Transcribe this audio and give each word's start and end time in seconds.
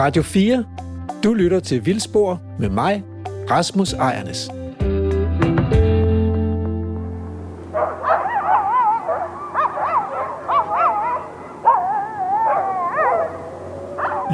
Radio 0.00 0.22
4. 0.22 0.64
Du 1.24 1.34
lytter 1.34 1.60
til 1.60 1.86
Vildspor 1.86 2.40
med 2.58 2.68
mig, 2.68 3.04
Rasmus 3.50 3.92
Ejernes. 3.92 4.48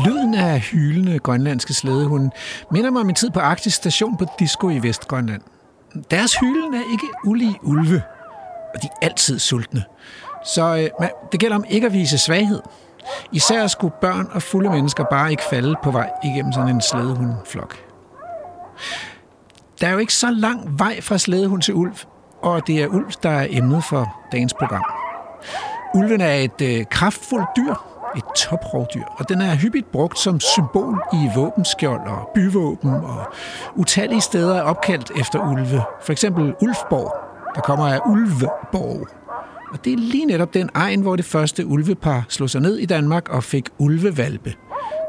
Lyden 0.07 0.35
af 0.35 0.61
hylende 0.61 1.19
grønlandske 1.19 1.75
slædehunde 1.75 2.31
minder 2.71 2.91
mig 2.91 3.01
om 3.01 3.07
min 3.07 3.15
tid 3.15 3.31
på 3.31 3.41
Arktis 3.41 3.75
Station 3.75 4.17
på 4.17 4.27
Disco 4.39 4.69
i 4.69 4.79
Vestgrønland. 4.83 5.43
Deres 6.11 6.35
hylen 6.35 6.75
er 6.75 6.93
ikke 6.93 7.07
ulige 7.25 7.59
ulve, 7.63 8.03
og 8.75 8.83
de 8.83 8.87
er 8.87 9.07
altid 9.07 9.39
sultne. 9.39 9.85
Så 10.55 10.91
øh, 11.01 11.09
det 11.33 11.41
gælder 11.41 11.57
om 11.57 11.65
ikke 11.69 11.87
at 11.87 11.93
vise 11.93 12.19
svaghed. 12.19 12.61
Især 13.33 13.67
skulle 13.67 13.95
børn 14.01 14.29
og 14.33 14.43
fulde 14.43 14.71
mennesker 14.71 15.05
bare 15.05 15.31
ikke 15.31 15.43
falde 15.51 15.75
på 15.83 15.91
vej 15.91 16.11
igennem 16.25 16.53
sådan 16.53 16.69
en 16.69 16.81
slædehundflok. 16.81 17.77
Der 19.81 19.87
er 19.87 19.93
jo 19.93 19.99
ikke 19.99 20.15
så 20.15 20.31
lang 20.31 20.79
vej 20.79 21.01
fra 21.01 21.19
slædehund 21.19 21.63
til 21.63 21.75
ulv, 21.75 21.97
og 22.43 22.67
det 22.67 22.83
er 22.83 22.87
ulv, 22.87 23.13
der 23.23 23.31
er 23.31 23.47
emnet 23.51 23.85
for 23.85 24.17
dagens 24.33 24.55
program. 24.55 24.85
Ulven 25.95 26.21
er 26.21 26.35
et 26.35 26.61
øh, 26.63 26.85
kraftfuldt 26.91 27.49
dyr, 27.57 27.75
et 28.17 28.25
toprovdyr, 28.37 29.05
og 29.19 29.29
den 29.29 29.41
er 29.41 29.57
hyppigt 29.57 29.93
brugt 29.93 30.19
som 30.19 30.41
symbol 30.41 31.03
i 31.13 31.31
våbenskjold 31.37 32.09
og 32.09 32.31
byvåben, 32.35 32.91
og 32.95 33.33
utallige 33.75 34.21
steder 34.21 34.57
er 34.57 34.63
opkaldt 34.63 35.13
efter 35.21 35.51
ulve. 35.51 35.83
For 36.01 36.13
eksempel 36.13 36.55
Ulfborg, 36.63 37.15
der 37.55 37.61
kommer 37.61 37.89
af 37.89 38.01
Ulveborg. 38.07 39.09
Og 39.71 39.85
det 39.85 39.93
er 39.93 39.97
lige 39.97 40.25
netop 40.25 40.55
den 40.55 40.71
egen, 40.75 41.01
hvor 41.01 41.17
det 41.17 41.25
første 41.25 41.67
ulvepar 41.67 42.27
slog 42.29 42.51
sig 42.51 42.61
ned 42.61 42.77
i 42.77 42.87
Danmark 42.87 43.29
og 43.29 43.45
fik 43.45 43.69
ulvevalpe. 43.79 44.55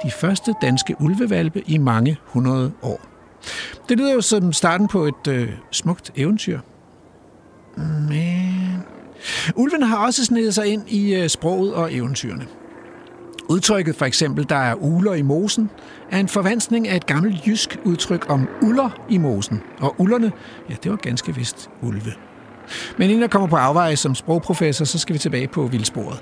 De 0.03 0.11
første 0.11 0.53
danske 0.61 0.95
ulvevalpe 0.99 1.63
i 1.67 1.77
mange 1.77 2.17
hundrede 2.25 2.71
år. 2.81 3.01
Det 3.89 3.97
lyder 3.97 4.13
jo 4.13 4.21
som 4.21 4.53
starten 4.53 4.87
på 4.87 5.05
et 5.05 5.27
øh, 5.29 5.49
smukt 5.71 6.11
eventyr. 6.15 6.59
Men... 7.77 8.83
Ulven 9.55 9.83
har 9.83 10.05
også 10.05 10.25
snedet 10.25 10.53
sig 10.53 10.67
ind 10.67 10.89
i 10.89 11.15
øh, 11.15 11.29
sproget 11.29 11.73
og 11.73 11.93
eventyrene. 11.93 12.45
Udtrykket 13.49 13.95
for 13.95 14.05
eksempel, 14.05 14.49
der 14.49 14.55
er 14.55 14.75
uler 14.75 15.13
i 15.13 15.21
mosen, 15.21 15.69
er 16.11 16.19
en 16.19 16.27
forvanskning 16.27 16.87
af 16.87 16.95
et 16.95 17.05
gammelt 17.05 17.47
jysk 17.47 17.79
udtryk 17.85 18.29
om 18.29 18.47
uller 18.61 18.89
i 19.09 19.17
mosen. 19.17 19.61
Og 19.79 19.95
ullerne, 19.97 20.31
ja, 20.69 20.75
det 20.83 20.91
var 20.91 20.97
ganske 20.97 21.35
vist 21.35 21.69
ulve. 21.81 22.13
Men 22.97 23.09
inden 23.09 23.21
jeg 23.21 23.29
kommer 23.29 23.47
på 23.47 23.55
afveje 23.55 23.95
som 23.95 24.15
sprogprofessor, 24.15 24.85
så 24.85 24.99
skal 24.99 25.13
vi 25.13 25.19
tilbage 25.19 25.47
på 25.47 25.67
vildsporet. 25.67 26.19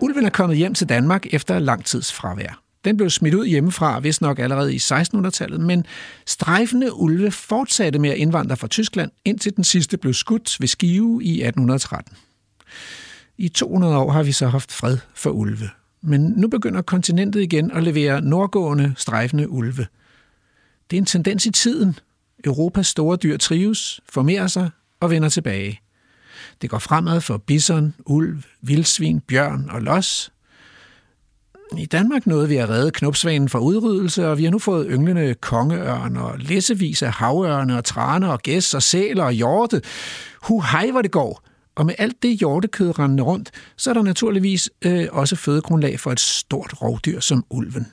Ulven 0.00 0.24
er 0.24 0.30
kommet 0.30 0.58
hjem 0.58 0.74
til 0.74 0.88
Danmark 0.88 1.26
efter 1.30 1.58
lang 1.58 1.84
tids 1.84 2.12
fravær. 2.12 2.62
Den 2.84 2.96
blev 2.96 3.10
smidt 3.10 3.34
ud 3.34 3.46
hjemmefra, 3.46 4.00
hvis 4.00 4.20
nok 4.20 4.38
allerede 4.38 4.74
i 4.74 4.76
1600-tallet, 4.76 5.60
men 5.60 5.84
strejfende 6.26 6.94
ulve 6.94 7.30
fortsatte 7.30 7.98
med 7.98 8.10
at 8.10 8.16
indvandre 8.16 8.56
fra 8.56 8.68
Tyskland, 8.68 9.10
indtil 9.24 9.56
den 9.56 9.64
sidste 9.64 9.96
blev 9.96 10.14
skudt 10.14 10.56
ved 10.60 10.68
Skive 10.68 11.24
i 11.24 11.32
1813. 11.32 12.16
I 13.38 13.48
200 13.48 13.96
år 13.96 14.10
har 14.10 14.22
vi 14.22 14.32
så 14.32 14.48
haft 14.48 14.72
fred 14.72 14.98
for 15.14 15.30
ulve. 15.30 15.70
Men 16.02 16.20
nu 16.20 16.48
begynder 16.48 16.82
kontinentet 16.82 17.40
igen 17.40 17.70
at 17.70 17.82
levere 17.82 18.20
nordgående, 18.20 18.94
strejfende 18.96 19.48
ulve. 19.48 19.86
Det 20.90 20.96
er 20.96 21.00
en 21.00 21.06
tendens 21.06 21.46
i 21.46 21.50
tiden. 21.50 21.98
Europas 22.44 22.86
store 22.86 23.16
dyr 23.16 23.36
trives, 23.36 24.00
formerer 24.08 24.46
sig 24.46 24.70
og 25.00 25.10
vender 25.10 25.28
tilbage. 25.28 25.80
Det 26.62 26.70
går 26.70 26.78
fremad 26.78 27.20
for 27.20 27.36
bison, 27.36 27.94
ulv, 28.06 28.42
vildsvin, 28.62 29.20
bjørn 29.20 29.70
og 29.70 29.82
los. 29.82 30.32
I 31.76 31.86
Danmark 31.86 32.26
nåede 32.26 32.48
vi 32.48 32.56
at 32.56 32.68
redde 32.68 32.90
knopsvanen 32.90 33.48
fra 33.48 33.58
udryddelse, 33.58 34.28
og 34.28 34.38
vi 34.38 34.44
har 34.44 34.50
nu 34.50 34.58
fået 34.58 34.86
ynglende 34.90 35.34
kongeørn 35.34 36.16
og 36.16 36.38
læsevis 36.38 37.02
af 37.02 37.12
havørne 37.12 37.76
og 37.76 37.84
traner 37.84 38.28
og 38.28 38.42
gæs 38.42 38.74
og 38.74 38.82
sæler 38.82 39.24
og 39.24 39.32
hjorte. 39.32 39.82
Hu 40.42 40.60
hej, 40.60 40.90
hvor 40.90 41.02
det 41.02 41.10
går! 41.10 41.42
Og 41.74 41.86
med 41.86 41.94
alt 41.98 42.22
det 42.22 42.38
hjortekød 42.38 42.98
rendende 42.98 43.22
rundt, 43.22 43.50
så 43.76 43.90
er 43.90 43.94
der 43.94 44.02
naturligvis 44.02 44.70
øh, 44.82 45.06
også 45.10 45.36
fødegrundlag 45.36 46.00
for 46.00 46.12
et 46.12 46.20
stort 46.20 46.82
rovdyr 46.82 47.20
som 47.20 47.44
ulven. 47.50 47.86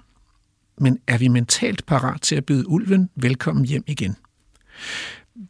Men 0.78 1.00
er 1.08 1.18
vi 1.18 1.28
mentalt 1.28 1.86
parat 1.86 2.22
til 2.22 2.36
at 2.36 2.46
byde 2.46 2.70
ulven 2.70 3.10
velkommen 3.16 3.66
hjem 3.66 3.84
igen? 3.88 4.16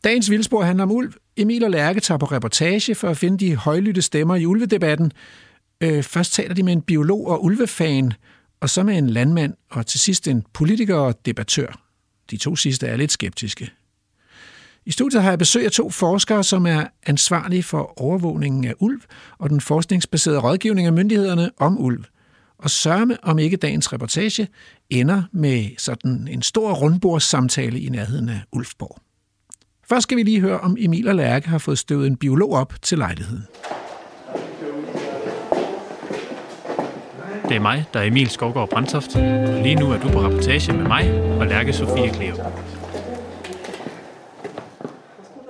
Dagens 0.03 0.29
vildspor 0.29 0.63
handler 0.63 0.83
om 0.83 0.91
ulv. 0.91 1.13
Emil 1.38 1.63
og 1.63 1.72
Lærke 1.72 2.00
tager 2.00 2.18
på 2.18 2.25
reportage 2.25 2.96
for 2.96 3.09
at 3.09 3.18
finde 3.18 3.46
de 3.46 3.56
højlytte 3.56 4.01
stemmer 4.01 4.35
i 4.35 4.46
ulvedebatten. 4.46 5.12
Øh, 5.81 6.03
først 6.03 6.34
taler 6.34 6.53
de 6.53 6.63
med 6.63 6.73
en 6.73 6.81
biolog 6.81 7.28
og 7.28 7.44
ulvefan, 7.44 8.13
og 8.59 8.69
så 8.69 8.84
med 8.84 8.97
en 8.97 9.09
landmand, 9.09 9.53
og 9.72 9.88
til 9.88 10.00
sidst 10.00 10.28
en 10.28 10.44
politiker 10.53 10.95
og 10.95 11.25
debattør. 11.25 11.81
De 12.31 12.38
to 12.38 12.56
sidste 12.56 12.88
er 12.88 12.97
lidt 12.97 13.12
skeptiske. 13.12 13.72
I 14.85 14.91
studiet 14.91 15.24
har 15.24 15.29
jeg 15.29 15.40
besøg 15.40 15.66
af 15.66 15.72
to 15.72 15.90
forskere, 15.90 16.44
som 16.44 16.66
er 16.66 16.85
ansvarlige 17.06 17.63
for 17.63 18.01
overvågningen 18.01 18.66
af 18.66 18.74
ulv 18.79 19.01
og 19.38 19.50
den 19.50 19.62
forskningsbaserede 19.62 20.40
rådgivning 20.40 20.88
af 20.88 20.94
myndighederne 20.94 21.51
om 21.57 21.81
ulv. 21.81 22.03
Og 22.57 22.69
sørme 22.69 23.18
om 23.24 23.40
ikke 23.40 23.57
dagens 23.57 23.94
reportage 23.94 24.47
ender 24.90 25.24
med 25.31 25.69
sådan 25.78 26.28
en 26.31 26.41
stor 26.41 26.74
rundbordssamtale 26.74 27.79
i 27.79 27.90
nærheden 27.90 28.29
af 28.29 28.41
Ulfborg. 28.51 29.04
Først 29.90 30.03
skal 30.03 30.18
vi 30.18 30.23
lige 30.23 30.41
høre, 30.41 30.59
om 30.59 30.78
Emil 30.79 31.07
og 31.07 31.16
Lærke 31.16 31.47
har 31.47 31.57
fået 31.57 31.78
støvet 31.78 32.07
en 32.07 32.18
biolog 32.18 32.51
op 32.51 32.73
til 32.81 32.97
lejligheden. 32.97 33.47
Det 37.50 37.56
er 37.56 37.59
mig, 37.59 37.85
der 37.94 38.00
er 38.00 38.03
Emil 38.03 38.29
Skovgaard 38.29 38.69
Brandtoft. 38.69 39.16
Lige 39.63 39.75
nu 39.75 39.91
er 39.91 40.00
du 40.00 40.09
på 40.09 40.19
rapportage 40.19 40.74
med 40.74 40.84
mig 40.88 41.22
og 41.40 41.47
Lærke 41.47 41.74
Sofie 41.74 42.09
Kleo. 42.09 42.35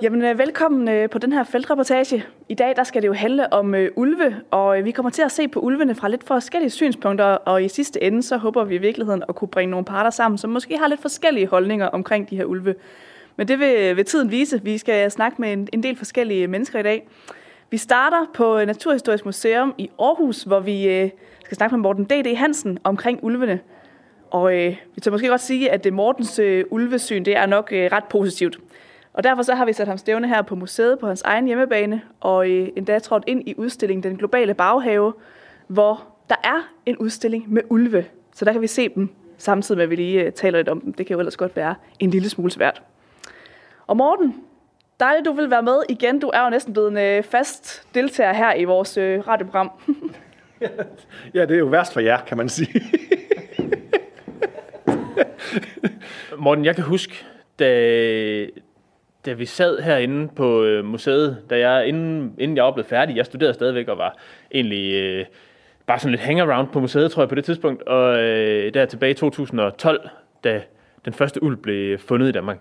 Jamen, 0.02 0.22
øh, 0.24 0.38
velkommen 0.38 0.88
øh, 0.88 1.10
på 1.10 1.18
den 1.18 1.32
her 1.32 1.44
feltreportage. 1.44 2.24
I 2.48 2.54
dag 2.54 2.76
der 2.76 2.84
skal 2.84 3.02
det 3.02 3.08
jo 3.08 3.12
handle 3.12 3.52
om 3.52 3.74
øh, 3.74 3.90
ulve, 3.96 4.36
og 4.50 4.84
vi 4.84 4.90
kommer 4.90 5.10
til 5.10 5.22
at 5.22 5.32
se 5.32 5.48
på 5.48 5.60
ulvene 5.60 5.94
fra 5.94 6.08
lidt 6.08 6.24
forskellige 6.24 6.70
synspunkter, 6.70 7.24
og 7.24 7.64
i 7.64 7.68
sidste 7.68 8.02
ende 8.02 8.22
så 8.22 8.36
håber 8.36 8.64
vi 8.64 8.74
i 8.74 8.78
virkeligheden 8.78 9.22
at 9.28 9.34
kunne 9.34 9.48
bringe 9.48 9.70
nogle 9.70 9.84
parter 9.84 10.10
sammen, 10.10 10.38
som 10.38 10.50
måske 10.50 10.78
har 10.78 10.88
lidt 10.88 11.02
forskellige 11.02 11.46
holdninger 11.46 11.86
omkring 11.86 12.30
de 12.30 12.36
her 12.36 12.44
ulve. 12.44 12.74
Men 13.36 13.48
det 13.48 13.58
vil, 13.58 13.96
vil 13.96 14.04
tiden 14.04 14.30
vise. 14.30 14.62
Vi 14.62 14.78
skal 14.78 15.10
snakke 15.10 15.40
med 15.40 15.52
en, 15.52 15.68
en 15.72 15.82
del 15.82 15.96
forskellige 15.96 16.46
mennesker 16.46 16.78
i 16.78 16.82
dag. 16.82 17.08
Vi 17.70 17.76
starter 17.76 18.26
på 18.34 18.58
øh, 18.58 18.66
Naturhistorisk 18.66 19.24
Museum 19.24 19.74
i 19.78 19.90
Aarhus, 19.98 20.42
hvor 20.42 20.60
vi 20.60 20.88
øh, 20.88 21.10
skal 21.44 21.56
snakke 21.56 21.76
med 21.76 21.82
Morten 21.82 22.04
D.D. 22.04 22.36
Hansen 22.36 22.78
omkring 22.84 23.18
ulvene. 23.22 23.60
Og 24.30 24.54
øh, 24.54 24.76
vi 24.94 25.00
tager 25.00 25.12
måske 25.12 25.28
godt 25.28 25.40
sige, 25.40 25.70
at 25.70 25.84
det 25.84 25.92
Mortens 25.92 26.38
øh, 26.38 26.64
ulvesyn 26.70 27.24
det 27.24 27.36
er 27.36 27.46
nok 27.46 27.68
øh, 27.72 27.88
ret 27.92 28.04
positivt. 28.04 28.58
Og 29.12 29.24
derfor 29.24 29.42
så 29.42 29.54
har 29.54 29.64
vi 29.64 29.72
sat 29.72 29.88
ham 29.88 29.98
stævne 29.98 30.28
her 30.28 30.42
på 30.42 30.54
museet 30.54 30.98
på 30.98 31.06
hans 31.06 31.22
egen 31.22 31.46
hjemmebane, 31.46 32.02
og 32.20 32.50
øh, 32.50 32.68
endda 32.76 32.98
trådt 32.98 33.24
ind 33.26 33.48
i 33.48 33.54
udstillingen 33.56 34.02
Den 34.02 34.16
Globale 34.16 34.54
Baghave, 34.54 35.12
hvor 35.66 36.04
der 36.28 36.36
er 36.44 36.72
en 36.86 36.96
udstilling 36.96 37.52
med 37.52 37.62
ulve. 37.70 38.04
Så 38.34 38.44
der 38.44 38.52
kan 38.52 38.60
vi 38.62 38.66
se 38.66 38.88
dem, 38.88 39.08
samtidig 39.38 39.76
med 39.76 39.84
at 39.84 39.90
vi 39.90 39.96
lige 39.96 40.22
øh, 40.22 40.32
taler 40.32 40.58
lidt 40.58 40.68
om 40.68 40.80
dem. 40.80 40.92
Det 40.92 41.06
kan 41.06 41.14
jo 41.14 41.20
ellers 41.20 41.36
godt 41.36 41.56
være 41.56 41.74
en 41.98 42.10
lille 42.10 42.28
smule 42.28 42.50
svært. 42.50 42.82
Og 43.86 43.96
Morten, 43.96 44.34
dejligt 45.00 45.26
du 45.26 45.32
vil 45.32 45.50
være 45.50 45.62
med 45.62 45.78
igen. 45.88 46.20
Du 46.20 46.30
er 46.34 46.44
jo 46.44 46.50
næsten 46.50 46.72
blevet 46.72 46.88
en 46.88 46.98
øh, 46.98 47.22
fast 47.22 47.88
deltager 47.94 48.32
her 48.32 48.54
i 48.54 48.64
vores 48.64 48.96
øh, 48.96 49.28
radioprogram. 49.28 49.70
ja, 51.34 51.40
det 51.40 51.50
er 51.50 51.58
jo 51.58 51.66
værst 51.66 51.92
for 51.92 52.00
jer, 52.00 52.20
kan 52.20 52.36
man 52.36 52.48
sige. 52.48 52.82
Morten, 56.38 56.64
jeg 56.64 56.74
kan 56.74 56.84
huske, 56.84 57.24
da, 57.58 58.46
da 59.26 59.32
vi 59.32 59.46
sad 59.46 59.82
herinde 59.82 60.28
på 60.28 60.62
øh, 60.62 60.84
museet, 60.84 61.42
da 61.50 61.58
jeg, 61.58 61.86
inden, 61.86 62.34
inden 62.38 62.56
jeg 62.56 62.64
var 62.64 62.72
blevet 62.72 62.88
færdig, 62.88 63.16
jeg 63.16 63.26
studerede 63.26 63.54
stadigvæk 63.54 63.88
og 63.88 63.98
var 63.98 64.16
egentlig 64.54 64.94
øh, 64.94 65.24
bare 65.86 65.98
sådan 65.98 66.10
lidt 66.10 66.22
hangaround 66.22 66.68
på 66.68 66.80
museet, 66.80 67.10
tror 67.10 67.22
jeg, 67.22 67.28
på 67.28 67.34
det 67.34 67.44
tidspunkt. 67.44 67.82
Og 67.82 68.18
øh, 68.18 68.74
der 68.74 68.86
tilbage 68.86 69.10
i 69.10 69.14
2012, 69.14 70.08
da 70.44 70.62
den 71.04 71.12
første 71.12 71.42
uld 71.42 71.56
blev 71.56 71.98
fundet 71.98 72.28
i 72.28 72.32
Danmark. 72.32 72.58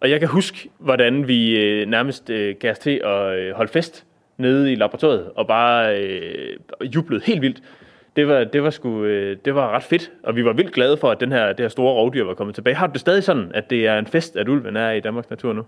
Og 0.00 0.10
jeg 0.10 0.20
kan 0.20 0.28
huske, 0.28 0.70
hvordan 0.78 1.28
vi 1.28 1.60
øh, 1.60 1.86
nærmest 1.86 2.30
øh, 2.30 2.56
gav 2.60 2.70
os 2.70 2.78
til 2.78 3.00
at 3.04 3.38
øh, 3.38 3.54
holde 3.54 3.72
fest 3.72 4.06
nede 4.36 4.72
i 4.72 4.74
laboratoriet, 4.74 5.30
og 5.34 5.46
bare 5.46 6.00
øh, 6.00 6.56
jublede 6.82 7.24
helt 7.24 7.42
vildt. 7.42 7.62
Det 8.16 8.28
var, 8.28 8.44
det, 8.44 8.62
var 8.62 8.70
sgu, 8.70 9.04
øh, 9.04 9.36
det 9.44 9.54
var 9.54 9.70
ret 9.70 9.82
fedt, 9.82 10.12
og 10.22 10.36
vi 10.36 10.44
var 10.44 10.52
vildt 10.52 10.72
glade 10.72 10.96
for, 10.96 11.10
at 11.10 11.20
den 11.20 11.32
her, 11.32 11.46
det 11.46 11.60
her 11.60 11.68
store 11.68 11.92
rovdyr 11.92 12.24
var 12.24 12.34
kommet 12.34 12.54
tilbage. 12.54 12.76
Har 12.76 12.86
du 12.86 12.92
det 12.92 13.00
stadig 13.00 13.24
sådan, 13.24 13.50
at 13.54 13.70
det 13.70 13.86
er 13.86 13.98
en 13.98 14.06
fest, 14.06 14.36
at 14.36 14.48
ulven 14.48 14.76
er 14.76 14.90
i 14.90 15.00
Danmarks 15.00 15.30
natur 15.30 15.52
nu? 15.52 15.62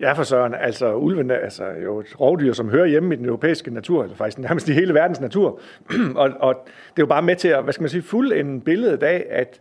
Ja, 0.00 0.12
for 0.12 0.22
søren. 0.22 0.54
Altså, 0.54 0.94
ulven 0.94 1.30
er 1.30 1.34
altså, 1.34 1.64
jo 1.84 2.00
et 2.00 2.20
rovdyr, 2.20 2.52
som 2.52 2.68
hører 2.68 2.86
hjemme 2.86 3.14
i 3.14 3.16
den 3.16 3.26
europæiske 3.26 3.74
natur, 3.74 4.02
eller 4.02 4.16
faktisk 4.16 4.38
nærmest 4.38 4.68
i 4.68 4.72
hele 4.72 4.94
verdens 4.94 5.20
natur. 5.20 5.60
og, 6.16 6.30
og 6.40 6.54
det 6.66 7.02
er 7.02 7.02
jo 7.02 7.06
bare 7.06 7.22
med 7.22 7.36
til 7.36 7.48
at, 7.48 7.62
hvad 7.62 7.72
skal 7.72 7.82
man 7.82 7.90
sige, 7.90 8.02
fuld 8.02 8.32
en 8.32 8.60
billede 8.60 9.06
af, 9.06 9.26
at 9.30 9.60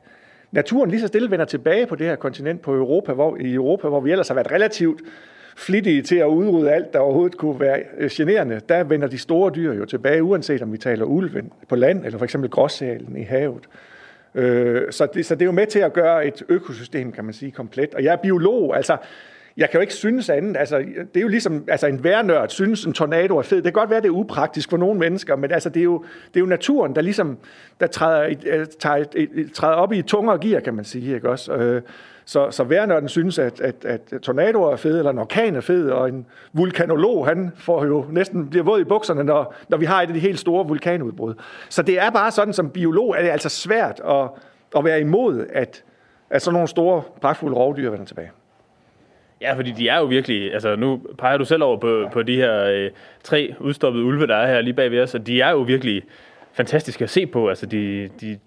naturen 0.52 0.90
lige 0.90 1.02
så 1.02 1.08
stille 1.08 1.32
vender 1.32 1.46
tilbage 1.46 1.86
på 1.86 1.96
det 1.96 2.08
her 2.08 2.16
kontinent, 2.16 2.62
på 2.62 2.76
Europa, 2.76 3.14
hvor, 3.14 3.38
i 3.38 3.54
Europa, 3.54 3.88
hvor 3.88 4.00
vi 4.00 4.12
ellers 4.12 4.28
har 4.28 4.36
været 4.36 4.52
relativt 4.52 5.02
flittige 5.58 6.02
til 6.02 6.16
at 6.16 6.26
udrydde 6.26 6.72
alt, 6.72 6.94
der 6.94 7.00
overhovedet 7.00 7.38
kunne 7.38 7.60
være 7.60 7.80
øh, 7.98 8.10
generende, 8.10 8.62
der 8.70 8.84
vender 8.84 9.08
de 9.08 9.18
store 9.18 9.52
dyr 9.56 9.74
jo 9.74 9.86
tilbage, 9.86 10.24
uanset 10.24 10.62
om 10.62 10.74
vi 10.74 10.78
taler 10.78 11.06
ulven 11.06 11.52
på 11.70 11.76
land, 11.76 12.06
eller 12.06 12.18
for 12.18 12.26
eksempel 12.26 12.50
gråsalen 12.50 13.18
i 13.18 13.24
havet. 13.24 13.70
Øh, 14.36 14.92
så, 14.92 15.08
det, 15.14 15.26
så 15.26 15.36
det 15.36 15.42
er 15.42 15.46
jo 15.46 15.52
med 15.52 15.68
til 15.68 15.80
at 15.80 15.94
gøre 15.94 16.28
et 16.28 16.44
økosystem, 16.50 17.12
kan 17.12 17.26
man 17.26 17.34
sige, 17.34 17.52
komplet. 17.52 17.94
Og 17.94 18.04
jeg 18.04 18.12
er 18.14 18.18
biolog, 18.18 18.76
altså 18.76 18.98
jeg 19.58 19.70
kan 19.70 19.78
jo 19.78 19.82
ikke 19.82 19.94
synes 19.94 20.30
andet. 20.30 20.58
Altså, 20.58 20.78
det 20.78 21.18
er 21.18 21.22
jo 21.22 21.28
ligesom, 21.28 21.64
altså 21.68 21.88
en 21.88 22.04
værnørd 22.04 22.50
synes, 22.50 22.86
en 22.86 22.94
tornado 22.94 23.38
er 23.38 23.42
fed. 23.42 23.58
Det 23.58 23.64
kan 23.64 23.74
godt 23.74 23.90
være, 23.90 24.02
det 24.02 24.08
er 24.08 24.12
upraktisk 24.12 24.70
for 24.70 24.78
nogle 24.78 25.00
mennesker, 25.00 25.36
men 25.36 25.52
altså, 25.52 25.70
det, 25.70 25.80
er 25.80 25.84
jo, 25.84 26.04
det 26.28 26.36
er 26.36 26.40
jo 26.40 26.46
naturen, 26.46 26.96
der 26.96 27.02
ligesom 27.02 27.38
der 27.80 27.88
træder, 27.88 28.24
øh, 28.24 28.62
et, 28.62 28.70
tager 28.80 29.06
et, 29.16 29.52
træder 29.54 29.76
op 29.76 29.94
i 29.94 30.02
tungere 30.02 30.40
gear, 30.40 30.60
kan 30.60 30.74
man 30.74 30.86
sige. 30.86 31.16
Ikke 31.16 31.30
også? 31.30 31.54
Øh, 31.54 31.82
så, 32.26 32.52
så 32.52 32.64
værnørden 32.64 33.10
synes, 33.10 33.40
at, 33.40 33.62
at, 33.62 33.86
at 33.86 34.14
tornadoer 34.22 34.72
er 34.72 34.76
fede, 34.76 34.98
eller 34.98 35.12
en 35.12 35.18
orkan 35.18 35.56
er 35.56 35.62
fed, 35.62 35.90
og 35.90 36.10
en 36.10 36.26
vulkanolog, 36.54 37.28
han 37.28 37.52
får 37.56 37.86
jo 37.86 38.06
næsten 38.12 38.50
bliver 38.50 38.64
våd 38.64 38.82
i 38.82 38.84
bukserne, 38.84 39.24
når, 39.24 39.56
når 39.70 39.78
vi 39.78 39.86
har 39.86 40.02
et 40.02 40.08
af 40.08 40.14
de 40.14 40.20
helt 40.20 40.40
store 40.40 40.68
vulkanudbrud. 40.68 41.34
Så 41.70 41.82
det 41.82 42.00
er 42.00 42.10
bare 42.10 42.32
sådan, 42.32 42.54
som 42.54 42.70
biolog 42.70 43.16
er 43.18 43.22
det 43.22 43.30
altså 43.30 43.50
svært 43.50 44.02
at, 44.10 44.30
at 44.78 44.86
være 44.86 45.02
imod, 45.02 45.46
at, 45.54 45.84
at 46.30 46.42
sådan 46.42 46.54
nogle 46.54 46.68
store, 46.68 47.02
pragtfulde 47.22 47.56
rovdyr 47.56 47.90
vender 47.90 48.06
tilbage. 48.06 48.32
Ja, 49.42 49.54
fordi 49.54 49.72
de 49.72 49.90
er 49.90 49.98
jo 49.98 50.06
virkelig, 50.06 50.54
altså 50.54 50.76
nu 50.76 51.02
peger 51.18 51.38
du 51.38 51.46
selv 51.46 51.64
over 51.64 51.78
på, 51.78 52.10
på 52.14 52.24
de 52.24 52.36
her 52.36 52.64
øh, 52.64 52.90
tre 53.24 53.56
udstoppede 53.60 54.04
ulve, 54.04 54.28
der 54.28 54.36
er 54.36 54.48
her 54.48 54.62
lige 54.62 54.74
bag 54.74 54.92
ved 54.92 55.02
os, 55.02 55.16
og 55.16 55.28
de 55.28 55.42
er 55.42 55.52
jo 55.52 55.58
virkelig 55.58 56.04
fantastiske 56.54 57.04
at 57.04 57.10
se 57.10 57.26
på. 57.26 57.50
Altså 57.50 57.66
de, 57.66 58.10
de, 58.22 58.40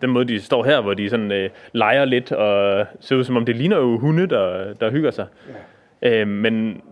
den 0.00 0.10
måde, 0.10 0.24
de 0.24 0.40
står 0.40 0.64
her, 0.64 0.80
hvor 0.80 0.94
de 0.94 1.10
sådan 1.10 1.32
øh, 1.32 1.50
leger 1.72 2.04
lidt 2.04 2.32
og 2.32 2.86
ser 3.00 3.16
ud 3.16 3.24
som 3.24 3.36
om 3.36 3.44
det 3.44 3.56
ligner 3.56 3.76
jo 3.76 3.98
hunde, 3.98 4.26
der, 4.26 4.74
der 4.74 4.90
hygger 4.90 5.10
sig. 5.10 5.26
Ja. 6.02 6.20
Øh, 6.20 6.28
men 6.28 6.82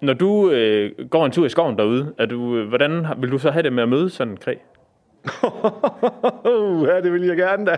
når 0.00 0.12
du 0.12 0.50
øh, 0.50 1.08
går 1.10 1.26
en 1.26 1.32
tur 1.32 1.46
i 1.46 1.48
skoven 1.48 1.78
derude, 1.78 2.14
er 2.18 2.26
du, 2.26 2.62
hvordan 2.64 3.06
vil 3.16 3.30
du 3.30 3.38
så 3.38 3.50
have 3.50 3.62
det 3.62 3.72
med 3.72 3.82
at 3.82 3.88
møde 3.88 4.10
sådan 4.10 4.32
en 4.32 4.36
kræ? 4.36 4.54
Ja, 6.88 7.00
det 7.00 7.12
vil 7.12 7.22
jeg 7.22 7.36
gerne 7.36 7.66
da. 7.66 7.76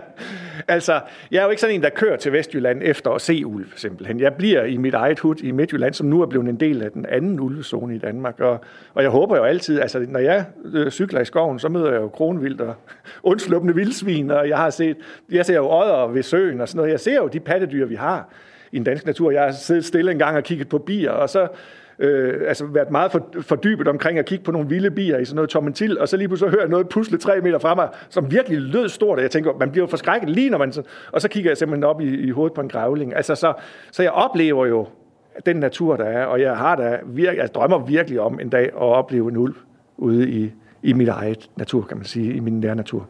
Altså, 0.67 1.01
jeg 1.31 1.39
er 1.39 1.43
jo 1.43 1.49
ikke 1.49 1.61
sådan 1.61 1.75
en, 1.75 1.83
der 1.83 1.89
kører 1.89 2.17
til 2.17 2.33
Vestjylland 2.33 2.81
efter 2.83 3.11
at 3.11 3.21
se 3.21 3.45
ulv, 3.45 3.65
simpelthen. 3.75 4.19
Jeg 4.19 4.33
bliver 4.33 4.63
i 4.63 4.77
mit 4.77 4.93
eget 4.93 5.19
hud 5.19 5.35
i 5.35 5.51
Midtjylland, 5.51 5.93
som 5.93 6.07
nu 6.07 6.21
er 6.21 6.25
blevet 6.25 6.49
en 6.49 6.59
del 6.59 6.83
af 6.83 6.91
den 6.91 7.05
anden 7.05 7.39
ulvezone 7.39 7.95
i 7.95 7.97
Danmark. 7.97 8.39
Og, 8.39 8.59
og 8.93 9.03
jeg 9.03 9.11
håber 9.11 9.37
jo 9.37 9.43
altid, 9.43 9.79
altså 9.81 10.05
når 10.09 10.19
jeg 10.19 10.45
øh, 10.73 10.91
cykler 10.91 11.21
i 11.21 11.25
skoven, 11.25 11.59
så 11.59 11.69
møder 11.69 11.91
jeg 11.91 12.01
jo 12.01 12.07
kronvildt 12.07 12.61
og 12.61 12.75
undsluppende 13.23 13.75
vildsvin, 13.75 14.31
og 14.31 14.49
jeg 14.49 14.57
har 14.57 14.69
set, 14.69 14.97
jeg 15.31 15.45
ser 15.45 15.55
jo 15.55 15.71
ådder 15.71 16.07
ved 16.07 16.23
søen 16.23 16.61
og 16.61 16.67
sådan 16.67 16.77
noget. 16.77 16.91
Jeg 16.91 16.99
ser 16.99 17.15
jo 17.15 17.27
de 17.27 17.39
pattedyr, 17.39 17.85
vi 17.85 17.95
har 17.95 18.29
i 18.71 18.77
den 18.77 18.83
danske 18.83 19.07
natur. 19.07 19.31
Jeg 19.31 19.43
har 19.43 19.51
siddet 19.51 19.85
stille 19.85 20.11
en 20.11 20.19
gang 20.19 20.37
og 20.37 20.43
kigget 20.43 20.69
på 20.69 20.77
bier, 20.77 21.11
og 21.11 21.29
så 21.29 21.47
øh, 21.99 22.41
altså 22.47 22.65
været 22.65 22.91
meget 22.91 23.11
for, 23.11 23.27
fordybet 23.41 23.87
omkring 23.87 24.19
at 24.19 24.25
kigge 24.25 24.43
på 24.43 24.51
nogle 24.51 24.69
vilde 24.69 24.91
bier 24.91 25.17
i 25.17 25.25
sådan 25.25 25.35
noget 25.35 25.49
tomentil, 25.49 25.99
og 25.99 26.09
så 26.09 26.17
lige 26.17 26.27
pludselig 26.27 26.51
hører 26.51 26.61
jeg 26.61 26.69
noget 26.69 26.89
pusle 26.89 27.17
tre 27.17 27.41
meter 27.41 27.59
fra 27.59 27.75
mig, 27.75 27.89
som 28.09 28.31
virkelig 28.31 28.61
lød 28.61 28.89
stort, 28.89 29.17
og 29.17 29.23
jeg 29.23 29.31
tænker, 29.31 29.53
man 29.59 29.71
bliver 29.71 29.83
jo 29.83 29.89
forskrækket 29.89 30.29
lige 30.29 30.49
når 30.49 30.57
man, 30.57 30.71
så, 30.71 30.83
og 31.11 31.21
så 31.21 31.27
kigger 31.27 31.49
jeg 31.49 31.57
simpelthen 31.57 31.83
op 31.83 32.01
i, 32.01 32.19
i 32.19 32.29
hovedet 32.29 32.53
på 32.53 32.61
en 32.61 32.69
grævling. 32.69 33.15
Altså, 33.15 33.35
så, 33.35 33.53
så 33.91 34.03
jeg 34.03 34.11
oplever 34.11 34.65
jo 34.65 34.87
den 35.45 35.55
natur, 35.55 35.95
der 35.95 36.05
er, 36.05 36.25
og 36.25 36.41
jeg 36.41 36.57
har 36.57 36.75
da 36.75 36.99
virkelig, 37.05 37.41
jeg 37.41 37.53
drømmer 37.53 37.85
virkelig 37.85 38.19
om 38.19 38.39
en 38.39 38.49
dag 38.49 38.65
at 38.65 38.73
opleve 38.73 39.29
en 39.29 39.37
ulv 39.37 39.55
ude 39.97 40.29
i, 40.29 40.51
i 40.83 40.93
mit 40.93 41.07
eget 41.07 41.49
natur, 41.55 41.81
kan 41.81 41.97
man 41.97 42.05
sige, 42.05 42.33
i 42.33 42.39
min 42.39 42.59
nære 42.59 42.75
natur. 42.75 43.07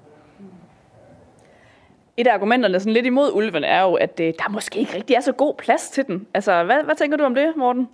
Et 2.17 2.27
af 2.27 2.33
argumenterne 2.33 2.79
sådan 2.79 2.93
lidt 2.93 3.05
imod 3.05 3.31
ulven 3.33 3.63
er 3.63 3.81
jo, 3.81 3.93
at 3.93 4.19
øh, 4.19 4.33
der 4.37 4.49
måske 4.49 4.79
ikke 4.79 4.95
rigtig 4.95 5.15
er 5.15 5.21
så 5.21 5.31
god 5.31 5.53
plads 5.57 5.89
til 5.89 6.07
den. 6.07 6.27
Altså, 6.33 6.63
hvad, 6.63 6.83
hvad 6.83 6.95
tænker 6.95 7.17
du 7.17 7.23
om 7.23 7.35
det, 7.35 7.53
Morten? 7.57 7.87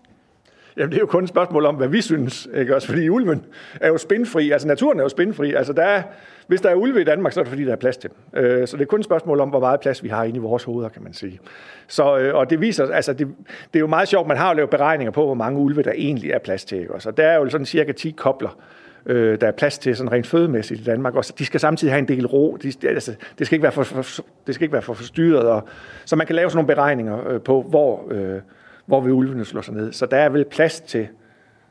Jamen, 0.79 0.91
det 0.91 0.97
er 0.97 1.01
jo 1.01 1.05
kun 1.05 1.23
et 1.23 1.29
spørgsmål 1.29 1.65
om, 1.65 1.75
hvad 1.75 1.87
vi 1.87 2.01
synes, 2.01 2.47
ikke 2.55 2.75
også? 2.75 2.87
Fordi 2.87 3.09
ulven 3.09 3.45
er 3.81 3.87
jo 3.87 3.97
spindfri, 3.97 4.51
altså 4.51 4.67
naturen 4.67 4.99
er 4.99 5.03
jo 5.03 5.09
spindfri. 5.09 5.53
Altså, 5.53 5.73
der 5.73 5.83
er, 5.83 6.03
hvis 6.47 6.61
der 6.61 6.69
er 6.69 6.75
ulve 6.75 7.01
i 7.01 7.03
Danmark, 7.03 7.33
så 7.33 7.39
er 7.39 7.43
det 7.43 7.49
fordi, 7.49 7.65
der 7.65 7.71
er 7.71 7.75
plads 7.75 7.97
til 7.97 8.09
dem. 8.09 8.43
Øh, 8.43 8.67
så 8.67 8.77
det 8.77 8.83
er 8.83 8.87
kun 8.87 8.99
et 8.99 9.05
spørgsmål 9.05 9.39
om, 9.39 9.49
hvor 9.49 9.59
meget 9.59 9.79
plads 9.79 10.03
vi 10.03 10.09
har 10.09 10.23
inde 10.23 10.35
i 10.35 10.39
vores 10.39 10.63
hoveder, 10.63 10.89
kan 10.89 11.03
man 11.03 11.13
sige. 11.13 11.39
Så, 11.87 12.17
øh, 12.17 12.35
og 12.35 12.49
det 12.49 12.61
viser, 12.61 12.91
altså, 12.91 13.13
det, 13.13 13.27
det 13.47 13.75
er 13.75 13.79
jo 13.79 13.87
meget 13.87 14.07
sjovt, 14.07 14.27
man 14.27 14.37
har 14.37 14.49
jo 14.49 14.55
lavet 14.55 14.69
beregninger 14.69 15.11
på, 15.11 15.25
hvor 15.25 15.33
mange 15.33 15.59
ulve 15.59 15.83
der 15.83 15.91
egentlig 15.95 16.31
er 16.31 16.39
plads 16.39 16.65
til, 16.65 16.79
ikke 16.79 16.93
også? 16.93 17.09
Og 17.09 17.17
der 17.17 17.27
er 17.27 17.35
jo 17.35 17.49
sådan 17.49 17.65
cirka 17.65 17.91
10 17.91 18.11
kobler, 18.11 18.57
øh, 19.05 19.41
der 19.41 19.47
er 19.47 19.51
plads 19.51 19.77
til 19.77 19.95
sådan 19.95 20.11
rent 20.11 20.27
fødemæssigt 20.27 20.81
i 20.81 20.83
Danmark. 20.83 21.15
Og 21.15 21.23
de 21.39 21.45
skal 21.45 21.59
samtidig 21.59 21.93
have 21.93 21.99
en 21.99 22.07
del 22.07 22.27
ro. 22.27 22.57
De, 22.63 22.73
altså, 22.87 23.15
det, 23.39 23.47
skal 23.47 23.55
ikke 23.55 23.63
være 23.63 23.71
for, 23.71 23.83
for, 23.83 24.23
det 24.47 24.55
skal 24.55 24.63
ikke 24.63 24.73
være 24.73 24.81
for 24.81 24.93
forstyrret. 24.93 25.49
Og, 25.49 25.67
så 26.05 26.15
man 26.15 26.27
kan 26.27 26.35
lave 26.35 26.49
sådan 26.49 26.57
nogle 26.57 26.75
beregninger 26.75 27.27
øh, 27.27 27.41
på, 27.41 27.65
hvor... 27.69 28.07
Øh, 28.11 28.41
hvor 28.89 29.01
vil 29.01 29.13
ulvene 29.13 29.45
slå 29.45 29.61
sig 29.61 29.73
ned. 29.73 29.91
Så 29.91 30.05
der 30.05 30.17
er 30.17 30.29
vel 30.29 30.45
plads 30.45 30.81
til 30.81 31.07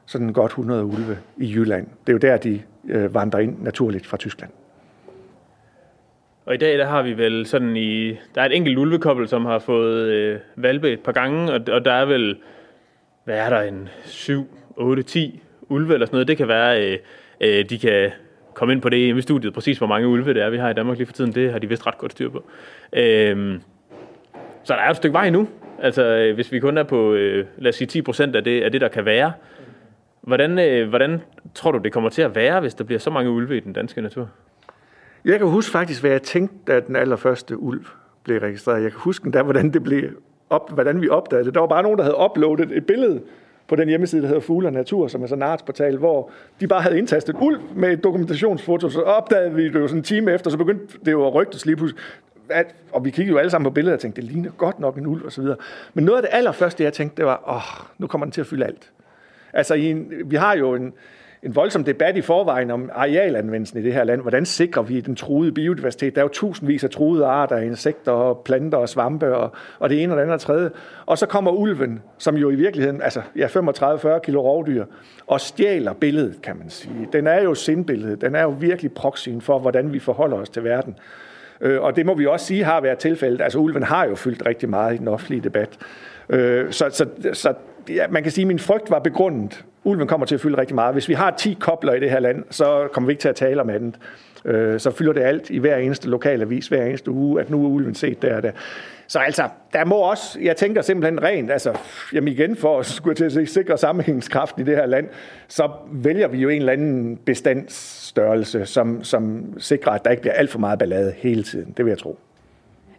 sådan 0.06 0.32
godt 0.32 0.50
100 0.50 0.84
ulve 0.84 1.18
i 1.36 1.54
Jylland. 1.54 1.86
Det 1.86 2.08
er 2.08 2.12
jo 2.12 2.18
der, 2.18 2.36
de 2.36 2.62
øh, 2.88 3.14
vandrer 3.14 3.40
ind 3.40 3.62
naturligt 3.62 4.06
fra 4.06 4.16
Tyskland. 4.16 4.50
Og 6.46 6.54
i 6.54 6.56
dag 6.56 6.78
der 6.78 6.86
har 6.86 7.02
vi 7.02 7.12
vel 7.12 7.46
sådan 7.46 7.76
i... 7.76 8.08
Der 8.10 8.40
er 8.40 8.44
et 8.44 8.56
enkelt 8.56 8.78
ulvekobbel, 8.78 9.28
som 9.28 9.44
har 9.44 9.58
fået 9.58 10.06
øh, 10.08 10.38
valpe 10.56 10.92
et 10.92 11.00
par 11.00 11.12
gange, 11.12 11.52
og, 11.52 11.60
og 11.72 11.84
der 11.84 11.92
er 11.92 12.04
vel... 12.04 12.36
Hvad 13.24 13.38
er 13.38 13.50
der? 13.50 13.62
En 13.62 13.88
7, 14.04 14.48
8, 14.76 15.02
10 15.02 15.42
ulve 15.68 15.94
eller 15.94 16.06
sådan 16.06 16.14
noget. 16.14 16.28
Det 16.28 16.36
kan 16.36 16.48
være, 16.48 16.92
øh, 16.92 16.98
øh, 17.40 17.64
de 17.70 17.78
kan 17.78 18.10
komme 18.54 18.74
ind 18.74 18.82
på 18.82 18.88
det 18.88 19.16
i 19.16 19.20
studiet, 19.20 19.54
præcis 19.54 19.78
hvor 19.78 19.86
mange 19.86 20.08
ulve 20.08 20.34
det 20.34 20.42
er, 20.42 20.50
vi 20.50 20.58
har 20.58 20.70
i 20.70 20.74
Danmark 20.74 20.96
lige 20.98 21.06
for 21.06 21.12
tiden. 21.12 21.32
Det 21.32 21.52
har 21.52 21.58
de 21.58 21.68
vist 21.68 21.86
ret 21.86 21.98
godt 21.98 22.12
styr 22.12 22.30
på. 22.30 22.44
Øh, 22.92 23.60
så 24.68 24.74
der 24.74 24.80
er 24.80 24.90
et 24.90 24.96
stykke 24.96 25.12
vej 25.12 25.30
nu, 25.30 25.48
Altså, 25.82 26.02
øh, 26.02 26.34
hvis 26.34 26.52
vi 26.52 26.60
kun 26.60 26.78
er 26.78 26.82
på, 26.82 27.14
øh, 27.14 27.46
lad 27.58 27.68
os 27.68 27.76
sige, 27.76 27.88
10 27.88 28.02
procent 28.02 28.36
af 28.36 28.44
det, 28.44 28.62
af 28.62 28.72
det, 28.72 28.80
der 28.80 28.88
kan 28.88 29.04
være, 29.04 29.32
hvordan, 30.20 30.58
øh, 30.58 30.88
hvordan 30.88 31.20
tror 31.54 31.72
du, 31.72 31.78
det 31.78 31.92
kommer 31.92 32.10
til 32.10 32.22
at 32.22 32.34
være, 32.34 32.60
hvis 32.60 32.74
der 32.74 32.84
bliver 32.84 32.98
så 32.98 33.10
mange 33.10 33.30
ulve 33.30 33.56
i 33.56 33.60
den 33.60 33.72
danske 33.72 34.02
natur? 34.02 34.28
Jeg 35.24 35.38
kan 35.38 35.48
huske 35.48 35.72
faktisk, 35.72 36.00
hvad 36.00 36.10
jeg 36.10 36.22
tænkte, 36.22 36.56
da 36.66 36.80
den 36.80 36.96
allerførste 36.96 37.58
ulv 37.58 37.86
blev 38.24 38.40
registreret. 38.40 38.82
Jeg 38.82 38.90
kan 38.90 39.00
huske 39.00 39.32
der, 39.32 39.42
hvordan, 39.42 39.72
det 39.72 39.82
blev 39.82 40.02
op, 40.50 40.72
hvordan 40.72 41.02
vi 41.02 41.08
opdagede 41.08 41.46
det. 41.46 41.54
Der 41.54 41.60
var 41.60 41.66
bare 41.66 41.82
nogen, 41.82 41.98
der 41.98 42.04
havde 42.04 42.16
uploadet 42.18 42.76
et 42.76 42.86
billede 42.86 43.20
på 43.68 43.76
den 43.76 43.88
hjemmeside, 43.88 44.22
der 44.22 44.28
hedder 44.28 44.40
Fugle 44.40 44.68
og 44.68 44.72
Natur, 44.72 45.08
som 45.08 45.22
er 45.22 45.26
sådan 45.26 45.42
en 45.42 45.48
artsportal, 45.48 45.96
hvor 45.96 46.30
de 46.60 46.66
bare 46.66 46.82
havde 46.82 46.98
indtastet 46.98 47.36
ulv 47.40 47.60
med 47.74 47.92
et 47.92 48.04
dokumentationsfoto, 48.04 48.88
så 48.88 49.00
opdagede 49.00 49.54
vi 49.54 49.64
det 49.64 49.74
jo 49.74 49.88
sådan 49.88 49.98
en 49.98 50.04
time 50.04 50.32
efter, 50.32 50.50
så 50.50 50.56
begyndte 50.56 50.98
det 51.04 51.12
jo 51.12 51.26
at 51.26 51.34
rygtes 51.34 51.66
lige 51.66 51.76
pludselig 51.76 52.02
at, 52.50 52.74
og 52.92 53.04
vi 53.04 53.10
kiggede 53.10 53.32
jo 53.32 53.38
alle 53.38 53.50
sammen 53.50 53.64
på 53.64 53.74
billedet 53.74 53.94
og 53.94 54.00
tænkte, 54.00 54.20
det 54.22 54.30
ligner 54.30 54.50
godt 54.50 54.80
nok 54.80 54.96
en 54.96 55.06
ulv 55.06 55.24
og 55.24 55.32
så 55.32 55.42
videre. 55.42 55.56
Men 55.94 56.04
noget 56.04 56.18
af 56.18 56.22
det 56.22 56.30
allerførste, 56.32 56.84
jeg 56.84 56.92
tænkte, 56.92 57.16
det 57.16 57.24
var, 57.24 57.42
åh, 57.48 57.86
nu 57.98 58.06
kommer 58.06 58.24
den 58.24 58.32
til 58.32 58.40
at 58.40 58.46
fylde 58.46 58.64
alt. 58.64 58.90
Altså, 59.52 59.74
i 59.74 59.90
en, 59.90 60.12
vi 60.24 60.36
har 60.36 60.56
jo 60.56 60.74
en, 60.74 60.92
en 61.42 61.54
voldsom 61.54 61.84
debat 61.84 62.16
i 62.16 62.20
forvejen 62.20 62.70
om 62.70 62.90
arealanvendelsen 62.94 63.78
i 63.78 63.82
det 63.82 63.92
her 63.92 64.04
land. 64.04 64.20
Hvordan 64.20 64.46
sikrer 64.46 64.82
vi 64.82 65.00
den 65.00 65.16
truede 65.16 65.52
biodiversitet? 65.52 66.14
Der 66.14 66.20
er 66.20 66.24
jo 66.24 66.28
tusindvis 66.28 66.84
af 66.84 66.90
truede 66.90 67.26
arter, 67.26 67.56
insekter, 67.56 68.40
planter 68.44 68.78
og 68.78 68.88
svampe 68.88 69.36
og, 69.36 69.52
og 69.78 69.90
det 69.90 70.02
ene 70.02 70.12
og 70.12 70.16
det 70.16 70.22
andet 70.22 70.34
og 70.34 70.40
tredje. 70.40 70.70
Og 71.06 71.18
så 71.18 71.26
kommer 71.26 71.50
ulven, 71.50 72.02
som 72.18 72.36
jo 72.36 72.50
i 72.50 72.54
virkeligheden, 72.54 73.02
altså 73.02 73.22
ja, 73.36 73.46
35-40 73.46 74.18
kilo 74.18 74.40
rovdyr, 74.40 74.84
og 75.26 75.40
stjæler 75.40 75.92
billedet, 75.92 76.42
kan 76.42 76.56
man 76.58 76.70
sige. 76.70 77.08
Den 77.12 77.26
er 77.26 77.42
jo 77.42 77.54
sindbilledet. 77.54 78.20
Den 78.20 78.34
er 78.34 78.42
jo 78.42 78.50
virkelig 78.60 78.92
proxyen 78.92 79.40
for, 79.40 79.58
hvordan 79.58 79.92
vi 79.92 79.98
forholder 79.98 80.36
os 80.36 80.48
til 80.48 80.64
verden. 80.64 80.96
Øh, 81.60 81.82
og 81.82 81.96
det 81.96 82.06
må 82.06 82.14
vi 82.14 82.26
også 82.26 82.46
sige 82.46 82.64
har 82.64 82.80
været 82.80 82.98
tilfældet. 82.98 83.40
Altså 83.40 83.58
ulven 83.58 83.82
har 83.82 84.04
jo 84.06 84.14
fyldt 84.14 84.46
rigtig 84.46 84.68
meget 84.68 84.94
i 84.94 84.98
den 84.98 85.08
offentlige 85.08 85.40
debat. 85.40 85.78
Øh, 86.30 86.72
så 86.72 86.90
så, 86.90 87.06
så 87.32 87.54
ja, 87.88 88.06
man 88.08 88.22
kan 88.22 88.32
sige, 88.32 88.42
at 88.42 88.48
min 88.48 88.58
frygt 88.58 88.90
var 88.90 88.98
begrundet. 88.98 89.64
Ulven 89.84 90.06
kommer 90.06 90.26
til 90.26 90.34
at 90.34 90.40
fylde 90.40 90.58
rigtig 90.58 90.74
meget. 90.74 90.94
Hvis 90.94 91.08
vi 91.08 91.14
har 91.14 91.30
10 91.30 91.56
kobler 91.60 91.92
i 91.92 92.00
det 92.00 92.10
her 92.10 92.20
land, 92.20 92.44
så 92.50 92.88
kommer 92.92 93.06
vi 93.06 93.12
ikke 93.12 93.20
til 93.20 93.28
at 93.28 93.36
tale 93.36 93.60
om 93.60 93.70
andet. 93.70 93.98
Øh, 94.44 94.80
så 94.80 94.90
fylder 94.90 95.12
det 95.12 95.20
alt 95.20 95.50
i 95.50 95.58
hver 95.58 95.76
eneste 95.76 96.08
lokalavis, 96.08 96.68
hver 96.68 96.84
eneste 96.84 97.10
uge, 97.10 97.40
at 97.40 97.50
nu 97.50 97.64
er 97.64 97.68
ulven 97.68 97.94
set 97.94 98.22
der 98.22 98.36
og 98.36 98.42
der. 98.42 98.50
Så 99.06 99.18
altså, 99.18 99.48
der 99.72 99.84
må 99.84 99.96
også, 99.96 100.40
jeg 100.40 100.56
tænker 100.56 100.82
simpelthen 100.82 101.22
rent, 101.22 101.50
altså, 101.50 101.78
jamen 102.12 102.32
igen 102.32 102.56
for 102.56 102.78
at 102.78 102.86
skulle 102.86 103.14
til 103.14 103.40
at 103.40 103.48
sikre 103.48 103.78
sammenhængskraften 103.78 104.62
i 104.62 104.64
det 104.64 104.76
her 104.76 104.86
land, 104.86 105.08
så 105.48 105.70
vælger 105.92 106.28
vi 106.28 106.38
jo 106.38 106.48
en 106.48 106.58
eller 106.58 106.72
anden 106.72 107.16
bestandsstørrelse, 107.16 108.66
som, 108.66 109.04
som 109.04 109.44
sikrer, 109.58 109.92
at 109.92 110.04
der 110.04 110.10
ikke 110.10 110.20
bliver 110.20 110.34
alt 110.34 110.50
for 110.50 110.58
meget 110.58 110.78
ballade 110.78 111.14
hele 111.16 111.42
tiden. 111.42 111.74
Det 111.76 111.84
vil 111.84 111.90
jeg 111.90 111.98
tro. 111.98 112.18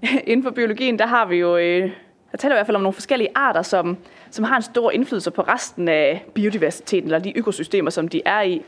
Inden 0.28 0.44
for 0.44 0.52
biologien, 0.52 1.00
der 1.00 1.06
har 1.06 1.26
vi 1.26 1.36
jo, 1.36 1.58
øh, 1.58 1.92
der 2.32 2.38
taler 2.38 2.56
i 2.56 2.58
hvert 2.58 2.66
fald 2.66 2.76
om 2.76 2.82
nogle 2.82 2.94
forskellige 2.94 3.30
arter, 3.36 3.62
som, 3.62 3.98
som 4.32 4.46
har 4.46 4.56
en 4.56 4.62
stor 4.62 4.92
indflydelse 4.92 5.32
på 5.32 5.42
resten 5.42 5.88
af 5.88 6.26
biodiversiteten, 6.34 7.08
eller 7.08 7.20
de 7.20 7.38
økosystemer, 7.38 7.90
som 7.90 8.08
de 8.08 8.22
er 8.26 8.42
i. 8.42 8.62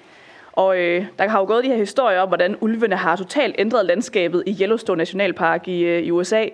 Og 0.53 0.77
øh, 0.77 1.05
der 1.19 1.27
har 1.27 1.39
jo 1.39 1.45
gået 1.45 1.63
de 1.63 1.69
her 1.69 1.77
historier 1.77 2.19
om, 2.19 2.27
hvordan 2.27 2.55
ulvene 2.61 2.95
har 2.95 3.15
totalt 3.15 3.55
ændret 3.59 3.85
landskabet 3.85 4.43
i 4.45 4.57
Yellowstone 4.61 4.97
Nationalpark 4.97 5.67
i, 5.67 5.81
øh, 5.81 6.03
i 6.03 6.11
USA. 6.11 6.45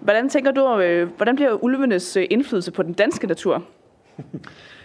Hvordan 0.00 0.28
tænker 0.28 0.50
du, 0.50 0.80
øh, 0.80 1.08
hvordan 1.16 1.36
bliver 1.36 1.64
ulvenes 1.64 2.16
øh, 2.16 2.26
indflydelse 2.30 2.72
på 2.72 2.82
den 2.82 2.92
danske 2.92 3.26
natur? 3.26 3.62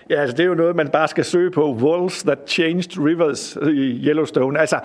Ja, 0.10 0.22
altså 0.22 0.38
det 0.38 0.44
er 0.44 0.48
jo 0.48 0.56
noget, 0.56 0.76
man 0.76 0.88
bare 0.88 1.08
skal 1.08 1.26
søge 1.26 1.52
på. 1.52 1.74
Wolves 1.74 2.24
that 2.24 2.40
changed 2.48 3.06
rivers 3.06 3.56
i 3.56 4.08
Yellowstone. 4.08 4.60
Altså, 4.60 4.80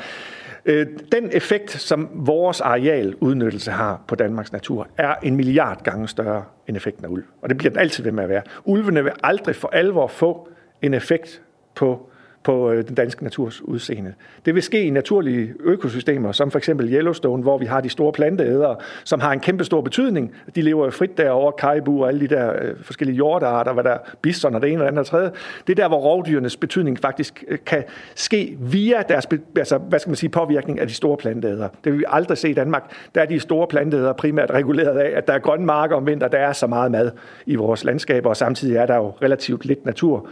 øh, 0.65 0.87
den 1.13 1.31
effekt, 1.33 1.71
som 1.71 2.09
vores 2.15 2.61
arealudnyttelse 2.61 3.71
har 3.71 4.01
på 4.09 4.15
Danmarks 4.15 4.53
natur, 4.53 4.89
er 4.99 5.15
en 5.23 5.37
milliard 5.37 5.83
gange 5.83 6.09
større 6.09 6.45
end 6.69 6.77
effekten 6.77 7.05
af 7.05 7.09
ulv. 7.09 7.25
Og 7.43 7.49
det 7.49 7.59
bliver 7.59 7.71
den 7.71 7.81
altid 7.81 8.05
ved 8.05 8.13
med 8.13 8.23
at 8.23 8.29
være. 8.29 8.43
Ulvene 8.65 9.03
vil 9.03 9.13
aldrig 9.23 9.57
for 9.57 9.69
alvor 9.69 10.07
få 10.07 10.49
en 10.83 10.95
effekt 10.95 11.43
på 11.75 12.11
på 12.47 12.71
øh, 12.71 12.89
den 12.89 12.95
danske 12.95 13.25
naturs 13.25 13.63
udseende. 13.63 14.15
Det 14.45 14.55
vil 14.55 14.63
ske 14.63 14.85
i 14.85 14.91
naturlige 14.91 15.55
økosystemer, 15.61 16.33
som 16.33 16.51
for 16.51 16.59
eksempel 16.59 16.93
Yellowstone, 16.93 17.43
hvor 17.43 17.59
vi 17.59 17.67
har 17.67 17.81
de 17.81 17.89
store 17.89 18.13
planteædere, 18.13 18.77
som 19.05 19.21
har 19.21 19.33
en 19.33 19.41
kæmpe 19.41 19.65
stor 19.65 19.81
betydning. 19.81 20.35
De 20.55 20.63
lever 20.63 20.85
jo 20.85 20.91
frit 20.91 21.19
derovre, 21.19 21.53
kaibu 21.59 22.03
og 22.03 22.09
alle 22.09 22.21
de 22.21 22.29
der 22.29 22.53
øh, 22.63 22.75
forskellige 22.83 23.17
jordarter, 23.17 23.73
hvad 23.73 23.85
der 23.85 23.99
bison 24.23 24.55
og 24.55 24.63
det 24.63 24.73
ene 24.73 24.81
og 24.81 24.83
det 24.83 24.89
andet 24.89 24.99
og 24.99 25.07
tredje. 25.07 25.31
Det 25.67 25.79
er 25.79 25.83
der, 25.83 25.89
hvor 25.89 25.97
rovdyrenes 25.97 26.57
betydning 26.57 26.99
faktisk 26.99 27.45
øh, 27.49 27.59
kan 27.67 27.85
ske 28.15 28.57
via 28.61 29.03
deres, 29.09 29.29
altså, 29.57 29.79
hvad 29.79 29.99
skal 29.99 30.11
man 30.11 30.17
sige, 30.17 30.31
påvirkning 30.31 30.81
af 30.81 30.89
de 30.89 30.95
store 30.95 31.17
planteædere. 31.17 31.69
Det 31.85 31.93
vil 31.93 31.99
vi 31.99 32.05
aldrig 32.09 32.39
se 32.39 32.51
i 32.51 32.55
Danmark. 32.55 32.93
Der 33.15 33.23
er 33.23 33.27
de 33.27 33.41
store 33.41 33.67
planteædere 33.67 34.15
primært 34.15 34.51
reguleret 34.51 34.99
af, 34.99 35.19
at 35.19 35.29
der 35.29 35.35
er 35.35 35.39
grønne 35.39 35.67
marker 35.67 35.97
om 35.97 36.07
vinteren, 36.07 36.33
der 36.33 36.39
er 36.39 36.53
så 36.53 36.67
meget 36.67 36.91
mad 36.91 37.11
i 37.47 37.55
vores 37.55 37.85
landskaber, 37.85 38.29
og 38.29 38.37
samtidig 38.37 38.77
er 38.77 38.87
der 38.87 38.97
jo 38.97 39.13
relativt 39.23 39.65
lidt 39.65 39.87
natur. 39.87 40.29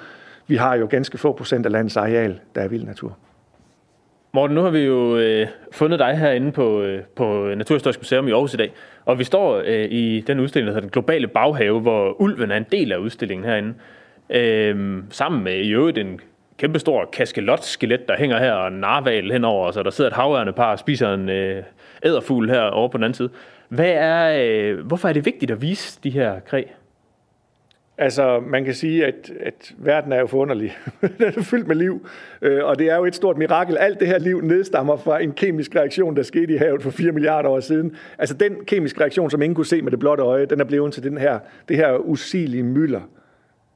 Vi 0.46 0.56
har 0.56 0.74
jo 0.74 0.86
ganske 0.90 1.18
få 1.18 1.32
procent 1.32 1.66
af 1.66 1.72
landets 1.72 1.96
areal, 1.96 2.40
der 2.54 2.60
er 2.60 2.68
vild 2.68 2.84
natur. 2.84 3.16
Morten, 4.32 4.54
nu 4.54 4.62
har 4.62 4.70
vi 4.70 4.78
jo 4.78 5.16
øh, 5.16 5.46
fundet 5.72 5.98
dig 5.98 6.18
herinde 6.18 6.52
på, 6.52 6.82
øh, 6.82 7.02
på 7.16 7.54
Naturhistorisk 7.56 8.00
Museum 8.00 8.28
i 8.28 8.30
Aarhus 8.30 8.54
i 8.54 8.56
dag, 8.56 8.72
og 9.04 9.18
vi 9.18 9.24
står 9.24 9.62
øh, 9.64 9.84
i 9.90 10.20
den 10.20 10.40
udstilling, 10.40 10.66
der 10.66 10.72
hedder 10.72 10.80
Den 10.80 10.90
Globale 10.90 11.28
Baghave, 11.28 11.80
hvor 11.80 12.20
ulven 12.20 12.50
er 12.50 12.56
en 12.56 12.66
del 12.72 12.92
af 12.92 12.96
udstillingen 12.96 13.44
herinde, 13.44 13.74
øh, 14.30 15.02
sammen 15.10 15.44
med 15.44 15.54
i 15.54 15.70
øvrigt 15.70 15.98
en 15.98 16.20
kæmpestor 16.58 17.08
kaskelot-skelet, 17.12 18.08
der 18.08 18.16
hænger 18.16 18.38
her, 18.38 18.52
og 18.52 18.68
en 18.68 18.80
narval 18.80 19.32
henover, 19.32 19.70
så 19.70 19.82
der 19.82 19.90
sidder 19.90 20.10
et 20.10 20.16
havørne 20.16 20.52
par 20.52 20.72
og 20.72 20.78
spiser 20.78 21.14
en 21.14 21.28
øh, 21.28 21.62
æderfugl 22.02 22.50
her 22.50 22.62
over 22.62 22.88
på 22.88 22.98
den 22.98 23.04
anden 23.04 23.14
side. 23.14 23.30
Hvad 23.68 23.90
er, 23.90 24.44
øh, 24.44 24.86
hvorfor 24.86 25.08
er 25.08 25.12
det 25.12 25.26
vigtigt 25.26 25.50
at 25.50 25.62
vise 25.62 26.00
de 26.04 26.10
her 26.10 26.40
kræ? 26.40 26.62
Altså, 27.98 28.40
man 28.40 28.64
kan 28.64 28.74
sige, 28.74 29.06
at, 29.06 29.32
at 29.40 29.74
verden 29.78 30.12
er 30.12 30.20
jo 30.20 30.26
forunderlig. 30.26 30.76
den 31.18 31.26
er 31.26 31.42
fyldt 31.42 31.68
med 31.68 31.76
liv, 31.76 32.06
øh, 32.42 32.64
og 32.64 32.78
det 32.78 32.90
er 32.90 32.96
jo 32.96 33.04
et 33.04 33.14
stort 33.14 33.38
mirakel. 33.38 33.76
Alt 33.76 34.00
det 34.00 34.08
her 34.08 34.18
liv 34.18 34.40
nedstammer 34.40 34.96
fra 34.96 35.22
en 35.22 35.32
kemisk 35.32 35.76
reaktion, 35.76 36.16
der 36.16 36.22
skete 36.22 36.54
i 36.54 36.56
havet 36.56 36.82
for 36.82 36.90
4 36.90 37.12
milliarder 37.12 37.48
år 37.48 37.60
siden. 37.60 37.96
Altså, 38.18 38.34
den 38.34 38.56
kemiske 38.66 39.00
reaktion, 39.00 39.30
som 39.30 39.42
ingen 39.42 39.54
kunne 39.54 39.66
se 39.66 39.82
med 39.82 39.90
det 39.90 39.98
blotte 39.98 40.22
øje, 40.22 40.46
den 40.46 40.60
er 40.60 40.64
blevet 40.64 40.92
til 40.92 41.02
den 41.02 41.18
her, 41.18 41.38
det 41.68 41.76
her 41.76 41.96
usigelige 41.96 42.62
mylder 42.62 43.00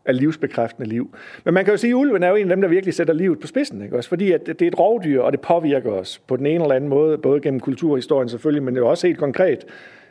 af 0.04 0.16
livsbekræftende 0.16 0.88
liv. 0.88 1.14
Men 1.44 1.54
man 1.54 1.64
kan 1.64 1.74
jo 1.74 1.78
sige, 1.78 1.90
at 1.90 1.94
ulven 1.94 2.22
er 2.22 2.28
jo 2.28 2.34
en 2.34 2.50
af 2.50 2.56
dem, 2.56 2.60
der 2.60 2.68
virkelig 2.68 2.94
sætter 2.94 3.14
livet 3.14 3.40
på 3.40 3.46
spidsen. 3.46 3.82
Ikke? 3.82 3.96
Også 3.96 4.08
fordi 4.08 4.32
at 4.32 4.46
det 4.46 4.62
er 4.62 4.66
et 4.66 4.78
rovdyr, 4.78 5.20
og 5.20 5.32
det 5.32 5.40
påvirker 5.40 5.90
os 5.90 6.18
på 6.18 6.36
den 6.36 6.46
ene 6.46 6.64
eller 6.64 6.74
anden 6.74 6.90
måde, 6.90 7.18
både 7.18 7.40
gennem 7.40 7.60
kulturhistorien 7.60 8.28
selvfølgelig, 8.28 8.62
men 8.62 8.76
jo 8.76 8.88
også 8.88 9.06
helt 9.06 9.18
konkret, 9.18 9.64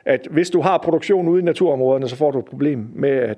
at 0.06 0.28
hvis 0.32 0.50
du 0.50 0.62
har 0.62 0.78
produktion 0.78 1.28
ude 1.28 1.42
i 1.42 1.46
naturområderne, 1.46 2.10
så 2.10 2.16
får 2.16 2.32
du 2.32 2.40
et 2.40 2.46
problem 2.46 2.88
med, 2.96 3.10
at 3.10 3.38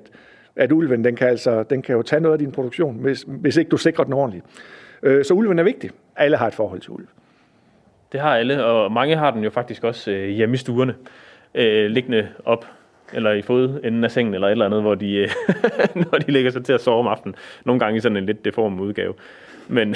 at 0.56 0.72
ulven 0.72 1.04
den 1.04 1.16
kan, 1.16 1.28
altså, 1.28 1.62
den 1.62 1.82
kan 1.82 1.94
jo 1.94 2.02
tage 2.02 2.20
noget 2.20 2.32
af 2.32 2.38
din 2.38 2.52
produktion, 2.52 2.96
hvis, 2.96 3.24
hvis 3.26 3.56
ikke 3.56 3.68
du 3.68 3.76
sikrer 3.76 4.04
den 4.04 4.12
ordentligt. 4.12 4.44
Øh, 5.02 5.24
så 5.24 5.34
ulven 5.34 5.58
er 5.58 5.62
vigtig. 5.62 5.90
Alle 6.16 6.36
har 6.36 6.46
et 6.46 6.54
forhold 6.54 6.80
til 6.80 6.90
ulv. 6.90 7.06
Det 8.12 8.20
har 8.20 8.36
alle, 8.36 8.64
og 8.64 8.92
mange 8.92 9.16
har 9.16 9.30
den 9.30 9.44
jo 9.44 9.50
faktisk 9.50 9.84
også 9.84 10.10
øh, 10.10 10.28
hjemme 10.28 10.54
i 10.54 10.56
stuerne, 10.56 10.94
øh, 11.54 11.90
liggende 11.90 12.28
op 12.44 12.66
eller 13.12 13.32
i 13.32 13.42
fodenden 13.42 14.04
af 14.04 14.10
sengen, 14.10 14.34
eller 14.34 14.46
et 14.46 14.52
eller 14.52 14.66
andet, 14.66 14.82
hvor 14.82 14.94
de, 14.94 15.14
øh, 15.14 15.28
når 16.12 16.18
de 16.18 16.32
lægger 16.32 16.50
sig 16.50 16.64
til 16.64 16.72
at 16.72 16.80
sove 16.80 16.98
om 16.98 17.06
aftenen. 17.06 17.34
Nogle 17.64 17.80
gange 17.80 17.96
i 17.96 18.00
sådan 18.00 18.16
en 18.16 18.26
lidt 18.26 18.44
deform 18.44 18.80
udgave. 18.80 19.14
Men 19.68 19.94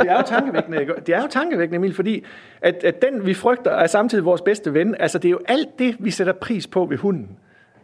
det 0.00 0.08
er 0.08 0.16
jo 0.16 0.22
tankevækkende, 0.26 0.80
ikke? 0.80 0.92
Det 1.06 1.14
er 1.14 1.22
jo 1.22 1.28
tankevækkende, 1.30 1.76
Emil, 1.76 1.94
fordi 1.94 2.24
at, 2.60 2.84
at 2.84 3.02
den, 3.02 3.26
vi 3.26 3.34
frygter, 3.34 3.70
er 3.70 3.86
samtidig 3.86 4.24
vores 4.24 4.42
bedste 4.42 4.74
ven. 4.74 4.94
Altså, 4.98 5.18
det 5.18 5.28
er 5.28 5.30
jo 5.30 5.40
alt 5.48 5.78
det, 5.78 5.96
vi 5.98 6.10
sætter 6.10 6.32
pris 6.32 6.66
på 6.66 6.84
ved 6.84 6.96
hunden 6.96 7.38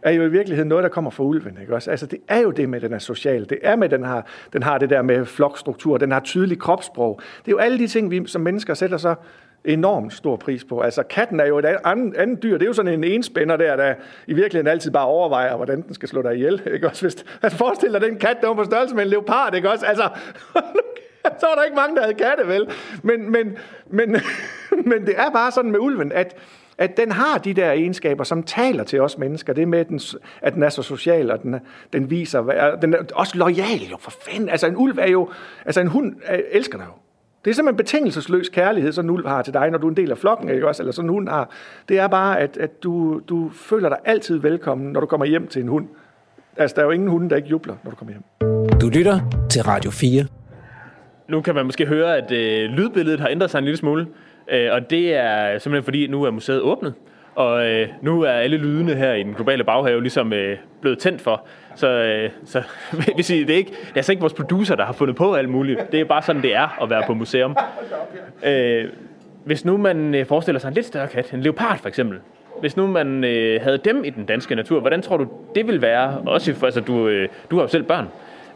er 0.05 0.11
jo 0.11 0.23
i 0.23 0.29
virkeligheden 0.29 0.69
noget, 0.69 0.83
der 0.83 0.89
kommer 0.89 1.11
fra 1.11 1.23
ulven. 1.23 1.57
Ikke 1.61 1.75
også? 1.75 1.91
Altså, 1.91 2.05
det 2.05 2.19
er 2.27 2.39
jo 2.39 2.51
det 2.51 2.69
med, 2.69 2.75
at 2.75 2.81
den 2.81 2.93
er 2.93 2.99
social. 2.99 3.49
Det 3.49 3.57
er 3.61 3.75
med, 3.75 3.85
at 3.85 3.91
den 3.91 4.03
har, 4.03 4.27
den 4.53 4.63
har 4.63 4.77
det 4.77 4.89
der 4.89 5.01
med 5.01 5.25
flokstruktur. 5.25 5.97
Den 5.97 6.11
har 6.11 6.19
tydelig 6.19 6.59
kropssprog. 6.59 7.19
Det 7.45 7.47
er 7.47 7.51
jo 7.51 7.57
alle 7.57 7.79
de 7.79 7.87
ting, 7.87 8.11
vi 8.11 8.27
som 8.27 8.41
mennesker 8.41 8.73
sætter 8.73 8.97
så 8.97 9.15
enormt 9.65 10.13
stor 10.13 10.35
pris 10.35 10.63
på. 10.63 10.79
Altså 10.79 11.03
katten 11.03 11.39
er 11.39 11.45
jo 11.45 11.59
et 11.59 11.65
andet, 11.65 12.15
andet 12.15 12.43
dyr. 12.43 12.53
Det 12.53 12.61
er 12.61 12.67
jo 12.67 12.73
sådan 12.73 12.93
en 12.93 13.03
enspænder 13.03 13.57
der, 13.57 13.75
der 13.75 13.93
i 14.27 14.33
virkeligheden 14.33 14.67
altid 14.67 14.91
bare 14.91 15.05
overvejer, 15.05 15.55
hvordan 15.55 15.81
den 15.81 15.93
skal 15.93 16.09
slå 16.09 16.21
dig 16.21 16.35
ihjel. 16.35 16.61
Ikke 16.73 16.87
også? 16.87 17.05
Hvis, 17.05 17.25
altså 17.41 17.57
forestil 17.57 17.93
dig 17.93 18.01
den 18.01 18.17
kat, 18.17 18.37
der 18.41 18.47
var 18.47 18.55
på 18.55 18.63
størrelse 18.63 18.95
med 18.95 19.03
en 19.03 19.09
leopard. 19.09 19.55
Ikke 19.55 19.71
også? 19.71 19.85
Altså, 19.85 20.09
så 21.39 21.45
var 21.45 21.55
der 21.55 21.63
ikke 21.63 21.75
mange, 21.75 21.95
der 21.95 22.01
havde 22.01 22.15
katte, 22.15 22.47
vel? 22.47 22.69
Men, 23.03 23.31
men, 23.31 23.57
men, 23.87 24.11
men 24.91 25.05
det 25.05 25.13
er 25.17 25.29
bare 25.31 25.51
sådan 25.51 25.71
med 25.71 25.79
ulven, 25.79 26.11
at 26.11 26.35
at 26.77 26.97
den 26.97 27.11
har 27.11 27.37
de 27.37 27.53
der 27.53 27.71
egenskaber, 27.71 28.23
som 28.23 28.43
taler 28.43 28.83
til 28.83 29.01
os 29.01 29.17
mennesker. 29.17 29.53
Det 29.53 29.67
med, 29.67 29.79
at 29.79 29.89
den, 29.89 29.99
at 30.41 30.53
den 30.53 30.63
er 30.63 30.69
så 30.69 30.81
social, 30.81 31.31
og 31.31 31.43
den, 31.43 31.55
den 31.93 32.09
viser, 32.09 32.77
den 32.81 32.93
er 32.93 32.97
også 33.13 33.37
lojal 33.37 33.79
jo, 33.91 33.97
for 33.99 34.11
fanden. 34.11 34.49
Altså 34.49 34.67
en 34.67 34.75
ulv 34.77 34.97
er 34.99 35.07
jo, 35.07 35.29
altså 35.65 35.81
en 35.81 35.87
hund 35.87 36.15
er, 36.23 36.39
elsker 36.51 36.77
dig 36.77 36.85
jo. 36.87 36.93
Det 37.45 37.51
er 37.51 37.55
simpelthen 37.55 37.77
betingelsesløs 37.77 38.49
kærlighed, 38.49 38.91
sådan 38.91 39.09
en 39.09 39.13
ulv 39.13 39.27
har 39.27 39.41
til 39.41 39.53
dig, 39.53 39.71
når 39.71 39.77
du 39.77 39.87
er 39.87 39.91
en 39.91 39.97
del 39.97 40.11
af 40.11 40.17
flokken, 40.17 40.49
ikke 40.49 40.67
også? 40.67 40.83
Eller 40.83 40.93
sådan 40.93 41.09
en 41.09 41.13
hund 41.13 41.29
har. 41.29 41.49
Det 41.89 41.99
er 41.99 42.07
bare, 42.07 42.39
at, 42.39 42.57
at 42.57 42.83
du, 42.83 43.21
du 43.29 43.49
føler 43.49 43.89
dig 43.89 43.97
altid 44.05 44.37
velkommen, 44.37 44.93
når 44.93 44.99
du 44.99 45.05
kommer 45.05 45.25
hjem 45.25 45.47
til 45.47 45.61
en 45.61 45.67
hund. 45.67 45.87
Altså, 46.57 46.75
der 46.75 46.81
er 46.81 46.85
jo 46.85 46.91
ingen 46.91 47.09
hunde, 47.09 47.29
der 47.29 47.35
ikke 47.35 47.47
jubler, 47.47 47.75
når 47.83 47.91
du 47.91 47.97
kommer 47.97 48.13
hjem. 48.13 48.79
Du 48.81 48.89
lytter 48.89 49.19
til 49.49 49.63
Radio 49.63 49.91
4. 49.91 50.25
Nu 51.27 51.41
kan 51.41 51.55
man 51.55 51.65
måske 51.65 51.85
høre, 51.85 52.17
at 52.17 52.31
øh, 52.31 52.69
lydbilledet 52.69 53.19
har 53.19 53.27
ændret 53.27 53.51
sig 53.51 53.57
en 53.59 53.63
lille 53.63 53.77
smule. 53.77 54.07
Øh, 54.47 54.69
og 54.71 54.89
det 54.89 55.15
er 55.15 55.57
simpelthen 55.59 55.83
fordi, 55.83 56.07
nu 56.07 56.23
er 56.23 56.31
museet 56.31 56.61
åbnet, 56.61 56.93
og 57.35 57.65
øh, 57.65 57.87
nu 58.01 58.21
er 58.21 58.31
alle 58.31 58.57
lydene 58.57 58.95
her 58.95 59.13
i 59.13 59.23
den 59.23 59.33
globale 59.33 59.63
baghave 59.63 60.01
ligesom 60.01 60.33
øh, 60.33 60.57
blevet 60.81 60.99
tændt 60.99 61.21
for. 61.21 61.47
Så, 61.75 61.87
øh, 61.87 62.29
så 62.45 62.63
vil 63.15 63.23
sige, 63.23 63.45
det 63.45 63.53
er, 63.53 63.57
ikke, 63.57 63.71
det 63.71 63.91
er 63.91 63.95
altså 63.95 64.11
ikke 64.11 64.21
vores 64.21 64.33
producer, 64.33 64.75
der 64.75 64.85
har 64.85 64.93
fundet 64.93 65.15
på 65.15 65.33
alt 65.33 65.49
muligt. 65.49 65.91
Det 65.91 65.99
er 65.99 66.05
bare 66.05 66.21
sådan, 66.21 66.41
det 66.41 66.55
er 66.55 66.83
at 66.83 66.89
være 66.89 67.03
på 67.07 67.13
museum. 67.13 67.57
Øh, 68.45 68.89
hvis 69.45 69.65
nu 69.65 69.77
man 69.77 70.15
øh, 70.15 70.25
forestiller 70.25 70.59
sig 70.59 70.67
en 70.67 70.73
lidt 70.73 70.85
større 70.85 71.07
kat, 71.07 71.33
en 71.33 71.41
leopard 71.41 71.77
for 71.77 71.87
eksempel, 71.87 72.19
hvis 72.59 72.77
nu 72.77 72.87
man 72.87 73.23
øh, 73.23 73.61
havde 73.61 73.77
dem 73.77 74.03
i 74.03 74.09
den 74.09 74.25
danske 74.25 74.55
natur, 74.55 74.79
hvordan 74.79 75.01
tror 75.01 75.17
du, 75.17 75.27
det 75.55 75.67
vil 75.67 75.81
være? 75.81 76.21
Også 76.25 76.53
for, 76.53 76.65
altså, 76.65 76.81
du, 76.81 77.07
øh, 77.07 77.29
du 77.51 77.55
har 77.55 77.63
jo 77.63 77.67
selv 77.67 77.83
børn. 77.83 78.07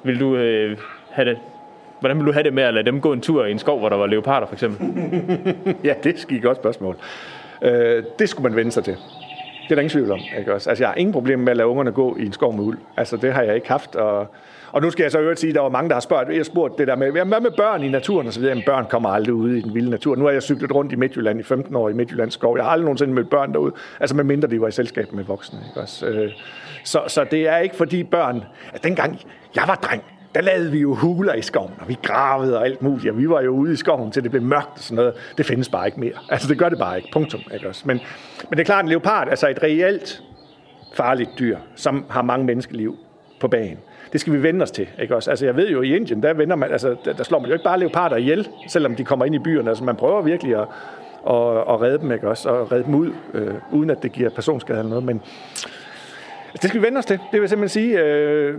Vil 0.04 0.20
du 0.20 0.36
øh, 0.36 0.78
have 1.12 1.30
det 1.30 1.38
Hvordan 2.00 2.18
vil 2.18 2.28
du 2.28 2.32
have 2.32 2.44
det 2.44 2.54
med 2.54 2.64
at 2.64 2.74
lade 2.74 2.86
dem 2.86 3.02
gå 3.02 3.14
en 3.14 3.22
tur 3.22 3.46
i 3.46 3.52
en 3.52 3.60
skov, 3.60 3.80
hvor 3.80 3.90
der 3.90 3.96
var 3.96 4.08
leoparder 4.08 4.48
for 4.48 4.56
eksempel? 4.56 4.88
ja, 5.84 5.94
det 6.04 6.32
er 6.32 6.36
et 6.36 6.44
godt 6.44 6.58
spørgsmål. 6.58 6.96
Øh, 7.62 8.04
det 8.20 8.30
skulle 8.30 8.50
man 8.50 8.56
vende 8.56 8.72
sig 8.72 8.84
til. 8.84 8.94
Det 9.64 9.72
er 9.72 9.76
der 9.76 9.82
ingen 9.82 9.90
tvivl 9.90 10.12
om. 10.12 10.20
Ikke 10.40 10.54
også? 10.54 10.70
Altså, 10.70 10.84
jeg 10.84 10.90
har 10.90 10.96
ingen 10.96 11.14
problemer 11.14 11.44
med 11.44 11.52
at 11.52 11.58
lade 11.58 11.68
ungerne 11.68 11.92
gå 11.92 12.18
i 12.20 12.26
en 12.26 12.34
skov 12.34 12.54
med 12.54 12.64
uld. 12.64 12.78
Altså, 12.98 13.18
det 13.18 13.34
har 13.34 13.42
jeg 13.42 13.56
ikke 13.56 13.68
haft. 13.68 13.96
Og, 13.96 14.28
og 14.72 14.82
nu 14.82 14.90
skal 14.90 15.04
jeg 15.04 15.12
så 15.12 15.20
øvrigt 15.20 15.40
sige, 15.40 15.50
at 15.50 15.56
der 15.56 15.62
var 15.62 15.70
mange, 15.70 15.90
der 15.90 15.96
har 15.96 16.00
spurgt, 16.00 16.30
jeg 16.30 16.46
spurgt 16.46 16.78
det 16.78 16.88
der 16.88 16.96
med, 16.96 17.12
hvad 17.12 17.42
med 17.42 17.52
børn 17.52 17.84
i 17.84 17.90
naturen 17.90 18.28
og 18.28 18.34
så 18.34 18.40
videre. 18.40 18.52
Jamen, 18.52 18.64
børn 18.66 18.86
kommer 18.90 19.10
aldrig 19.10 19.34
ud 19.34 19.52
i 19.52 19.62
den 19.62 19.74
vilde 19.74 19.90
natur. 19.90 20.16
Nu 20.16 20.26
har 20.26 20.32
jeg 20.32 20.44
cyklet 20.44 20.76
rundt 20.76 20.92
i 20.92 20.96
Midtjylland 20.96 21.40
i 21.40 21.44
15 21.44 21.76
år 21.76 21.90
i 21.90 21.94
Midtjyllands 21.94 22.34
skov. 22.34 22.58
Jeg 22.58 22.66
har 22.66 22.72
aldrig 22.72 22.86
nogensinde 22.86 23.14
mødt 23.14 23.30
børn 23.30 23.54
derude. 23.54 23.74
Altså, 24.00 24.16
med 24.16 24.24
mindre 24.24 24.48
de 24.48 24.62
var 24.62 24.68
i 24.68 24.72
selskab 24.72 25.14
med 25.14 25.24
voksne. 25.24 25.60
Ikke 25.70 25.82
også? 25.82 26.06
Øh, 26.06 26.32
så, 26.84 27.02
så 27.08 27.24
det 27.32 27.48
er 27.48 27.58
ikke 27.58 27.76
fordi 27.76 28.04
børn... 28.04 28.44
At 28.74 28.84
dengang 28.84 29.20
jeg 29.56 29.64
var 29.68 29.76
dreng, 29.76 30.04
der 30.36 30.42
lavede 30.42 30.72
vi 30.72 30.80
jo 30.80 30.94
huler 30.96 31.34
i 31.34 31.42
skoven, 31.42 31.74
og 31.80 31.90
vi 31.90 31.98
gravede 32.04 32.58
og 32.58 32.66
alt 32.66 32.82
muligt, 32.82 33.12
og 33.12 33.18
vi 33.18 33.30
var 33.30 33.42
jo 33.42 33.52
ude 33.52 33.74
i 33.74 33.76
skoven, 33.76 34.12
til 34.12 34.24
det 34.24 34.32
blev 34.32 34.44
mørkt 34.44 34.70
og 34.76 34.80
sådan 34.80 34.96
noget. 34.96 35.14
Det 35.38 35.46
findes 35.46 35.70
bare 35.70 35.88
ikke 35.88 36.00
mere. 36.00 36.14
Altså, 36.30 36.48
det 36.48 36.58
gør 36.58 36.70
det 36.70 36.80
bare 36.80 36.98
ikke. 36.98 37.10
Punktum. 37.14 37.42
Ikke 37.54 37.68
også? 37.68 37.84
Men, 37.86 38.00
men 38.50 38.52
det 38.52 38.60
er 38.60 38.66
klart, 38.66 38.86
en 38.86 38.90
leopard 38.90 39.30
altså 39.30 39.48
et 39.48 39.64
reelt 39.64 40.24
farligt 40.94 41.30
dyr, 41.40 41.58
som 41.76 42.06
har 42.10 42.22
mange 42.22 42.46
menneskeliv 42.46 42.98
på 43.40 43.48
banen. 43.48 43.78
Det 44.14 44.22
skal 44.22 44.34
vi 44.34 44.44
vende 44.44 44.64
os 44.64 44.72
til, 44.72 44.88
ikke 45.02 45.16
også? 45.16 45.30
Altså, 45.30 45.46
jeg 45.46 45.56
ved 45.56 45.70
jo, 45.70 45.82
i 45.82 45.96
Indien, 45.96 46.24
der, 46.24 46.34
vender 46.34 46.56
man, 46.56 46.72
altså, 46.72 46.96
der, 47.06 47.14
der 47.14 47.24
slår 47.24 47.40
man 47.40 47.48
jo 47.48 47.54
ikke 47.54 47.64
bare 47.64 47.80
leoparder 47.80 48.16
ihjel, 48.16 48.48
selvom 48.68 48.96
de 48.96 49.04
kommer 49.04 49.26
ind 49.26 49.36
i 49.36 49.40
byerne. 49.40 49.70
Altså, 49.70 49.84
man 49.84 49.96
prøver 49.96 50.22
virkelig 50.22 50.56
at, 50.56 50.68
at, 51.30 51.58
at 51.70 51.82
redde 51.82 51.98
dem, 51.98 52.12
ikke 52.12 52.30
også? 52.30 52.50
Og 52.50 52.72
redde 52.72 52.84
dem 52.84 52.96
ud, 52.96 53.12
øh, 53.34 53.54
uden 53.72 53.90
at 53.90 54.04
det 54.04 54.12
giver 54.12 54.30
personskade 54.30 54.80
eller 54.80 54.90
noget. 54.90 55.04
Men, 55.04 55.22
det 56.54 56.70
skal 56.70 56.82
vi 56.82 56.86
vende 56.86 56.98
os 56.98 57.06
til. 57.06 57.20
Det 57.32 57.42
vil 57.42 57.50
simpelthen 57.50 57.82
sige, 57.84 58.00
øh, 58.00 58.58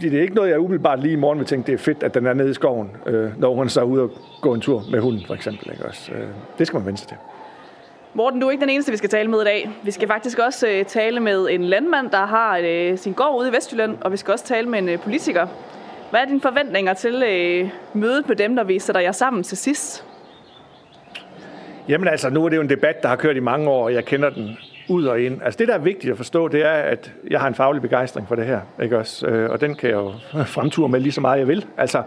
det 0.00 0.14
er 0.14 0.22
ikke 0.22 0.34
noget, 0.34 0.50
jeg 0.50 0.60
umiddelbart 0.60 1.00
lige 1.00 1.12
i 1.12 1.16
morgen 1.16 1.38
vil 1.38 1.46
tænke, 1.46 1.66
det 1.66 1.74
er 1.74 1.78
fedt, 1.78 2.02
at 2.02 2.14
den 2.14 2.26
er 2.26 2.32
nede 2.34 2.50
i 2.50 2.54
skoven, 2.54 2.90
øh, 3.06 3.40
når 3.40 3.54
hun 3.54 3.68
så 3.68 3.80
er 3.80 3.84
ude 3.84 4.02
og 4.02 4.10
gå 4.40 4.54
en 4.54 4.60
tur 4.60 4.82
med 4.90 5.00
hunden, 5.00 5.24
for 5.26 5.34
eksempel. 5.34 5.70
Ikke 5.72 5.84
også? 5.84 6.12
Øh, 6.12 6.26
det 6.58 6.66
skal 6.66 6.76
man 6.76 6.86
vende 6.86 6.98
sig 6.98 7.08
til. 7.08 7.16
Morten, 8.14 8.40
du 8.40 8.46
er 8.46 8.50
ikke 8.50 8.60
den 8.60 8.70
eneste, 8.70 8.90
vi 8.90 8.96
skal 8.96 9.10
tale 9.10 9.30
med 9.30 9.40
i 9.40 9.44
dag. 9.44 9.70
Vi 9.82 9.90
skal 9.90 10.08
faktisk 10.08 10.38
også 10.38 10.68
øh, 10.68 10.84
tale 10.84 11.20
med 11.20 11.46
en 11.50 11.64
landmand, 11.64 12.10
der 12.10 12.26
har 12.26 12.60
øh, 12.64 12.98
sin 12.98 13.12
gård 13.12 13.40
ude 13.40 13.48
i 13.48 13.52
Vestjylland, 13.52 13.98
og 14.00 14.12
vi 14.12 14.16
skal 14.16 14.32
også 14.32 14.44
tale 14.44 14.68
med 14.68 14.78
en 14.78 14.88
øh, 14.88 14.98
politiker. 14.98 15.46
Hvad 16.10 16.20
er 16.20 16.24
dine 16.24 16.40
forventninger 16.40 16.94
til 16.94 17.22
øh, 17.22 17.70
mødet 17.94 18.28
med 18.28 18.36
dem, 18.36 18.50
når 18.50 18.64
vi 18.64 18.78
sætter 18.78 19.00
jer 19.00 19.12
sammen 19.12 19.42
til 19.42 19.58
sidst? 19.58 20.04
Jamen 21.88 22.08
altså, 22.08 22.30
nu 22.30 22.44
er 22.44 22.48
det 22.48 22.56
jo 22.56 22.62
en 22.62 22.68
debat, 22.68 23.02
der 23.02 23.08
har 23.08 23.16
kørt 23.16 23.36
i 23.36 23.40
mange 23.40 23.70
år, 23.70 23.84
og 23.84 23.94
jeg 23.94 24.04
kender 24.04 24.30
den 24.30 24.58
ud 24.88 25.04
og 25.04 25.20
ind. 25.20 25.42
Altså 25.42 25.58
det, 25.58 25.68
der 25.68 25.74
er 25.74 25.78
vigtigt 25.78 26.10
at 26.10 26.16
forstå, 26.16 26.48
det 26.48 26.66
er, 26.66 26.72
at 26.72 27.12
jeg 27.30 27.40
har 27.40 27.48
en 27.48 27.54
faglig 27.54 27.82
begejstring 27.82 28.28
for 28.28 28.34
det 28.34 28.46
her, 28.46 28.60
ikke 28.82 28.98
også? 28.98 29.26
Øh, 29.26 29.50
og 29.50 29.60
den 29.60 29.74
kan 29.74 29.90
jeg 29.90 29.96
jo 29.96 30.12
fremture 30.44 30.88
med 30.88 31.00
lige 31.00 31.12
så 31.12 31.20
meget, 31.20 31.38
jeg 31.38 31.48
vil. 31.48 31.66
Altså, 31.76 32.02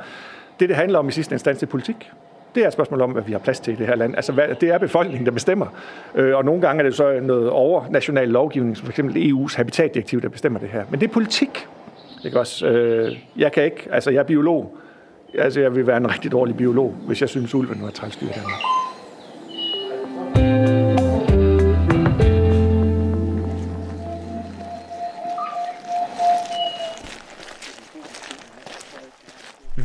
det, 0.60 0.70
det 0.70 0.78
handler 0.78 1.00
om 1.00 1.08
i 1.08 1.12
sidste 1.12 1.36
instans, 1.36 1.60
det 1.60 1.68
er 1.68 1.72
politik. 1.72 2.12
Det 2.56 2.64
er 2.64 2.68
et 2.68 2.74
spørgsmål 2.74 3.02
om, 3.02 3.12
hvad 3.12 3.24
vi 3.24 3.32
har 3.32 3.40
plads 3.40 3.60
til 3.60 3.74
i 3.74 3.76
det 3.76 3.88
her 3.88 3.96
land. 3.96 4.16
Altså, 4.16 4.32
hvad, 4.32 4.48
det 4.62 4.70
er 4.70 4.78
befolkningen, 4.78 5.26
der 5.26 5.32
bestemmer. 5.32 5.66
Øh, 6.16 6.36
og 6.36 6.46
nogle 6.46 6.62
gange 6.62 6.80
er 6.80 6.84
det 6.84 6.96
så 6.96 7.20
noget 7.20 7.50
overnational 7.50 8.28
lovgivning, 8.28 8.78
som 8.78 8.88
f.eks. 8.88 9.00
EU's 9.00 9.58
habitatdirektiv, 9.58 10.22
der 10.22 10.30
bestemmer 10.30 10.60
det 10.60 10.70
her. 10.70 10.84
Men 10.90 11.00
det 11.00 11.08
er 11.08 11.14
politik. 11.14 11.68
Ikke 12.26 12.40
også? 12.40 12.68
Øh, 12.68 13.18
jeg 13.38 13.52
kan 13.52 13.64
ikke, 13.64 13.88
altså 13.92 14.12
jeg 14.12 14.20
er 14.20 14.24
biolog. 14.24 14.78
altså, 15.38 15.62
jeg 15.62 15.76
vil 15.76 15.88
være 15.88 15.98
en 15.98 16.12
rigtig 16.12 16.32
dårlig 16.32 16.58
biolog, 16.58 16.96
hvis 17.08 17.22
jeg 17.22 17.30
synes, 17.30 17.56
ulven 17.56 17.82
var 17.82 17.90
trælsdyr 17.90 18.28
i 18.28 18.32
Danmark. 18.36 18.87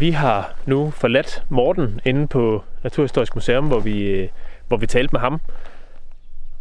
Vi 0.03 0.11
har 0.11 0.55
nu 0.67 0.91
forladt 0.91 1.45
Morten 1.49 2.01
inde 2.05 2.27
på 2.27 2.65
Naturhistorisk 2.83 3.35
Museum, 3.35 3.67
hvor 3.67 3.81
vi, 3.81 4.03
øh, 4.03 4.29
hvor 4.69 4.77
vi 4.77 4.87
talte 4.87 5.13
med 5.13 5.21
ham. 5.21 5.41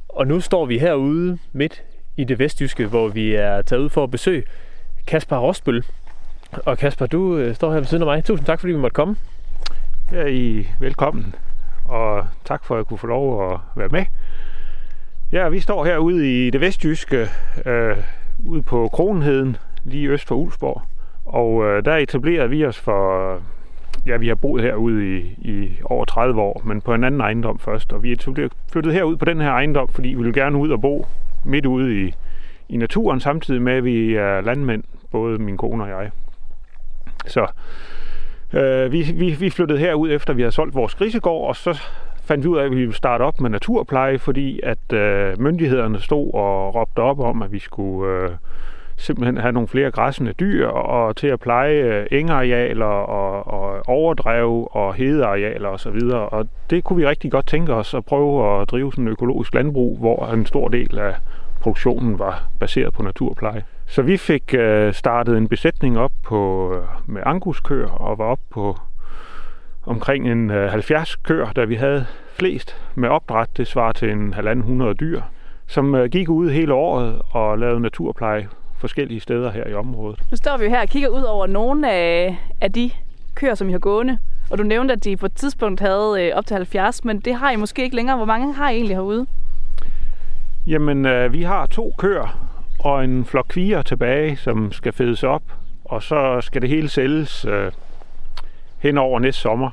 Og 0.09 0.27
nu 0.27 0.39
står 0.39 0.65
vi 0.65 0.77
herude 0.77 1.37
midt 1.53 1.83
i 2.17 2.23
det 2.23 2.39
vestjyske, 2.39 2.85
hvor 2.85 3.07
vi 3.07 3.35
er 3.35 3.61
taget 3.61 3.81
ud 3.81 3.89
for 3.89 4.03
at 4.03 4.11
besøge 4.11 4.43
Kasper 5.07 5.37
Rosbøl. 5.37 5.85
Og 6.65 6.77
Kasper, 6.77 7.05
du 7.05 7.37
øh, 7.37 7.55
står 7.55 7.71
her 7.71 7.79
ved 7.79 7.85
siden 7.85 8.03
af 8.03 8.05
mig. 8.05 8.23
Tusind 8.23 8.45
tak, 8.45 8.59
fordi 8.59 8.73
vi 8.73 8.79
måtte 8.79 8.95
komme. 8.95 9.15
Ja, 10.11 10.25
I 10.25 10.67
velkommen. 10.79 11.35
Og 11.85 12.27
tak 12.45 12.65
for, 12.65 12.75
at 12.75 12.77
jeg 12.77 12.85
kunne 12.85 12.97
få 12.97 13.07
lov 13.07 13.53
at 13.53 13.59
være 13.75 13.89
med. 13.89 14.05
Ja, 15.31 15.49
vi 15.49 15.59
står 15.59 15.85
herude 15.85 16.47
i 16.47 16.49
det 16.49 16.61
vestjyske, 16.61 17.27
øh, 17.65 17.97
ude 18.45 18.63
på 18.63 18.89
Kronheden, 18.93 19.57
lige 19.83 20.09
øst 20.09 20.27
for 20.27 20.35
Ulsborg. 20.35 20.90
Og 21.31 21.65
øh, 21.65 21.85
der 21.85 21.95
etablerede 21.95 22.49
vi 22.49 22.65
os 22.65 22.79
for, 22.79 23.39
ja, 24.05 24.17
vi 24.17 24.27
har 24.27 24.35
boet 24.35 24.63
herude 24.63 25.17
i, 25.17 25.19
i 25.41 25.79
over 25.83 26.05
30 26.05 26.41
år, 26.41 26.61
men 26.65 26.81
på 26.81 26.93
en 26.93 27.03
anden 27.03 27.21
ejendom 27.21 27.59
først. 27.59 27.93
Og 27.93 28.03
vi 28.03 28.11
er 28.11 28.49
flyttet 28.71 28.93
herud 28.93 29.15
på 29.15 29.25
den 29.25 29.41
her 29.41 29.51
ejendom, 29.51 29.87
fordi 29.87 30.09
vi 30.09 30.15
ville 30.15 30.33
gerne 30.33 30.57
ud 30.57 30.69
og 30.69 30.81
bo 30.81 31.05
midt 31.45 31.65
ude 31.65 32.01
i, 32.01 32.13
i 32.69 32.77
naturen, 32.77 33.19
samtidig 33.19 33.61
med, 33.61 33.73
at 33.73 33.83
vi 33.83 34.15
er 34.15 34.41
landmænd, 34.41 34.83
både 35.11 35.39
min 35.39 35.57
kone 35.57 35.83
og 35.83 35.89
jeg. 35.89 36.11
Så 37.25 37.47
øh, 38.53 38.91
vi, 38.91 39.03
vi, 39.15 39.35
vi 39.39 39.49
flyttede 39.49 39.79
herud 39.79 40.11
efter, 40.11 40.33
vi 40.33 40.41
havde 40.41 40.51
solgt 40.51 40.75
vores 40.75 40.95
grisegård, 40.95 41.47
og 41.47 41.55
så 41.55 41.81
fandt 42.23 42.43
vi 42.43 42.49
ud 42.49 42.57
af, 42.57 42.65
at 42.65 42.71
vi 42.71 42.75
ville 42.75 42.93
starte 42.93 43.21
op 43.21 43.41
med 43.41 43.49
naturpleje, 43.49 44.19
fordi 44.19 44.59
at 44.63 44.93
øh, 44.93 45.41
myndighederne 45.41 45.99
stod 45.99 46.33
og 46.33 46.75
råbte 46.75 46.99
op 46.99 47.19
om, 47.19 47.41
at 47.41 47.51
vi 47.51 47.59
skulle 47.59 48.09
øh, 48.09 48.29
simpelthen 49.01 49.37
have 49.37 49.51
nogle 49.51 49.67
flere 49.67 49.91
græssende 49.91 50.33
dyr, 50.33 50.67
og 50.67 51.15
til 51.15 51.27
at 51.27 51.39
pleje 51.39 51.73
øh, 51.73 52.05
engarealer 52.11 52.85
og, 52.85 53.47
og 53.47 53.81
overdrev 53.87 54.67
og 54.71 54.93
hedearealer 54.93 55.69
osv. 55.69 55.99
Og, 56.13 56.33
og 56.33 56.47
det 56.69 56.83
kunne 56.83 56.97
vi 56.97 57.07
rigtig 57.07 57.31
godt 57.31 57.47
tænke 57.47 57.73
os 57.73 57.93
at 57.93 58.05
prøve 58.05 58.61
at 58.61 58.71
drive 58.71 58.91
sådan 58.91 59.03
en 59.03 59.11
økologisk 59.11 59.53
landbrug, 59.53 59.97
hvor 59.97 60.25
en 60.33 60.45
stor 60.45 60.67
del 60.67 60.99
af 60.99 61.15
produktionen 61.61 62.19
var 62.19 62.47
baseret 62.59 62.93
på 62.93 63.03
naturpleje. 63.03 63.63
Så 63.85 64.01
vi 64.01 64.17
fik 64.17 64.53
øh, 64.53 64.93
startet 64.93 65.37
en 65.37 65.47
besætning 65.47 65.99
op 65.99 66.11
på, 66.23 66.73
øh, 66.75 67.13
med 67.13 67.21
anguskøer 67.25 67.89
og 67.89 68.17
var 68.17 68.25
op 68.25 68.39
på 68.49 68.77
omkring 69.85 70.31
en 70.31 70.51
øh, 70.51 70.69
70 70.69 71.15
køer, 71.15 71.51
da 71.51 71.65
vi 71.65 71.75
havde 71.75 72.05
flest 72.33 72.77
med 72.95 73.09
opdræt. 73.09 73.57
Det 73.57 73.67
svarer 73.67 73.91
til 73.91 74.11
en 74.11 74.33
halvanden 74.33 74.65
hundrede 74.65 74.93
dyr, 74.93 75.21
som 75.67 75.95
øh, 75.95 76.09
gik 76.09 76.29
ud 76.29 76.49
hele 76.49 76.73
året 76.73 77.21
og 77.31 77.57
lavede 77.57 77.79
naturpleje 77.79 78.47
forskellige 78.81 79.19
steder 79.19 79.51
her 79.51 79.67
i 79.67 79.73
området. 79.73 80.19
Nu 80.31 80.37
står 80.37 80.57
vi 80.57 80.63
jo 80.65 80.69
her 80.69 80.81
og 80.81 80.87
kigger 80.87 81.09
ud 81.09 81.21
over 81.21 81.47
nogle 81.47 81.91
af, 81.91 82.37
af 82.61 82.71
de 82.71 82.91
køer, 83.35 83.55
som 83.55 83.69
I 83.69 83.71
har 83.71 83.79
gående. 83.79 84.17
Og 84.51 84.57
du 84.57 84.63
nævnte, 84.63 84.93
at 84.93 85.03
de 85.03 85.17
på 85.17 85.25
et 85.25 85.33
tidspunkt 85.33 85.79
havde 85.79 86.15
øh, 86.19 86.37
op 86.37 86.45
til 86.45 86.55
70, 86.55 87.05
men 87.05 87.19
det 87.19 87.35
har 87.35 87.51
I 87.51 87.55
måske 87.55 87.83
ikke 87.83 87.95
længere. 87.95 88.17
Hvor 88.17 88.25
mange 88.25 88.53
har 88.53 88.69
I 88.69 88.75
egentlig 88.75 88.95
herude? 88.95 89.25
Jamen, 90.67 91.05
øh, 91.05 91.33
vi 91.33 91.43
har 91.43 91.65
to 91.65 91.93
køer 91.97 92.47
og 92.79 93.03
en 93.03 93.25
flok 93.25 93.45
kvier 93.49 93.81
tilbage, 93.81 94.37
som 94.37 94.71
skal 94.71 94.93
fedes 94.93 95.23
op. 95.23 95.43
Og 95.85 96.03
så 96.03 96.41
skal 96.41 96.61
det 96.61 96.69
hele 96.69 96.89
sælges 96.89 97.45
øh, 97.45 97.71
hen 98.79 98.97
over 98.97 99.19
næste 99.19 99.41
sommer. 99.41 99.69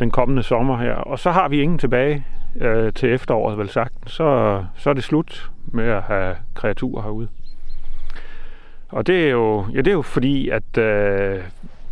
Den 0.00 0.10
kommende 0.10 0.42
sommer 0.42 0.78
her. 0.78 0.94
Og 0.94 1.18
så 1.18 1.30
har 1.30 1.48
vi 1.48 1.62
ingen 1.62 1.78
tilbage 1.78 2.26
øh, 2.60 2.92
til 2.92 3.12
efteråret, 3.12 3.58
vel 3.58 3.68
sagt. 3.68 3.94
Så, 4.06 4.64
så 4.76 4.90
er 4.90 4.94
det 4.94 5.04
slut 5.04 5.50
med 5.66 5.84
at 5.84 6.02
have 6.02 6.36
kreaturer 6.54 7.02
herude. 7.02 7.28
Og 8.88 9.06
det 9.06 9.26
er 9.26 9.30
jo, 9.30 9.66
ja, 9.72 9.78
det 9.78 9.88
er 9.88 9.92
jo 9.92 10.02
fordi, 10.02 10.48
at 10.48 10.78
øh, 10.78 11.40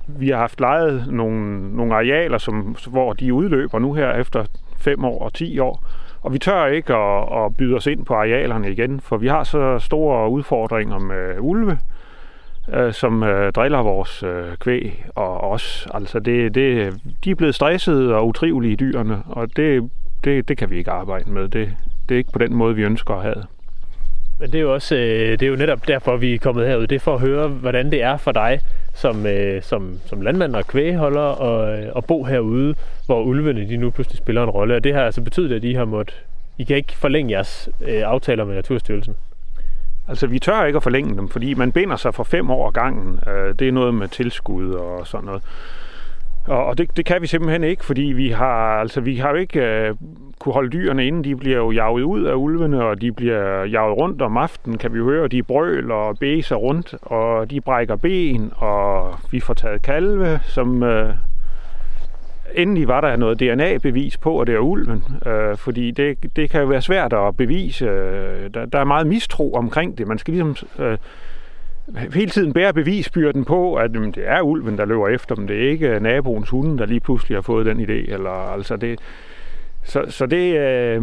vi 0.06 0.28
har 0.28 0.37
haft 0.37 0.61
lejet 0.61 1.06
nogle, 1.11 1.70
nogle 1.76 1.94
arealer, 1.94 2.38
som, 2.38 2.76
hvor 2.87 3.12
de 3.12 3.35
udløber 3.35 3.78
nu 3.78 3.92
her 3.92 4.12
efter 4.12 4.44
5 4.78 5.04
år 5.04 5.24
og 5.24 5.32
10 5.35 5.59
år. 5.59 5.85
Og 6.22 6.32
vi 6.32 6.38
tør 6.38 6.66
ikke 6.66 6.94
at, 6.94 7.44
at 7.44 7.56
byde 7.56 7.76
os 7.76 7.87
ind 7.87 8.04
på 8.04 8.14
arealerne 8.14 8.72
igen, 8.72 9.00
for 9.00 9.16
vi 9.16 9.28
har 9.28 9.44
så 9.44 9.78
store 9.78 10.30
udfordringer 10.30 10.98
med 10.98 11.35
ulve, 11.40 11.78
øh, 12.74 12.92
som 12.92 13.22
øh, 13.22 13.52
driller 13.52 13.82
vores 13.82 14.22
øh, 14.22 14.56
kvæg 14.61 15.04
og 15.14 15.40
os. 15.40 15.88
Altså 15.94 16.18
det, 16.18 16.54
det, 16.54 16.94
de 17.24 17.30
er 17.30 17.35
blevet 17.35 17.54
stressede 17.54 18.14
og 18.14 18.26
utrivelige 18.26 18.76
dyrene, 18.76 19.22
og 19.26 19.56
det, 19.56 19.90
det, 20.24 20.48
det 20.48 20.59
kan 20.59 20.70
vi 20.70 20.78
ikke 20.78 20.90
arbejde 20.90 21.30
med. 21.30 21.48
Det, 21.48 21.74
det 22.09 22.14
er 22.14 22.18
ikke 22.18 22.32
på 22.32 22.38
den 22.38 22.54
måde, 22.54 22.74
vi 22.74 22.82
ønsker 22.82 23.14
at 23.14 23.22
have. 23.22 23.44
Men 24.38 24.53
det 24.53 24.59
er 24.59 24.62
jo 24.62 24.75
også 24.75 24.94
øh, 24.94 25.31
det 25.31 25.42
er 25.42 25.46
jo 25.46 25.57
netop 25.57 25.88
derfor, 25.88 26.16
vi 26.16 26.35
er 26.35 26.38
kommet 26.38 26.66
herud. 26.66 26.87
Det 26.87 26.96
er 26.96 27.01
for 27.01 27.14
at 27.14 27.20
høre, 27.20 27.49
hvordan 27.49 27.90
det 27.90 28.03
er 28.03 28.16
for 28.16 28.33
dig 28.33 28.61
som, 28.94 29.27
øh, 29.27 29.62
som, 29.62 30.01
som 30.07 30.20
landmand 30.20 30.57
og 30.57 30.66
kvægholder 30.66 31.20
og, 31.20 31.79
øh, 31.79 31.88
og 31.94 32.05
bo 32.05 32.25
herude, 32.25 32.75
hvor 33.07 33.22
ulvene 33.22 33.68
de 33.68 33.77
nu 33.77 33.90
pludselig 33.90 34.18
spiller 34.18 34.42
en 34.42 34.51
rolle. 34.51 34.75
Og 34.75 34.85
det 34.85 34.94
har 34.94 35.03
altså 35.03 35.22
betydet, 35.22 35.57
at 35.57 35.64
I 35.64 35.72
har 35.72 35.85
måttet... 35.85 36.25
I 36.59 36.64
kan 36.64 36.77
ikke 36.77 36.96
forlænge 36.96 37.33
jeres 37.33 37.68
øh, 37.81 38.03
aftaler 38.05 38.44
med 38.44 38.55
Naturstyrelsen. 38.55 39.16
Altså, 40.09 40.27
vi 40.27 40.38
tør 40.38 40.64
ikke 40.64 40.77
at 40.77 40.83
forlænge 40.83 41.16
dem, 41.16 41.29
fordi 41.29 41.55
man 41.55 41.72
binder 41.72 41.96
sig 41.96 42.14
for 42.14 42.25
fem 42.25 42.51
år 42.51 42.70
gangen. 42.70 43.20
Det 43.59 43.68
er 43.68 43.72
noget 43.72 43.94
med 43.94 44.09
tilskud 44.09 44.72
og 44.72 45.07
sådan 45.07 45.27
noget. 45.27 45.42
Og 46.46 46.66
og 46.66 46.78
det, 46.78 46.96
det 46.96 47.04
kan 47.04 47.22
vi 47.22 47.26
simpelthen 47.26 47.64
ikke, 47.64 47.85
fordi 47.85 48.02
vi 48.02 48.28
har, 48.28 48.80
altså, 48.80 49.00
vi 49.00 49.16
har 49.16 49.30
jo 49.30 49.37
ikke 49.37 49.61
øh, 49.61 49.94
kunne 50.38 50.52
holde 50.52 50.70
dyrene 50.70 51.06
inde. 51.06 51.24
De 51.24 51.37
bliver 51.37 51.56
jo 51.56 51.70
jaget 51.70 52.02
ud 52.02 52.24
af 52.24 52.35
ulvene, 52.35 52.85
og 52.85 53.00
de 53.00 53.12
bliver 53.12 53.64
jaget 53.64 53.96
rundt 53.96 54.22
om 54.22 54.37
aftenen, 54.37 54.78
kan 54.78 54.94
vi 54.94 54.98
høre. 54.98 55.28
De 55.28 55.42
brøl 55.42 55.90
og 55.90 56.18
bæser 56.18 56.56
rundt, 56.56 56.94
og 57.02 57.50
de 57.50 57.61
brækker 57.61 57.96
ben, 57.96 58.52
og 58.56 59.14
vi 59.30 59.40
får 59.40 59.54
taget 59.54 59.82
kalve, 59.82 60.40
som... 60.42 60.82
Øh, 60.82 61.14
endelig 62.54 62.88
var 62.88 63.00
der 63.00 63.16
noget 63.16 63.40
DNA-bevis 63.40 64.18
på, 64.18 64.40
at 64.40 64.46
det 64.46 64.54
er 64.54 64.59
ulven, 64.59 65.04
øh, 65.26 65.56
fordi 65.56 65.90
det, 65.90 66.37
det 66.37 66.50
kan 66.50 66.61
jo 66.61 66.66
være 66.66 66.82
svært 66.82 67.12
at 67.12 67.37
bevise. 67.37 67.85
Øh, 67.85 68.50
der, 68.54 68.66
der 68.66 68.78
er 68.78 68.85
meget 68.85 69.06
mistro 69.06 69.52
omkring 69.52 69.98
det. 69.98 70.06
Man 70.06 70.18
skal 70.18 70.35
ligesom 70.35 70.56
Øh, 70.78 70.98
hele 71.94 72.31
tiden 72.31 72.53
bærer 72.53 72.72
bevisbyrden 72.72 73.44
på, 73.44 73.75
at 73.75 73.94
jamen, 73.94 74.12
det 74.12 74.29
er 74.29 74.40
ulven, 74.40 74.79
der 74.79 74.85
løber 74.85 75.09
efter 75.09 75.35
dem. 75.35 75.46
Det 75.46 75.64
er 75.64 75.70
ikke 75.70 75.88
øh, 75.88 76.03
naboens 76.03 76.49
hunde, 76.49 76.79
der 76.79 76.87
lige 76.87 77.01
pludselig 77.01 77.37
har 77.37 77.42
fået 77.42 77.66
den 77.66 77.81
idé. 77.81 78.12
Eller, 78.12 78.31
altså 78.31 78.77
det, 78.77 78.99
så, 79.83 80.05
så 80.09 80.27
det, 80.27 80.59
øh, 80.59 81.03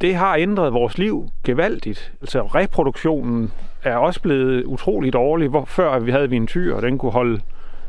det 0.00 0.14
har 0.14 0.36
ændret 0.36 0.72
vores 0.72 0.98
liv 0.98 1.28
gevaldigt. 1.44 2.12
Altså 2.20 2.42
reproduktionen 2.42 3.52
er 3.82 3.96
også 3.96 4.22
blevet 4.22 4.64
utrolig 4.64 5.12
dårlig. 5.12 5.48
Hvor, 5.48 5.64
før 5.64 5.98
vi 5.98 6.10
havde 6.10 6.30
vi 6.30 6.36
en 6.36 6.46
tyr, 6.46 6.74
og 6.74 6.82
den 6.82 6.98
kunne 6.98 7.12
holde 7.12 7.40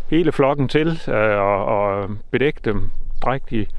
hele 0.09 0.31
flokken 0.31 0.67
til 0.67 0.99
øh, 1.07 1.37
og, 1.37 1.65
og 1.65 2.09
bedække 2.31 2.59
dem 2.65 2.89
drægtigt 3.21 3.69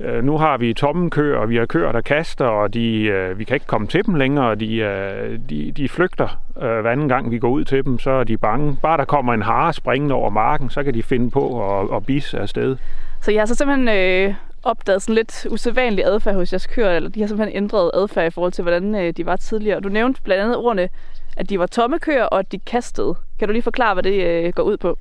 Øh, 0.00 0.24
nu 0.24 0.38
har 0.38 0.56
vi 0.56 0.74
tomme 0.74 1.10
køer, 1.10 1.38
og 1.38 1.48
vi 1.48 1.56
har 1.56 1.66
køer, 1.66 1.92
der 1.92 2.00
kaster, 2.00 2.44
og 2.44 2.74
de, 2.74 3.02
øh, 3.02 3.38
vi 3.38 3.44
kan 3.44 3.54
ikke 3.54 3.66
komme 3.66 3.86
til 3.86 4.06
dem 4.06 4.14
længere, 4.14 4.48
og 4.48 4.60
de, 4.60 4.76
øh, 4.76 5.38
de, 5.50 5.72
de 5.76 5.88
flygter 5.88 6.40
øh, 6.62 6.80
hver 6.80 6.90
anden 6.90 7.08
gang, 7.08 7.30
vi 7.30 7.38
går 7.38 7.50
ud 7.50 7.64
til 7.64 7.84
dem, 7.84 7.98
så 7.98 8.10
er 8.10 8.24
de 8.24 8.36
bange. 8.36 8.76
Bare 8.82 8.96
der 8.96 9.04
kommer 9.04 9.34
en 9.34 9.42
hare 9.42 9.72
springende 9.72 10.14
over 10.14 10.30
marken, 10.30 10.70
så 10.70 10.82
kan 10.82 10.94
de 10.94 11.02
finde 11.02 11.30
på 11.30 11.72
at, 11.80 11.96
at 11.96 12.06
bisse 12.06 12.38
afsted. 12.38 12.76
Så 13.20 13.32
jeg 13.32 13.40
har 13.40 13.46
så 13.46 13.54
simpelthen 13.54 13.88
øh, 13.88 14.34
opdaget 14.62 15.02
sådan 15.02 15.14
lidt 15.14 15.46
usædvanlig 15.50 16.04
adfærd 16.04 16.34
hos 16.34 16.52
jeres 16.52 16.66
køer, 16.66 16.90
eller 16.90 17.10
de 17.10 17.20
har 17.20 17.26
simpelthen 17.26 17.56
ændret 17.56 17.90
adfærd 17.94 18.26
i 18.26 18.30
forhold 18.30 18.52
til, 18.52 18.62
hvordan 18.62 18.94
øh, 18.94 19.12
de 19.16 19.26
var 19.26 19.36
tidligere. 19.36 19.80
Du 19.80 19.88
nævnte 19.88 20.22
blandt 20.22 20.42
andet 20.42 20.56
ordene, 20.56 20.88
at 21.36 21.50
de 21.50 21.58
var 21.58 21.66
tomme 21.66 21.98
køer, 21.98 22.24
og 22.24 22.38
at 22.38 22.52
de 22.52 22.58
kastede. 22.58 23.14
Kan 23.38 23.48
du 23.48 23.52
lige 23.52 23.62
forklare, 23.62 23.94
hvad 23.94 24.02
det 24.02 24.24
øh, 24.24 24.52
går 24.52 24.62
ud 24.62 24.76
på? 24.76 24.98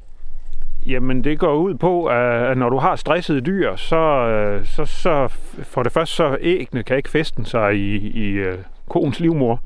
Jamen, 0.86 1.24
det 1.24 1.40
går 1.40 1.54
ud 1.54 1.76
på, 1.76 2.06
at 2.06 2.58
når 2.58 2.70
du 2.70 2.78
har 2.78 2.96
stressede 2.96 3.42
dyr, 3.42 3.76
så, 3.76 3.98
øh, 3.98 4.66
så, 4.66 4.86
så 4.86 5.28
for 5.64 5.84
det 5.84 5.92
første, 5.92 6.16
så 6.16 6.38
æggene 6.42 6.84
kan 6.84 6.98
ikke 6.98 7.10
festen 7.10 7.46
sig 7.46 7.76
i, 7.76 7.96
i 7.96 8.30
øh, 8.32 8.58
koens 8.90 9.20
livmor. 9.20 9.62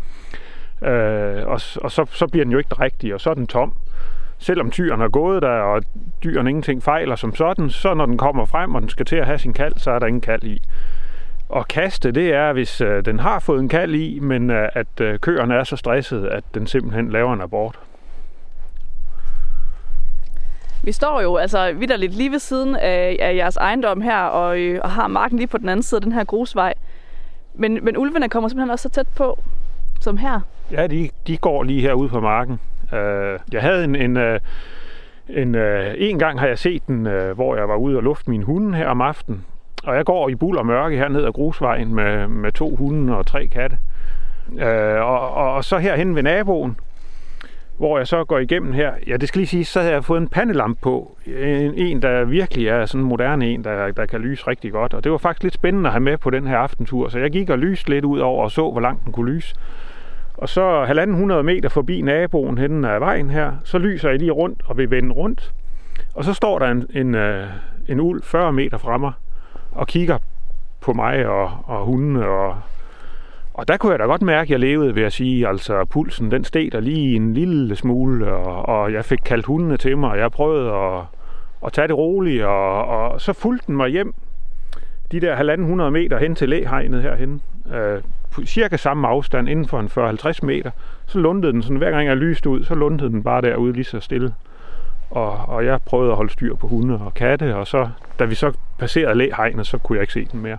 Uh, 0.81 0.87
øh, 0.87 1.47
og 1.47 1.61
og 1.81 1.91
så, 1.91 2.05
så 2.11 2.27
bliver 2.27 2.45
den 2.45 2.51
jo 2.51 2.57
ikke 2.57 2.75
rigtig, 2.79 3.13
og 3.13 3.21
så 3.21 3.29
er 3.29 3.33
den 3.33 3.47
tom. 3.47 3.73
Selvom 4.37 4.71
tyren 4.71 4.99
har 4.99 5.07
gået 5.07 5.41
der, 5.41 5.59
og 5.59 5.83
dyren 6.23 6.47
ingenting 6.47 6.83
fejler 6.83 7.15
som 7.15 7.35
sådan, 7.35 7.69
så 7.69 7.93
når 7.93 8.05
den 8.05 8.17
kommer 8.17 8.45
frem, 8.45 8.75
og 8.75 8.81
den 8.81 8.89
skal 8.89 9.05
til 9.05 9.15
at 9.15 9.25
have 9.25 9.37
sin 9.37 9.53
kald, 9.53 9.73
så 9.77 9.91
er 9.91 9.99
der 9.99 10.07
ingen 10.07 10.21
kald 10.21 10.43
i. 10.43 10.61
Og 11.49 11.67
kaste, 11.67 12.11
det 12.11 12.33
er, 12.33 12.53
hvis 12.53 12.81
den 13.05 13.19
har 13.19 13.39
fået 13.39 13.59
en 13.59 13.69
kald 13.69 13.95
i, 13.95 14.19
men 14.19 14.49
at 14.51 15.21
køerne 15.21 15.55
er 15.55 15.63
så 15.63 15.75
stresset, 15.75 16.25
at 16.25 16.43
den 16.53 16.67
simpelthen 16.67 17.09
laver 17.09 17.33
en 17.33 17.41
abort. 17.41 17.79
Vi 20.85 20.91
står 20.91 21.21
jo 21.21 21.35
altså 21.35 21.73
vidderligt 21.73 22.13
lige 22.13 22.31
ved 22.31 22.39
siden 22.39 22.75
af, 22.75 23.17
af 23.19 23.35
jeres 23.35 23.57
ejendom 23.57 24.01
her, 24.01 24.21
og, 24.21 24.59
øh, 24.59 24.79
og 24.83 24.91
har 24.91 25.07
marken 25.07 25.37
lige 25.37 25.47
på 25.47 25.57
den 25.57 25.69
anden 25.69 25.83
side 25.83 25.97
af 25.97 26.01
den 26.01 26.11
her 26.11 26.23
grusvej. 26.23 26.73
Men, 27.53 27.79
men 27.81 27.97
ulvene 27.97 28.29
kommer 28.29 28.49
simpelthen 28.49 28.71
også 28.71 28.83
så 28.83 28.89
tæt 28.89 29.07
på, 29.15 29.39
som 30.01 30.17
her. 30.17 30.39
Ja, 30.71 30.87
de, 30.87 31.09
de 31.27 31.37
går 31.37 31.63
lige 31.63 31.81
herude 31.81 32.09
på 32.09 32.19
marken. 32.19 32.59
Uh, 32.83 32.97
jeg 33.51 33.61
havde 33.61 33.83
en, 33.83 33.95
en, 33.95 34.17
uh, 34.17 34.37
En, 35.29 35.55
øh, 35.55 35.93
en 35.97 36.19
gang 36.19 36.39
har 36.39 36.47
jeg 36.47 36.59
set 36.59 36.87
den, 36.87 37.07
øh, 37.07 37.35
hvor 37.35 37.55
jeg 37.55 37.69
var 37.69 37.75
ude 37.75 37.97
og 37.97 38.03
lufte 38.03 38.29
min 38.29 38.43
hunde 38.43 38.77
her 38.77 38.87
om 38.87 39.01
aftenen. 39.01 39.45
Og 39.83 39.95
jeg 39.95 40.05
går 40.05 40.29
i 40.29 40.35
bul 40.35 40.57
og 40.57 40.65
mørke 40.65 40.97
her 40.97 41.07
ned 41.07 41.25
ad 41.25 41.31
grusvejen 41.31 41.95
med, 41.95 42.27
med 42.27 42.51
to 42.51 42.75
hunde 42.75 43.17
og 43.17 43.25
tre 43.25 43.47
katte. 43.47 43.77
Øh, 44.59 45.01
og, 45.01 45.33
og, 45.33 45.53
og 45.53 45.63
så 45.63 45.77
herhen 45.77 46.15
ved 46.15 46.23
naboen, 46.23 46.77
hvor 47.77 47.97
jeg 47.97 48.07
så 48.07 48.23
går 48.23 48.39
igennem 48.39 48.73
her. 48.73 48.93
Ja, 49.07 49.17
det 49.17 49.27
skal 49.27 49.39
lige 49.39 49.47
sige, 49.47 49.65
så 49.65 49.79
havde 49.79 49.93
jeg 49.93 50.05
fået 50.05 50.21
en 50.21 50.27
pandelamp 50.27 50.81
på. 50.81 51.17
En, 51.25 51.73
en 51.73 52.01
der 52.01 52.23
virkelig 52.23 52.67
er 52.67 52.85
sådan 52.85 53.01
en 53.01 53.07
moderne 53.07 53.47
en, 53.47 53.63
der, 53.63 53.91
der 53.91 54.05
kan 54.05 54.19
lyse 54.21 54.47
rigtig 54.47 54.71
godt. 54.71 54.93
Og 54.93 55.03
det 55.03 55.11
var 55.11 55.17
faktisk 55.17 55.43
lidt 55.43 55.53
spændende 55.53 55.87
at 55.87 55.93
have 55.93 56.03
med 56.03 56.17
på 56.17 56.29
den 56.29 56.47
her 56.47 56.57
aftentur. 56.57 57.09
Så 57.09 57.19
jeg 57.19 57.31
gik 57.31 57.49
og 57.49 57.59
lyste 57.59 57.89
lidt 57.89 58.05
ud 58.05 58.19
over 58.19 58.43
og 58.43 58.51
så, 58.51 58.71
hvor 58.71 58.81
langt 58.81 59.05
den 59.05 59.13
kunne 59.13 59.31
lyse. 59.31 59.55
Og 60.37 60.49
så 60.49 60.83
halvanden 60.85 61.17
hundrede 61.17 61.43
meter 61.43 61.69
forbi 61.69 62.01
naboen 62.01 62.57
hen 62.57 62.85
ad 62.85 62.99
vejen 62.99 63.29
her, 63.29 63.51
så 63.63 63.77
lyser 63.77 64.09
jeg 64.09 64.19
lige 64.19 64.31
rundt 64.31 64.61
og 64.65 64.77
vil 64.77 64.91
vende 64.91 65.11
rundt. 65.11 65.53
Og 66.15 66.23
så 66.23 66.33
står 66.33 66.59
der 66.59 66.67
en, 66.67 66.85
en, 66.93 67.15
øh, 67.15 67.47
en 67.87 67.99
uld 67.99 68.23
40 68.23 68.53
meter 68.53 68.77
fra 68.77 68.97
mig 68.97 69.11
og 69.71 69.87
kigger 69.87 70.17
på 70.81 70.93
mig 70.93 71.27
og, 71.27 71.51
og 71.65 71.85
hundene. 71.85 72.27
Og, 72.27 72.57
og 73.57 73.67
der 73.67 73.77
kunne 73.77 73.91
jeg 73.91 73.99
da 73.99 74.03
godt 74.03 74.21
mærke, 74.21 74.47
at 74.47 74.49
jeg 74.49 74.59
levede 74.59 74.95
ved 74.95 75.03
at 75.03 75.13
sige, 75.13 75.47
altså 75.47 75.85
pulsen 75.85 76.31
den 76.31 76.43
steg 76.43 76.71
der 76.71 76.79
lige 76.79 77.15
en 77.15 77.33
lille 77.33 77.75
smule, 77.75 78.33
og, 78.33 78.65
og 78.65 78.93
jeg 78.93 79.05
fik 79.05 79.19
kaldt 79.25 79.45
hundene 79.45 79.77
til 79.77 79.97
mig, 79.97 80.09
og 80.09 80.17
jeg 80.17 80.31
prøvede 80.31 80.71
at, 80.71 81.01
at 81.65 81.73
tage 81.73 81.87
det 81.87 81.97
roligt, 81.97 82.43
og, 82.43 82.85
og 82.85 83.21
så 83.21 83.33
fulgte 83.33 83.67
den 83.67 83.75
mig 83.75 83.89
hjem 83.89 84.13
de 85.11 85.19
der 85.19 85.35
halvanden 85.35 85.67
hundrede 85.67 85.91
meter 85.91 86.19
hen 86.19 86.35
til 86.35 86.49
læhegnet 86.49 87.01
herhen. 87.01 87.41
Øh, 87.73 88.01
cirka 88.45 88.77
samme 88.77 89.07
afstand 89.07 89.49
inden 89.49 89.67
for 89.67 89.79
en 89.79 89.87
40-50 89.87 90.45
meter, 90.45 90.71
så 91.05 91.19
lundede 91.19 91.53
den 91.53 91.61
sådan, 91.61 91.77
hver 91.77 91.91
gang 91.91 92.07
jeg 92.07 92.17
lyste 92.17 92.49
ud, 92.49 92.63
så 92.63 92.75
lundede 92.75 93.09
den 93.09 93.23
bare 93.23 93.41
derude 93.41 93.73
lige 93.73 93.83
så 93.83 93.99
stille. 93.99 94.33
Og, 95.09 95.31
og 95.31 95.65
jeg 95.65 95.79
prøvede 95.85 96.11
at 96.11 96.17
holde 96.17 96.33
styr 96.33 96.55
på 96.55 96.67
hunde 96.67 96.99
og 97.05 97.13
katte, 97.13 97.55
og 97.55 97.67
så, 97.67 97.89
da 98.19 98.25
vi 98.25 98.35
så 98.35 98.51
passerede 98.79 99.15
læhegnet, 99.15 99.67
så 99.67 99.77
kunne 99.77 99.95
jeg 99.95 100.03
ikke 100.03 100.13
se 100.13 100.27
den 100.31 100.41
mere. 100.41 100.57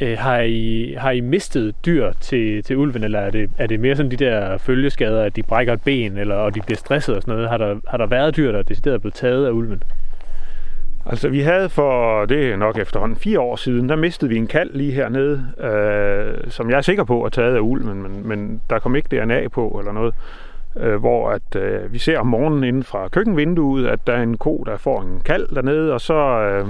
Øh, 0.00 0.18
har, 0.18 0.40
I, 0.40 0.94
har 0.98 1.10
I 1.10 1.20
mistet 1.20 1.74
dyr 1.86 2.12
til, 2.20 2.62
til 2.62 2.76
ulven, 2.76 3.04
eller 3.04 3.18
er 3.18 3.30
det, 3.30 3.50
er 3.58 3.66
det 3.66 3.80
mere 3.80 3.96
sådan 3.96 4.10
de 4.10 4.16
der 4.16 4.58
følgeskader, 4.58 5.22
at 5.22 5.36
de 5.36 5.42
brækker 5.42 5.72
et 5.72 5.82
ben, 5.82 6.16
eller, 6.16 6.34
og 6.34 6.54
de 6.54 6.60
bliver 6.60 6.76
stresset 6.76 7.16
og 7.16 7.22
sådan 7.22 7.34
noget? 7.34 7.50
Har 7.50 7.56
der, 7.56 7.76
har 7.88 7.96
der 7.96 8.06
været 8.06 8.36
dyr, 8.36 8.52
der 8.52 8.58
er 8.58 8.62
decideret 8.62 9.00
blevet 9.00 9.14
taget 9.14 9.46
af 9.46 9.50
ulven? 9.50 9.82
Altså 11.06 11.28
vi 11.28 11.40
havde 11.40 11.68
for, 11.68 12.24
det 12.24 12.52
er 12.52 12.56
nok 12.56 12.78
efterhånden 12.78 13.18
fire 13.18 13.40
år 13.40 13.56
siden, 13.56 13.88
der 13.88 13.96
mistede 13.96 14.28
vi 14.28 14.36
en 14.36 14.46
kald 14.46 14.70
lige 14.74 14.92
hernede, 14.92 15.46
øh, 15.60 16.50
som 16.50 16.70
jeg 16.70 16.76
er 16.76 16.80
sikker 16.80 17.04
på 17.04 17.24
er 17.24 17.28
taget 17.28 17.56
af 17.56 17.60
ulven, 17.60 18.02
men, 18.02 18.28
men 18.28 18.60
der 18.70 18.78
kom 18.78 18.96
ikke 18.96 19.16
DNA 19.16 19.48
på 19.48 19.76
eller 19.78 19.92
noget. 19.92 20.14
Øh, 20.76 20.94
hvor 20.96 21.30
at 21.30 21.56
øh, 21.56 21.92
vi 21.92 21.98
ser 21.98 22.18
om 22.18 22.26
morgenen 22.26 22.64
inden 22.64 22.82
fra 22.82 23.08
køkkenvinduet, 23.08 23.86
at 23.86 24.06
der 24.06 24.12
er 24.12 24.22
en 24.22 24.36
ko, 24.36 24.64
der 24.66 24.76
får 24.76 25.02
en 25.02 25.20
kald 25.24 25.54
dernede, 25.54 25.92
og 25.92 26.00
så... 26.00 26.14
Øh, 26.14 26.66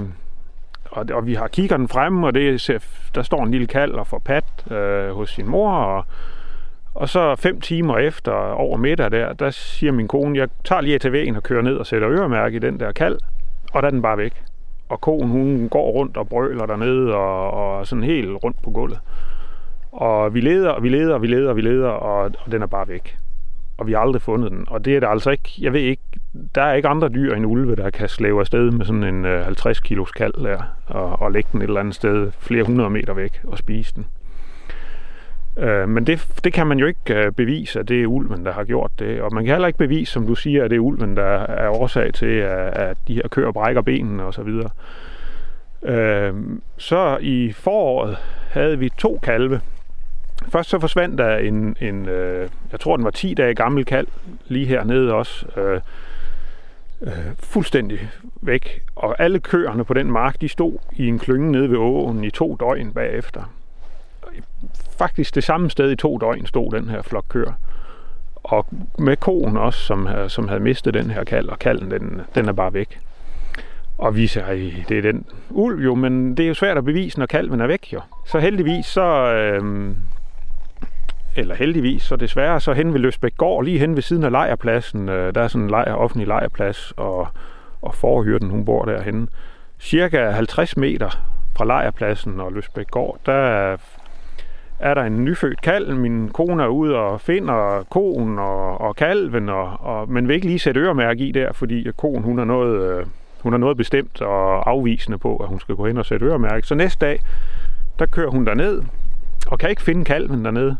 og, 0.95 1.05
og 1.13 1.25
vi 1.25 1.33
har 1.33 1.47
kiggeren 1.47 1.87
fremme, 1.87 2.27
og 2.27 2.33
det 2.33 2.61
ser, 2.61 2.79
der 3.15 3.21
står 3.21 3.43
en 3.43 3.51
lille 3.51 3.67
kald 3.67 3.91
og 3.91 4.07
får 4.07 4.19
pat 4.19 4.71
øh, 4.71 5.09
hos 5.09 5.29
sin 5.29 5.47
mor, 5.47 5.71
og, 5.71 6.05
og 6.93 7.09
så 7.09 7.35
fem 7.35 7.61
timer 7.61 7.97
efter 7.97 8.31
over 8.51 8.77
middag 8.77 9.11
der, 9.11 9.33
der 9.33 9.49
siger 9.49 9.91
min 9.91 10.07
kone, 10.07 10.37
jeg 10.37 10.49
tager 10.63 10.81
lige 10.81 10.99
ATV'en 11.05 11.35
og 11.35 11.43
kører 11.43 11.61
ned 11.61 11.75
og 11.75 11.85
sætter 11.85 12.09
øremærke 12.09 12.55
i 12.55 12.59
den 12.59 12.79
der 12.79 12.91
kald, 12.91 13.17
og 13.73 13.81
der 13.81 13.87
er 13.87 13.91
den 13.91 14.01
bare 14.01 14.17
væk. 14.17 14.43
Og 14.89 15.01
konen, 15.01 15.29
hun 15.29 15.69
går 15.69 15.91
rundt 15.91 16.17
og 16.17 16.29
brøler 16.29 16.65
dernede, 16.65 17.15
og, 17.15 17.51
og 17.51 17.87
sådan 17.87 18.03
helt 18.03 18.43
rundt 18.43 18.61
på 18.63 18.69
gulvet. 18.69 18.99
Og 19.91 20.33
vi 20.33 20.41
leder, 20.41 20.69
og 20.69 20.83
vi 20.83 20.89
leder, 20.89 21.13
og 21.13 21.21
vi 21.21 21.27
leder, 21.27 21.49
og 21.49 21.55
vi 21.55 21.61
leder, 21.61 21.89
og, 21.89 22.31
og 22.45 22.51
den 22.51 22.61
er 22.61 22.67
bare 22.67 22.87
væk. 22.87 23.17
Og 23.77 23.87
vi 23.87 23.91
har 23.91 23.99
aldrig 23.99 24.21
fundet 24.21 24.51
den. 24.51 24.65
Og 24.67 24.85
det 24.85 24.95
er 24.95 24.99
der 24.99 25.07
altså 25.07 25.31
ikke, 25.31 25.51
jeg 25.61 25.73
ved 25.73 25.81
ikke, 25.81 26.03
der 26.55 26.61
er 26.61 26.73
ikke 26.73 26.87
andre 26.87 27.09
dyr 27.09 27.35
end 27.35 27.45
ulve, 27.45 27.75
der 27.75 27.89
kan 27.89 28.09
slæve 28.09 28.39
afsted 28.39 28.71
med 28.71 28.85
sådan 28.85 29.03
en 29.03 29.25
øh, 29.25 29.45
50 29.45 29.79
kilos 29.79 30.11
kald 30.11 30.33
der, 30.43 30.63
og, 30.87 31.21
og 31.21 31.31
lægge 31.31 31.49
den 31.51 31.61
et 31.61 31.67
eller 31.67 31.79
andet 31.79 31.95
sted 31.95 32.31
flere 32.39 32.63
hundrede 32.63 32.89
meter 32.89 33.13
væk 33.13 33.41
og 33.43 33.57
spise 33.57 33.95
den. 33.95 34.05
Øh, 35.57 35.89
men 35.89 36.07
det, 36.07 36.27
det 36.43 36.53
kan 36.53 36.67
man 36.67 36.79
jo 36.79 36.85
ikke 36.85 37.15
øh, 37.15 37.31
bevise, 37.31 37.79
at 37.79 37.89
det 37.89 38.01
er 38.01 38.07
ulven, 38.07 38.45
der 38.45 38.51
har 38.51 38.63
gjort 38.63 38.91
det. 38.99 39.21
Og 39.21 39.33
man 39.33 39.45
kan 39.45 39.53
heller 39.53 39.67
ikke 39.67 39.79
bevise, 39.79 40.11
som 40.11 40.27
du 40.27 40.35
siger, 40.35 40.63
at 40.63 40.69
det 40.69 40.75
er 40.75 40.79
ulven, 40.79 41.17
der 41.17 41.39
er 41.39 41.69
årsag 41.69 42.13
til, 42.13 42.35
at 42.73 42.97
de 43.07 43.13
her 43.13 43.27
køer 43.27 43.51
brækker 43.51 43.81
benene 43.81 44.23
osv. 44.23 44.49
Øh, 45.83 46.33
så 46.77 47.17
i 47.21 47.51
foråret 47.51 48.17
havde 48.49 48.79
vi 48.79 48.89
to 48.89 49.19
kalve. 49.23 49.61
Først 50.49 50.69
så 50.69 50.79
forsvandt 50.79 51.17
der 51.17 51.37
en, 51.37 51.77
en 51.81 52.09
øh, 52.09 52.49
jeg 52.71 52.79
tror 52.79 52.95
den 52.95 53.05
var 53.05 53.11
10 53.11 53.33
dage 53.33 53.55
gammel 53.55 53.85
kald, 53.85 54.07
lige 54.47 54.65
hernede 54.65 55.13
også. 55.13 55.45
Øh, 55.57 55.81
øh, 57.01 57.11
fuldstændig 57.39 58.09
væk. 58.41 58.83
Og 58.95 59.15
alle 59.19 59.39
køerne 59.39 59.85
på 59.85 59.93
den 59.93 60.11
mark, 60.11 60.41
de 60.41 60.49
stod 60.49 60.77
i 60.95 61.07
en 61.07 61.19
klynge 61.19 61.51
nede 61.51 61.69
ved 61.69 61.77
åen 61.77 62.23
i 62.23 62.29
to 62.29 62.55
døgn 62.59 62.93
bagefter 62.93 63.43
faktisk 64.97 65.35
det 65.35 65.43
samme 65.43 65.69
sted 65.69 65.91
i 65.91 65.95
to 65.95 66.17
døgn 66.17 66.45
stod 66.45 66.71
den 66.71 66.89
her 66.89 67.01
flok 67.01 67.25
køer. 67.29 67.53
Og 68.35 68.65
med 68.99 69.17
koen 69.17 69.57
også, 69.57 69.79
som, 69.79 70.07
som 70.27 70.47
havde 70.47 70.59
mistet 70.59 70.93
den 70.93 71.09
her 71.09 71.23
kald, 71.23 71.49
og 71.49 71.59
kalden, 71.59 71.91
den, 71.91 72.21
den 72.35 72.47
er 72.47 72.53
bare 72.53 72.73
væk. 72.73 72.99
Og 73.97 74.15
vi 74.15 74.27
siger, 74.27 74.45
det 74.89 74.97
er 74.97 75.01
den 75.01 75.25
ulv 75.49 75.83
jo, 75.83 75.95
men 75.95 76.37
det 76.37 76.43
er 76.43 76.47
jo 76.47 76.53
svært 76.53 76.77
at 76.77 76.85
bevise, 76.85 77.19
når 77.19 77.25
kalven 77.25 77.61
er 77.61 77.67
væk 77.67 77.93
jo. 77.93 78.01
Så 78.25 78.39
heldigvis, 78.39 78.85
så, 78.85 79.33
øh, 79.33 79.95
eller 81.35 81.55
heldigvis, 81.55 82.01
så 82.01 82.15
desværre, 82.15 82.59
så 82.59 82.73
hen 82.73 82.93
ved 82.93 82.99
Løsbæk 82.99 83.37
Gård, 83.37 83.65
lige 83.65 83.79
hen 83.79 83.95
ved 83.95 84.01
siden 84.01 84.23
af 84.23 84.31
lejrpladsen, 84.31 85.09
øh, 85.09 85.35
der 85.35 85.41
er 85.41 85.47
sådan 85.47 85.63
en 85.63 85.69
lejr, 85.69 85.93
offentlig 85.93 86.27
lejrplads, 86.27 86.93
og, 86.97 87.27
og 87.81 87.95
forhyrten, 87.95 88.49
hun 88.49 88.65
bor 88.65 88.85
derhen. 88.85 89.29
Cirka 89.79 90.29
50 90.29 90.77
meter 90.77 91.09
fra 91.57 91.65
lejrpladsen 91.65 92.39
og 92.39 92.51
Løsbæk 92.51 92.91
Gård, 92.91 93.19
der 93.25 93.77
er 94.79 94.93
der 94.93 95.03
en 95.03 95.25
nyfødt 95.25 95.61
kalv. 95.61 95.95
Min 95.95 96.29
kone 96.29 96.63
er 96.63 96.67
ude 96.67 96.95
og 96.95 97.21
finder 97.21 97.85
konen 97.89 98.39
og, 98.39 98.81
og 98.81 98.95
kalven, 98.95 99.49
og, 99.49 99.77
og, 99.79 100.11
men 100.11 100.27
vil 100.27 100.33
ikke 100.33 100.47
lige 100.47 100.59
sætte 100.59 100.79
øremærke 100.79 101.27
i 101.27 101.31
der, 101.31 101.53
fordi 101.53 101.87
konen 101.97 102.23
hun 102.23 102.39
er 102.39 102.45
noget, 102.45 102.99
øh, 102.99 103.05
hun 103.43 103.53
er 103.53 103.57
noget 103.57 103.77
bestemt 103.77 104.21
og 104.21 104.69
afvisende 104.69 105.17
på, 105.17 105.37
at 105.37 105.47
hun 105.47 105.59
skal 105.59 105.75
gå 105.75 105.87
hen 105.87 105.97
og 105.97 106.05
sætte 106.05 106.25
øremærke. 106.25 106.67
Så 106.67 106.75
næste 106.75 107.05
dag, 107.05 107.19
der 107.99 108.05
kører 108.05 108.29
hun 108.29 108.45
derned, 108.45 108.81
og 109.47 109.59
kan 109.59 109.69
ikke 109.69 109.81
finde 109.81 110.05
kalven 110.05 110.45
dernede. 110.45 110.77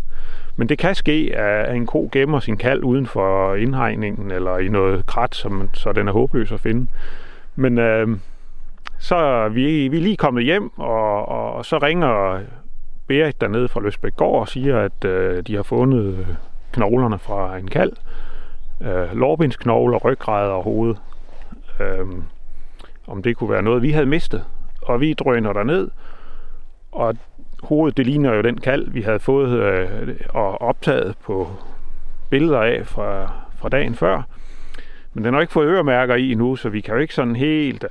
Men 0.58 0.70
det 0.70 0.78
kan 0.78 0.96
ske, 0.96 1.32
at 1.36 1.76
en 1.76 1.86
ko 1.86 2.10
gemmer 2.12 2.40
sin 2.40 2.58
kald 2.58 2.84
uden 2.84 3.06
for 3.06 3.56
indhegningen, 3.56 4.32
eller 4.32 4.58
i 4.58 4.68
noget 4.68 5.06
krat, 5.06 5.36
som, 5.36 5.70
så 5.74 5.92
den 5.92 6.08
er 6.08 6.12
håbløs 6.12 6.52
at 6.52 6.60
finde. 6.60 6.88
Men 7.56 7.78
øh, 7.78 8.08
så 8.98 9.16
er 9.16 9.50
vi, 9.50 9.88
vi 9.88 9.98
er 9.98 10.02
lige 10.02 10.18
kommet 10.18 10.44
hjem, 10.44 10.80
og, 10.80 11.28
og 11.28 11.66
så 11.66 11.78
ringer 11.78 12.40
Berit 13.08 13.42
dernede 13.42 13.68
fra 13.68 13.80
Løsbæk 13.80 14.16
Gård 14.16 14.40
og 14.40 14.48
siger, 14.48 14.80
at 14.80 15.06
øh, 15.06 15.44
de 15.44 15.56
har 15.56 15.64
fundet 15.64 16.38
knoglerne 16.72 17.20
fra 17.20 17.58
en 17.58 17.68
kald. 17.68 17.92
Øh, 18.82 19.18
lårbindsknogler, 19.18 19.98
ryggrad 19.98 20.50
og 20.50 20.64
hoved. 20.64 20.96
Øh, 21.80 22.08
om 23.08 23.24
det 23.24 23.38
kunne 23.38 23.50
være 23.50 23.62
noget, 23.62 23.82
vi 23.82 23.92
havde 23.92 24.06
mistet. 24.06 24.46
Og 24.82 25.02
vi 25.02 25.14
drøner 25.14 25.54
derned, 25.54 25.90
og 26.92 27.16
hovedet, 27.66 27.98
det 27.98 28.06
ligner 28.06 28.34
jo 28.34 28.42
den 28.42 28.58
kald, 28.58 28.90
vi 28.90 29.02
havde 29.02 29.20
fået 29.20 29.50
øh, 29.50 30.16
og 30.30 30.62
optaget 30.62 31.16
på 31.24 31.48
billeder 32.30 32.60
af 32.60 32.88
fra, 32.88 33.32
fra 33.58 33.70
dagen 33.70 33.96
før. 33.96 34.22
Men 35.14 35.26
den 35.26 35.34
har 35.34 35.42
ikke 35.42 35.54
fået 35.54 35.68
øremærker 35.68 36.16
i 36.16 36.34
nu, 36.34 36.56
så 36.56 36.70
vi 36.70 36.82
kan 36.82 36.94
jo 36.94 37.00
ikke 37.00 37.14
sådan 37.14 37.36
helt 37.36 37.84
øh, 37.84 37.90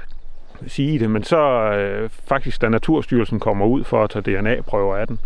sige 0.68 0.98
det, 0.98 1.10
men 1.10 1.22
så 1.24 1.38
øh, 1.72 2.10
faktisk, 2.28 2.62
da 2.62 2.68
Naturstyrelsen 2.68 3.40
kommer 3.40 3.66
ud 3.66 3.84
for 3.84 4.04
at 4.04 4.10
tage 4.10 4.40
DNA-prøver 4.40 4.96
af 4.96 5.06
den, 5.06 5.18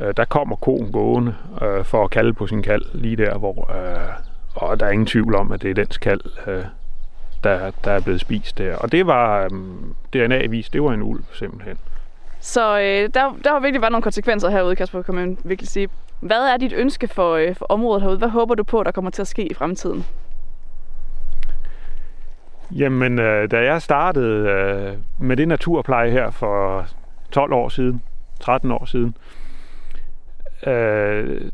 øh, 0.00 0.14
der 0.16 0.24
kommer 0.24 0.56
koen 0.56 0.92
gående 0.92 1.34
øh, 1.62 1.84
for 1.84 2.04
at 2.04 2.10
kalde 2.10 2.32
på 2.32 2.46
sin 2.46 2.62
kald 2.62 2.82
lige 2.94 3.16
der, 3.16 3.38
hvor 3.38 3.70
øh, 3.70 4.12
og 4.54 4.80
der 4.80 4.86
er 4.86 4.90
ingen 4.90 5.06
tvivl 5.06 5.34
om, 5.34 5.52
at 5.52 5.62
det 5.62 5.70
er 5.70 5.74
dens 5.74 5.98
kald, 5.98 6.20
øh, 6.46 6.64
der, 7.44 7.70
der 7.84 7.92
er 7.92 8.00
blevet 8.00 8.20
spist 8.20 8.58
der. 8.58 8.76
Og 8.76 8.92
det 8.92 9.06
var 9.06 9.44
øh, 9.44 9.50
DNA-vis, 10.12 10.68
det 10.68 10.82
var 10.82 10.92
en 10.92 11.02
ulv 11.02 11.24
simpelthen. 11.32 11.78
Så 12.42 12.78
øh, 12.78 13.10
der, 13.14 13.36
der 13.44 13.52
har 13.52 13.60
virkelig 13.60 13.80
været 13.80 13.92
nogle 13.92 14.02
konsekvenser 14.02 14.50
herude, 14.50 14.76
Kasper, 14.76 15.02
kan 15.02 15.14
man 15.14 15.38
virkelig 15.44 15.68
sige. 15.68 15.88
Hvad 16.20 16.48
er 16.52 16.56
dit 16.56 16.72
ønske 16.72 17.08
for, 17.08 17.34
øh, 17.34 17.56
for 17.56 17.66
området 17.68 18.02
herude? 18.02 18.18
Hvad 18.18 18.28
håber 18.28 18.54
du 18.54 18.62
på, 18.62 18.82
der 18.82 18.90
kommer 18.90 19.10
til 19.10 19.22
at 19.22 19.28
ske 19.28 19.46
i 19.46 19.54
fremtiden? 19.54 20.04
Jamen, 22.70 23.18
øh, 23.18 23.50
da 23.50 23.64
jeg 23.64 23.82
startede 23.82 24.48
øh, 24.48 24.98
med 25.18 25.36
det 25.36 25.48
naturpleje 25.48 26.10
her 26.10 26.30
for 26.30 26.86
12 27.30 27.52
år 27.52 27.68
siden, 27.68 28.02
13 28.40 28.72
år 28.72 28.84
siden, 28.84 29.16
øh, 30.66 31.50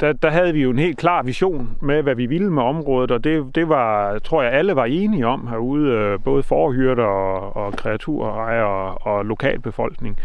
der, 0.00 0.12
der 0.12 0.30
havde 0.30 0.52
vi 0.52 0.62
jo 0.62 0.70
en 0.70 0.78
helt 0.78 0.98
klar 0.98 1.22
vision 1.22 1.76
med, 1.80 2.02
hvad 2.02 2.14
vi 2.14 2.26
ville 2.26 2.50
med 2.50 2.62
området, 2.62 3.10
og 3.10 3.24
det, 3.24 3.54
det 3.54 3.68
var, 3.68 4.18
tror 4.18 4.42
jeg, 4.42 4.52
alle 4.52 4.76
var 4.76 4.84
enige 4.84 5.26
om 5.26 5.46
herude, 5.46 5.90
øh, 5.90 6.18
både 6.24 6.42
forhyrter 6.42 7.04
og, 7.04 7.56
og 7.56 7.72
kreaturejere 7.72 8.66
og, 8.66 9.06
og 9.06 9.24
lokalbefolkning. 9.24 10.18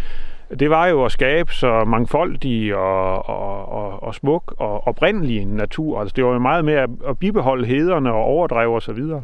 Det 0.60 0.69
var 0.69 0.88
jo 0.88 1.06
at 1.06 1.12
skabe 1.12 1.53
så 1.53 1.84
mangfoldig 1.86 2.75
og, 2.75 3.30
og, 3.30 3.69
og, 3.69 4.03
og 4.03 4.15
smuk 4.15 4.56
og 4.58 4.88
oprindelig 4.88 5.45
natur. 5.45 5.99
Altså, 5.99 6.13
det 6.15 6.25
var 6.25 6.34
jo 6.34 6.39
meget 6.39 6.65
med 6.65 6.73
at, 6.73 6.89
at 7.08 7.19
bibeholde 7.19 7.65
hederne 7.65 8.12
og 8.12 8.23
overdrev 8.23 8.73
og 8.73 8.82
så 8.82 8.93
videre. 8.93 9.23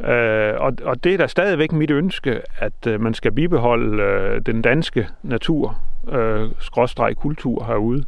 Øh, 0.00 0.54
og, 0.58 0.72
og 0.84 1.04
det 1.04 1.14
er 1.14 1.18
da 1.18 1.26
stadigvæk 1.26 1.72
mit 1.72 1.90
ønske, 1.90 2.40
at 2.58 2.86
øh, 2.86 3.00
man 3.00 3.14
skal 3.14 3.32
bibeholde 3.32 4.02
øh, 4.02 4.40
den 4.46 4.62
danske 4.62 5.08
natur, 5.22 5.76
øh, 6.12 6.50
skråstreg 6.58 7.16
kultur 7.16 7.64
herude, 7.64 8.04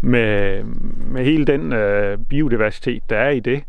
med, 0.00 0.62
med 1.06 1.24
hele 1.24 1.44
den 1.44 1.72
øh, 1.72 2.18
biodiversitet, 2.28 3.02
der 3.10 3.16
er 3.16 3.30
i 3.30 3.40
det. 3.40 3.62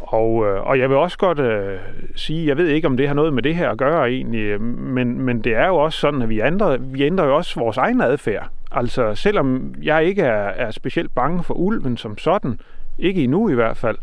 Og, 0.00 0.46
øh, 0.46 0.66
og 0.66 0.78
jeg 0.78 0.88
vil 0.88 0.96
også 0.96 1.18
godt 1.18 1.38
øh, 1.38 1.78
sige, 2.16 2.46
jeg 2.46 2.56
ved 2.56 2.68
ikke, 2.68 2.86
om 2.86 2.96
det 2.96 3.08
har 3.08 3.14
noget 3.14 3.32
med 3.32 3.42
det 3.42 3.54
her 3.54 3.70
at 3.70 3.78
gøre 3.78 4.10
egentlig, 4.10 4.42
øh, 4.42 4.60
men, 4.60 5.20
men 5.20 5.40
det 5.40 5.54
er 5.54 5.66
jo 5.66 5.76
også 5.76 5.98
sådan, 5.98 6.22
at 6.22 6.28
vi 6.28 6.40
ændrer, 6.40 6.76
vi 6.76 7.04
ændrer 7.04 7.26
jo 7.26 7.36
også 7.36 7.60
vores 7.60 7.76
egen 7.76 8.00
adfærd. 8.00 8.48
Altså, 8.72 9.14
selvom 9.14 9.74
jeg 9.82 10.04
ikke 10.04 10.22
er, 10.22 10.48
er 10.48 10.70
specielt 10.70 11.14
bange 11.14 11.44
for 11.44 11.54
ulven 11.54 11.96
som 11.96 12.18
sådan, 12.18 12.60
ikke 12.98 13.24
endnu 13.24 13.48
i 13.48 13.54
hvert 13.54 13.76
fald, 13.76 13.96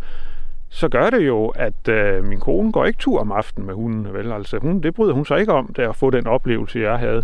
så 0.69 0.89
gør 0.89 1.10
det 1.10 1.27
jo, 1.27 1.47
at 1.47 1.88
øh, 1.89 2.23
min 2.23 2.39
kone 2.39 2.71
går 2.71 2.86
ikke 2.86 2.99
tur 2.99 3.19
om 3.19 3.32
aftenen 3.32 3.67
med 3.67 3.73
hunden. 3.73 4.13
Vel? 4.13 4.32
Altså, 4.32 4.58
hun, 4.58 4.82
det 4.84 4.93
bryder 4.93 5.13
hun 5.13 5.25
sig 5.25 5.39
ikke 5.39 5.53
om, 5.53 5.73
der 5.75 5.89
at 5.89 5.95
få 5.95 6.10
den 6.10 6.27
oplevelse, 6.27 6.79
jeg 6.79 6.97
havde 6.97 7.23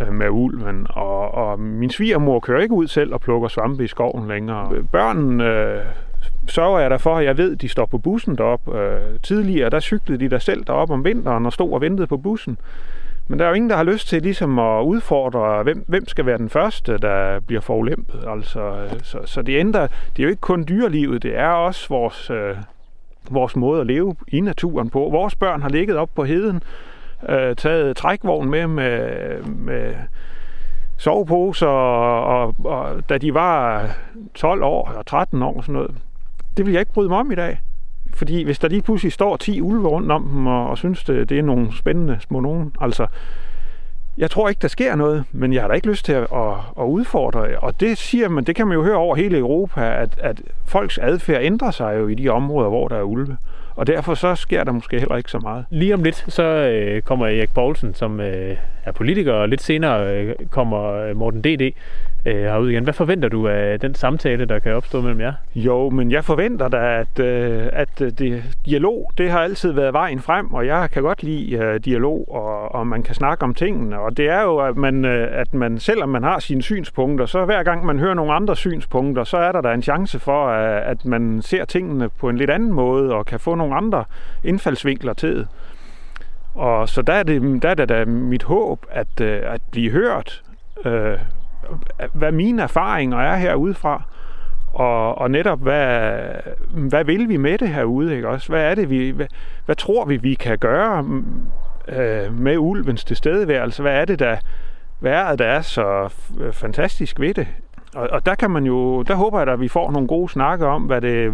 øh, 0.00 0.12
med 0.12 0.28
ulven. 0.28 0.86
Og, 0.90 1.34
og 1.34 1.60
min 1.60 1.90
svigermor 1.90 2.40
kører 2.40 2.62
ikke 2.62 2.74
ud 2.74 2.86
selv 2.86 3.14
og 3.14 3.20
plukker 3.20 3.48
svampe 3.48 3.84
i 3.84 3.86
skoven 3.86 4.28
længere. 4.28 4.82
Børnen 4.92 5.40
øh, 5.40 5.84
sørger 6.46 6.78
jeg 6.78 6.90
derfor, 6.90 7.18
jeg 7.18 7.38
ved, 7.38 7.56
de 7.56 7.68
står 7.68 7.86
på 7.86 7.98
bussen 7.98 8.36
derop. 8.36 8.74
Øh, 8.74 9.00
tidligere, 9.22 9.70
der 9.70 9.80
cyklede 9.80 10.20
de 10.24 10.30
der 10.30 10.38
selv 10.38 10.64
derop 10.64 10.90
om 10.90 11.04
vinteren 11.04 11.46
og 11.46 11.52
stod 11.52 11.72
og 11.72 11.80
ventede 11.80 12.06
på 12.06 12.16
bussen. 12.16 12.58
Men 13.28 13.38
der 13.38 13.44
er 13.44 13.48
jo 13.48 13.54
ingen, 13.54 13.70
der 13.70 13.76
har 13.76 13.84
lyst 13.84 14.08
til 14.08 14.22
ligesom 14.22 14.58
at 14.58 14.82
udfordre, 14.82 15.62
hvem, 15.62 15.84
hvem 15.88 16.08
skal 16.08 16.26
være 16.26 16.38
den 16.38 16.48
første, 16.48 16.98
der 16.98 17.40
bliver 17.40 17.60
forulæmpet. 17.60 18.24
Altså, 18.28 18.60
øh, 18.60 19.00
så, 19.02 19.18
så 19.24 19.42
det 19.42 19.58
ændrer, 19.58 19.86
det 19.86 20.18
er 20.18 20.22
jo 20.22 20.28
ikke 20.28 20.40
kun 20.40 20.64
dyrelivet, 20.68 21.22
det 21.22 21.38
er 21.38 21.48
også 21.48 21.88
vores, 21.88 22.30
øh, 22.30 22.56
vores 23.30 23.56
måde 23.56 23.80
at 23.80 23.86
leve 23.86 24.16
i 24.28 24.40
naturen 24.40 24.90
på. 24.90 24.98
Vores 24.98 25.34
børn 25.34 25.62
har 25.62 25.68
ligget 25.68 25.96
op 25.96 26.10
på 26.14 26.24
heden, 26.24 26.62
øh, 27.28 27.56
taget 27.56 27.96
trækvogn 27.96 28.50
med 28.50 28.66
med, 28.66 29.42
med 29.42 29.94
soveposer, 30.96 31.66
og, 31.66 32.46
og, 32.46 32.54
og 32.64 33.08
da 33.08 33.18
de 33.18 33.34
var 33.34 33.86
12 34.34 34.62
år 34.62 34.92
og 34.96 35.06
13 35.06 35.42
år 35.42 35.56
og 35.56 35.62
sådan 35.62 35.72
noget. 35.72 35.94
Det 36.56 36.66
vil 36.66 36.72
jeg 36.72 36.80
ikke 36.80 36.92
bryde 36.92 37.08
mig 37.08 37.18
om 37.18 37.32
i 37.32 37.34
dag. 37.34 37.60
Fordi 38.14 38.44
hvis 38.44 38.58
der 38.58 38.68
lige 38.68 38.82
pludselig 38.82 39.12
står 39.12 39.36
10 39.36 39.60
ulve 39.60 39.88
rundt 39.88 40.12
om 40.12 40.28
dem, 40.28 40.46
og, 40.46 40.70
og 40.70 40.78
synes, 40.78 41.04
det, 41.04 41.28
det 41.28 41.38
er 41.38 41.42
nogle 41.42 41.76
spændende 41.76 42.16
små 42.20 42.40
nogen, 42.40 42.72
altså, 42.80 43.06
jeg 44.18 44.30
tror 44.30 44.48
ikke, 44.48 44.62
der 44.62 44.68
sker 44.68 44.94
noget, 44.94 45.24
men 45.32 45.52
jeg 45.52 45.62
har 45.62 45.68
da 45.68 45.74
ikke 45.74 45.88
lyst 45.88 46.04
til 46.04 46.12
at, 46.12 46.26
at, 46.34 46.54
at 46.80 46.84
udfordre. 46.84 47.58
Og 47.58 47.80
det 47.80 47.98
siger 47.98 48.28
man, 48.28 48.44
det 48.44 48.56
kan 48.56 48.66
man 48.66 48.74
jo 48.74 48.82
høre 48.82 48.96
over 48.96 49.16
hele 49.16 49.38
Europa, 49.38 50.02
at, 50.02 50.18
at 50.18 50.42
folks 50.64 50.98
adfærd 50.98 51.42
ændrer 51.42 51.70
sig 51.70 51.98
jo 51.98 52.08
i 52.08 52.14
de 52.14 52.28
områder, 52.28 52.68
hvor 52.68 52.88
der 52.88 52.96
er 52.96 53.02
ulve. 53.02 53.36
Og 53.76 53.86
derfor 53.86 54.14
så 54.14 54.34
sker 54.34 54.64
der 54.64 54.72
måske 54.72 54.98
heller 54.98 55.16
ikke 55.16 55.30
så 55.30 55.38
meget. 55.38 55.64
Lige 55.70 55.94
om 55.94 56.02
lidt, 56.02 56.24
så 56.28 56.42
øh, 56.42 57.02
kommer 57.02 57.26
Erik 57.26 57.54
Poulsen, 57.54 57.94
som 57.94 58.20
øh, 58.20 58.56
er 58.84 58.92
politiker, 58.92 59.32
og 59.32 59.48
lidt 59.48 59.62
senere 59.62 60.16
øh, 60.16 60.34
kommer 60.50 60.92
øh, 60.92 61.16
Morten 61.16 61.40
D.D. 61.40 61.74
Øh, 62.26 62.42
herud 62.42 62.70
igen. 62.70 62.84
Hvad 62.84 62.94
forventer 62.94 63.28
du 63.28 63.48
af 63.48 63.80
den 63.80 63.94
samtale, 63.94 64.44
der 64.44 64.58
kan 64.58 64.74
opstå 64.74 65.00
mellem 65.00 65.20
jer? 65.20 65.32
Jo, 65.54 65.90
men 65.90 66.12
jeg 66.12 66.24
forventer 66.24 66.68
da, 66.68 67.00
at, 67.00 67.18
øh, 67.18 67.68
at 67.72 68.00
øh, 68.00 68.10
det, 68.18 68.42
dialog, 68.66 69.12
det 69.18 69.30
har 69.30 69.40
altid 69.40 69.72
været 69.72 69.92
vejen 69.92 70.20
frem, 70.20 70.54
og 70.54 70.66
jeg 70.66 70.90
kan 70.90 71.02
godt 71.02 71.22
lide 71.22 71.56
øh, 71.56 71.80
dialog, 71.84 72.28
og, 72.28 72.74
og 72.74 72.86
man 72.86 73.02
kan 73.02 73.14
snakke 73.14 73.44
om 73.44 73.54
tingene. 73.54 73.98
Og 73.98 74.16
det 74.16 74.28
er 74.28 74.42
jo, 74.42 74.58
at 74.58 74.76
man, 74.76 75.04
øh, 75.04 75.28
at 75.40 75.54
man, 75.54 75.78
selvom 75.78 76.08
man 76.08 76.22
har 76.22 76.38
sine 76.38 76.62
synspunkter, 76.62 77.26
så 77.26 77.44
hver 77.44 77.62
gang 77.62 77.86
man 77.86 77.98
hører 77.98 78.14
nogle 78.14 78.32
andre 78.32 78.56
synspunkter, 78.56 79.24
så 79.24 79.36
er 79.36 79.52
der 79.52 79.60
da 79.60 79.72
en 79.74 79.82
chance 79.82 80.18
for, 80.18 80.46
øh, 80.46 80.90
at 80.90 81.04
man 81.04 81.42
ser 81.42 81.64
tingene 81.64 82.08
på 82.08 82.28
en 82.28 82.36
lidt 82.36 82.50
anden 82.50 82.72
måde, 82.72 83.14
og 83.14 83.26
kan 83.26 83.40
få 83.40 83.54
nogle 83.54 83.74
andre 83.74 84.04
indfaldsvinkler 84.44 85.12
til 85.12 85.36
det. 85.36 85.48
Og 86.54 86.88
så 86.88 87.02
der 87.02 87.12
er 87.12 87.22
det, 87.22 87.62
der 87.62 87.68
er 87.68 87.74
det 87.74 87.88
da 87.88 88.04
mit 88.04 88.42
håb 88.42 88.86
at, 88.90 89.20
at 89.20 89.60
blive 89.70 89.90
hørt, 89.90 90.42
øh, 90.84 91.18
hvad 92.12 92.32
mine 92.32 92.62
erfaringer 92.62 93.18
er 93.18 93.36
herudefra, 93.36 94.02
og, 94.74 95.18
og 95.18 95.30
netop, 95.30 95.60
hvad, 95.60 96.18
hvad 96.70 97.04
vil 97.04 97.28
vi 97.28 97.36
med 97.36 97.58
det 97.58 97.68
herude, 97.68 98.16
ikke 98.16 98.28
også? 98.28 98.48
Hvad 98.48 98.70
er 98.70 98.74
det, 98.74 98.90
vi, 98.90 99.10
hvad, 99.10 99.26
hvad 99.64 99.76
tror 99.76 100.04
vi, 100.04 100.16
vi 100.16 100.34
kan 100.34 100.58
gøre 100.58 101.02
mm, 101.02 101.24
øh, 101.88 102.38
med 102.40 102.58
ulvens 102.58 103.04
tilstedeværelse? 103.04 103.82
Hvad 103.82 104.00
er 104.00 104.04
det, 104.04 104.18
der, 104.18 104.36
hvad 104.98 105.12
er 105.12 105.36
der 105.36 105.44
er 105.44 105.60
så 105.60 106.08
øh, 106.40 106.52
fantastisk 106.52 107.20
ved 107.20 107.34
det? 107.34 107.46
Og, 107.94 108.08
og 108.12 108.26
der 108.26 108.34
kan 108.34 108.50
man 108.50 108.64
jo, 108.64 109.02
der 109.02 109.14
håber 109.14 109.40
jeg, 109.40 109.48
at 109.48 109.60
vi 109.60 109.68
får 109.68 109.90
nogle 109.90 110.08
gode 110.08 110.28
snakke 110.28 110.66
om, 110.66 110.82
hvad, 110.82 111.00
det, 111.00 111.32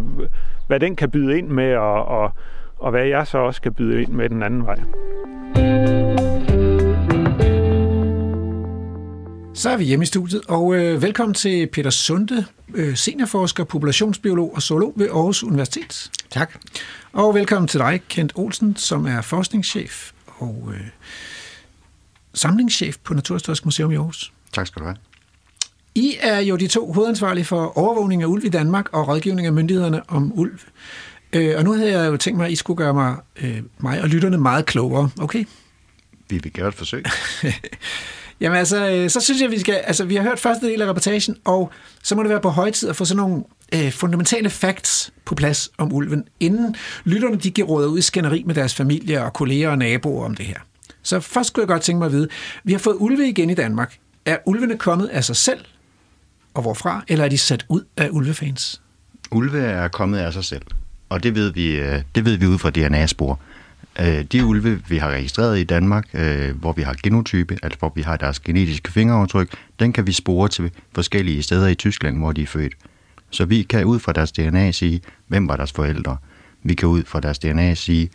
hvad 0.67 0.79
den 0.79 0.95
kan 0.95 1.11
byde 1.11 1.37
ind 1.37 1.47
med, 1.47 1.75
og, 1.75 2.05
og, 2.05 2.31
og 2.79 2.91
hvad 2.91 3.05
jeg 3.05 3.27
så 3.27 3.37
også 3.37 3.61
kan 3.61 3.73
byde 3.73 4.01
ind 4.01 4.11
med 4.11 4.29
den 4.29 4.43
anden 4.43 4.65
vej. 4.65 4.77
Så 9.53 9.69
er 9.69 9.77
vi 9.77 9.83
hjemme 9.83 10.03
i 10.03 10.05
studiet, 10.05 10.41
og 10.47 10.75
øh, 10.75 11.01
velkommen 11.01 11.33
til 11.33 11.67
Peter 11.67 11.89
Sunde, 11.89 12.45
øh, 12.73 12.97
seniorforsker, 12.97 13.63
populationsbiolog 13.63 14.55
og 14.55 14.61
zoolog 14.61 14.93
ved 14.95 15.09
Aarhus 15.09 15.43
Universitet. 15.43 16.11
Tak. 16.29 16.55
Og 17.13 17.35
velkommen 17.35 17.67
til 17.67 17.79
dig, 17.79 18.01
Kent 18.09 18.31
Olsen, 18.35 18.75
som 18.75 19.05
er 19.05 19.21
forskningschef 19.21 20.11
og 20.27 20.71
øh, 20.73 20.81
samlingschef 22.33 22.97
på 23.03 23.13
Naturhistorisk 23.13 23.65
Museum 23.65 23.91
i 23.91 23.95
Aarhus. 23.95 24.33
Tak 24.53 24.67
skal 24.67 24.79
du 24.79 24.85
have. 24.85 24.97
I 25.95 26.17
er 26.19 26.39
jo 26.39 26.55
de 26.55 26.67
to 26.67 26.93
hovedansvarlige 26.93 27.45
for 27.45 27.77
overvågning 27.77 28.21
af 28.21 28.27
ulv 28.27 28.45
i 28.45 28.49
Danmark 28.49 28.93
og 28.93 29.07
rådgivning 29.07 29.47
af 29.47 29.53
myndighederne 29.53 30.09
om 30.09 30.31
ulv. 30.35 30.59
Øh, 31.33 31.57
og 31.57 31.63
nu 31.63 31.73
havde 31.73 31.91
jeg 31.99 32.11
jo 32.11 32.17
tænkt 32.17 32.37
mig, 32.37 32.45
at 32.45 32.51
I 32.51 32.55
skulle 32.55 32.77
gøre 32.77 32.93
mig, 32.93 33.15
øh, 33.41 33.61
mig 33.77 34.01
og 34.01 34.09
lytterne 34.09 34.37
meget 34.37 34.65
klogere. 34.65 35.09
Okay? 35.21 35.45
Vi 36.29 36.37
vil 36.37 36.51
gøre 36.51 36.67
et 36.67 36.73
forsøg. 36.73 37.05
Jamen 38.41 38.57
altså, 38.57 38.89
øh, 38.89 39.09
så 39.09 39.19
synes 39.19 39.41
jeg, 39.41 39.51
vi 39.51 39.59
skal... 39.59 39.73
Altså, 39.73 40.05
vi 40.05 40.15
har 40.15 40.23
hørt 40.23 40.39
første 40.39 40.67
del 40.67 40.81
af 40.81 40.87
reportagen, 40.89 41.37
og 41.45 41.71
så 42.03 42.15
må 42.15 42.23
det 42.23 42.29
være 42.29 42.41
på 42.41 42.49
højtid 42.49 42.89
at 42.89 42.95
få 42.95 43.05
sådan 43.05 43.17
nogle 43.17 43.43
øh, 43.75 43.91
fundamentale 43.91 44.49
facts 44.49 45.13
på 45.25 45.35
plads 45.35 45.69
om 45.77 45.93
ulven, 45.93 46.23
inden 46.39 46.75
lytterne 47.03 47.35
de 47.35 47.51
giver 47.51 47.67
råd 47.67 47.87
ud 47.87 47.99
i 47.99 48.01
skænderi 48.01 48.43
med 48.45 48.55
deres 48.55 48.75
familie 48.75 49.23
og 49.23 49.33
kolleger 49.33 49.69
og 49.69 49.77
naboer 49.77 50.25
om 50.25 50.35
det 50.35 50.45
her. 50.45 50.57
Så 51.03 51.19
først 51.19 51.47
skulle 51.47 51.63
jeg 51.63 51.67
godt 51.67 51.81
tænke 51.81 51.99
mig 51.99 52.05
at 52.05 52.11
vide, 52.11 52.27
vi 52.63 52.71
har 52.71 52.79
fået 52.79 52.95
ulve 52.99 53.29
igen 53.29 53.49
i 53.49 53.53
Danmark. 53.53 53.97
Er 54.25 54.37
ulvene 54.45 54.77
kommet 54.77 55.07
af 55.07 55.23
sig 55.23 55.35
selv, 55.35 55.65
og 56.53 56.61
hvorfra, 56.61 57.03
eller 57.07 57.25
er 57.25 57.29
de 57.29 57.37
sat 57.37 57.65
ud 57.69 57.81
af 57.97 58.09
ulvefans? 58.11 58.81
Ulve 59.31 59.59
er 59.61 59.87
kommet 59.87 60.17
af 60.17 60.33
sig 60.33 60.43
selv, 60.43 60.61
og 61.09 61.23
det 61.23 61.35
ved 61.35 61.53
vi, 61.53 61.71
øh, 61.71 62.01
det 62.15 62.25
ved 62.25 62.37
vi 62.37 62.47
ud 62.47 62.57
fra 62.57 62.69
DNA-spor. 62.69 63.39
Øh, 63.99 64.23
de 64.23 64.45
ulve, 64.45 64.81
vi 64.87 64.97
har 64.97 65.09
registreret 65.09 65.59
i 65.59 65.63
Danmark, 65.63 66.07
øh, 66.13 66.59
hvor 66.59 66.73
vi 66.73 66.81
har 66.81 66.95
genotype, 67.03 67.57
altså 67.63 67.79
hvor 67.79 67.91
vi 67.95 68.01
har 68.01 68.17
deres 68.17 68.39
genetiske 68.39 68.91
fingeraftryk, 68.91 69.55
den 69.79 69.93
kan 69.93 70.07
vi 70.07 70.11
spore 70.11 70.49
til 70.49 70.71
forskellige 70.95 71.43
steder 71.43 71.67
i 71.67 71.75
Tyskland, 71.75 72.17
hvor 72.17 72.31
de 72.31 72.41
er 72.41 72.47
født. 72.47 72.73
Så 73.29 73.45
vi 73.45 73.61
kan 73.63 73.85
ud 73.85 73.99
fra 73.99 74.11
deres 74.11 74.31
DNA 74.31 74.71
sige, 74.71 75.01
hvem 75.27 75.47
var 75.47 75.55
deres 75.55 75.71
forældre. 75.71 76.17
Vi 76.63 76.73
kan 76.73 76.87
ud 76.87 77.03
fra 77.03 77.19
deres 77.19 77.39
DNA 77.39 77.73
sige, 77.73 78.09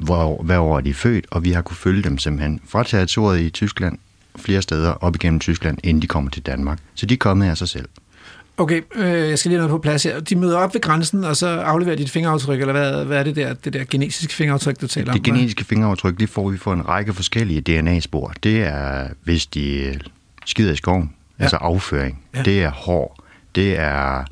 hvor, 0.00 0.42
hvad 0.42 0.58
år 0.58 0.76
er 0.76 0.80
de 0.80 0.94
født, 0.94 1.26
og 1.30 1.44
vi 1.44 1.52
har 1.52 1.62
kunne 1.62 1.76
følge 1.76 2.02
dem 2.02 2.18
simpelthen 2.18 2.60
fra 2.68 2.84
territoriet 2.84 3.40
i 3.40 3.50
Tyskland 3.50 3.98
flere 4.36 4.62
steder 4.62 4.90
op 4.90 5.14
igennem 5.14 5.40
Tyskland, 5.40 5.78
inden 5.84 6.02
de 6.02 6.06
kommer 6.06 6.30
til 6.30 6.42
Danmark. 6.42 6.78
Så 6.94 7.06
de 7.06 7.14
er 7.14 7.18
kommet 7.18 7.46
af 7.46 7.58
sig 7.58 7.68
selv. 7.68 7.88
Okay, 8.58 8.82
øh, 8.94 9.28
jeg 9.28 9.38
skal 9.38 9.48
lige 9.48 9.58
have 9.58 9.68
noget 9.68 9.80
på 9.80 9.82
plads 9.82 10.02
her. 10.02 10.20
De 10.20 10.36
møder 10.36 10.58
op 10.58 10.74
ved 10.74 10.80
grænsen, 10.80 11.24
og 11.24 11.36
så 11.36 11.46
afleverer 11.48 11.96
de 11.96 12.02
et 12.02 12.10
fingeraftryk, 12.10 12.60
eller 12.60 12.72
hvad, 12.72 13.04
hvad 13.04 13.18
er 13.18 13.22
det 13.22 13.36
der, 13.36 13.54
det 13.54 13.72
der 13.72 13.84
genetiske 13.90 14.34
fingeraftryk, 14.34 14.80
du 14.80 14.86
taler 14.86 15.04
det 15.04 15.10
om? 15.12 15.22
Det 15.22 15.34
genetiske 15.34 15.64
fingeraftryk, 15.64 16.20
det 16.20 16.28
får 16.28 16.48
vi 16.48 16.58
for 16.58 16.72
en 16.72 16.88
række 16.88 17.14
forskellige 17.14 17.60
DNA-spor. 17.60 18.32
Det 18.42 18.62
er, 18.62 19.08
hvis 19.24 19.46
de 19.46 19.98
skider 20.46 20.72
i 20.72 20.76
skoven, 20.76 21.12
ja. 21.38 21.42
altså 21.44 21.56
afføring. 21.56 22.22
Ja. 22.34 22.42
Det 22.42 22.62
er 22.62 22.70
hår. 22.70 23.24
Det 23.54 23.78
er, 23.78 24.24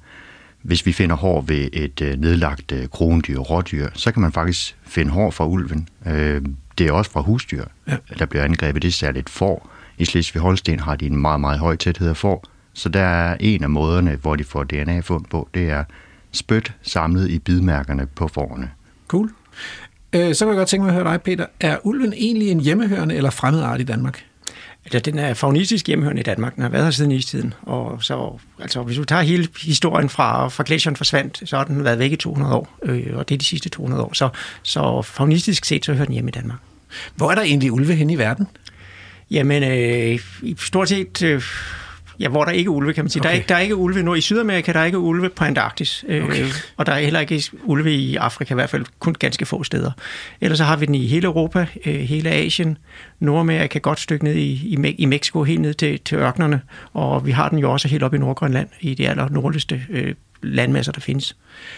hvis 0.62 0.86
vi 0.86 0.92
finder 0.92 1.16
hår 1.16 1.40
ved 1.40 1.68
et 1.72 2.00
øh, 2.00 2.16
nedlagt 2.16 2.72
øh, 2.72 2.88
krondyr, 2.88 3.38
rådyr, 3.38 3.88
så 3.94 4.12
kan 4.12 4.22
man 4.22 4.32
faktisk 4.32 4.76
finde 4.86 5.10
hår 5.10 5.30
fra 5.30 5.46
ulven. 5.46 5.88
Øh, 6.06 6.42
det 6.78 6.86
er 6.86 6.92
også 6.92 7.10
fra 7.10 7.20
husdyr, 7.20 7.64
ja. 7.88 7.96
der 8.18 8.26
bliver 8.26 8.44
angrebet. 8.44 8.82
Det 8.82 8.88
er 8.88 8.92
særligt 8.92 9.30
får. 9.30 9.70
I 9.98 10.04
Slesvig-Holsten 10.04 10.80
har 10.80 10.96
de 10.96 11.06
en 11.06 11.16
meget, 11.16 11.40
meget 11.40 11.58
høj 11.58 11.76
tæthed 11.76 12.08
af 12.08 12.16
får 12.16 12.44
så 12.74 12.88
der 12.88 13.00
er 13.00 13.36
en 13.40 13.62
af 13.62 13.70
måderne, 13.70 14.18
hvor 14.22 14.36
de 14.36 14.44
får 14.44 14.64
DNA-fund 14.64 15.24
på, 15.30 15.48
det 15.54 15.70
er 15.70 15.84
spyt 16.32 16.72
samlet 16.82 17.30
i 17.30 17.38
bidmærkerne 17.38 18.06
på 18.06 18.28
forerne. 18.28 18.70
Cool. 19.08 19.30
Øh, 20.12 20.34
så 20.34 20.44
kan 20.44 20.48
jeg 20.48 20.56
godt 20.56 20.68
tænke 20.68 20.84
mig 20.86 20.96
at 20.96 21.02
høre 21.02 21.12
dig, 21.12 21.22
Peter. 21.22 21.46
Er 21.60 21.78
ulven 21.82 22.12
egentlig 22.12 22.50
en 22.50 22.60
hjemmehørende 22.60 23.14
eller 23.14 23.30
fremmed 23.30 23.62
art 23.62 23.80
i 23.80 23.84
Danmark? 23.84 24.24
Altså, 24.84 24.98
den 24.98 25.18
er 25.18 25.34
faunistisk 25.34 25.86
hjemmehørende 25.86 26.20
i 26.20 26.22
Danmark. 26.22 26.54
Den 26.54 26.62
har 26.62 26.70
været 26.70 26.84
her 26.84 26.90
siden 26.90 27.12
istiden. 27.12 27.54
Og 27.62 28.02
så, 28.02 28.38
altså, 28.60 28.82
hvis 28.82 28.96
du 28.96 29.04
tager 29.04 29.22
hele 29.22 29.48
historien 29.62 30.08
fra, 30.08 30.48
fra 30.48 30.64
glacieren 30.66 30.96
forsvandt, 30.96 31.42
så 31.44 31.56
har 31.56 31.64
den 31.64 31.84
været 31.84 31.98
væk 31.98 32.12
i 32.12 32.16
200 32.16 32.54
år. 32.54 32.78
Øh, 32.82 33.06
og 33.14 33.28
det 33.28 33.34
er 33.34 33.38
de 33.38 33.44
sidste 33.44 33.68
200 33.68 34.02
år. 34.02 34.12
Så, 34.12 34.28
så 34.62 35.02
faunistisk 35.02 35.64
set, 35.64 35.84
så 35.84 35.92
hører 35.92 36.04
den 36.04 36.14
hjemme 36.14 36.28
i 36.28 36.32
Danmark. 36.32 36.58
Hvor 37.16 37.30
er 37.30 37.34
der 37.34 37.42
egentlig 37.42 37.72
ulve 37.72 37.94
hen 37.94 38.10
i 38.10 38.18
verden? 38.18 38.46
Jamen, 39.30 39.62
øh, 39.62 40.20
i 40.42 40.54
stort 40.58 40.88
set... 40.88 41.22
Øh, 41.22 41.42
Ja, 42.20 42.28
hvor 42.28 42.44
der 42.44 42.52
ikke 42.52 42.68
er 42.68 42.72
ulve, 42.72 42.92
kan 42.92 43.04
man 43.04 43.10
sige. 43.10 43.20
Okay. 43.20 43.28
Der, 43.28 43.32
er 43.32 43.36
ikke, 43.36 43.48
der 43.48 43.54
er 43.54 43.60
ikke 43.60 43.76
ulve 43.76 44.02
nu. 44.02 44.14
I 44.14 44.20
Sydamerika 44.20 44.72
der 44.72 44.80
er 44.80 44.84
ikke 44.84 44.98
ulve 44.98 45.28
på 45.28 45.44
Antarktis, 45.44 46.04
øh, 46.08 46.24
okay. 46.24 46.46
og 46.76 46.86
der 46.86 46.92
er 46.92 47.00
heller 47.00 47.20
ikke 47.20 47.44
ulve 47.64 47.92
i 47.92 48.16
Afrika, 48.16 48.54
i 48.54 48.56
hvert 48.56 48.70
fald 48.70 48.84
kun 48.98 49.14
ganske 49.18 49.46
få 49.46 49.64
steder. 49.64 49.90
Ellers 50.40 50.58
så 50.58 50.64
har 50.64 50.76
vi 50.76 50.86
den 50.86 50.94
i 50.94 51.06
hele 51.06 51.26
Europa, 51.26 51.66
øh, 51.86 51.94
hele 51.94 52.30
Asien, 52.30 52.78
Nordamerika, 53.20 53.78
godt 53.78 54.00
stykke 54.00 54.24
ned 54.24 54.34
i, 54.34 54.52
i, 54.52 54.94
i 54.98 55.06
Mexico, 55.06 55.42
helt 55.42 55.60
ned 55.60 55.74
til, 55.74 56.00
til 56.04 56.18
ørkenerne, 56.18 56.60
og 56.92 57.26
vi 57.26 57.30
har 57.30 57.48
den 57.48 57.58
jo 57.58 57.72
også 57.72 57.88
helt 57.88 58.02
op 58.02 58.14
i 58.14 58.18
Nordgrønland, 58.18 58.68
i 58.80 58.94
de 58.94 59.08
aller 59.08 59.28
nordligste 59.28 59.82
øh, 59.90 60.14
landmasser, 60.42 60.92
der 60.92 61.00
findes. 61.00 61.36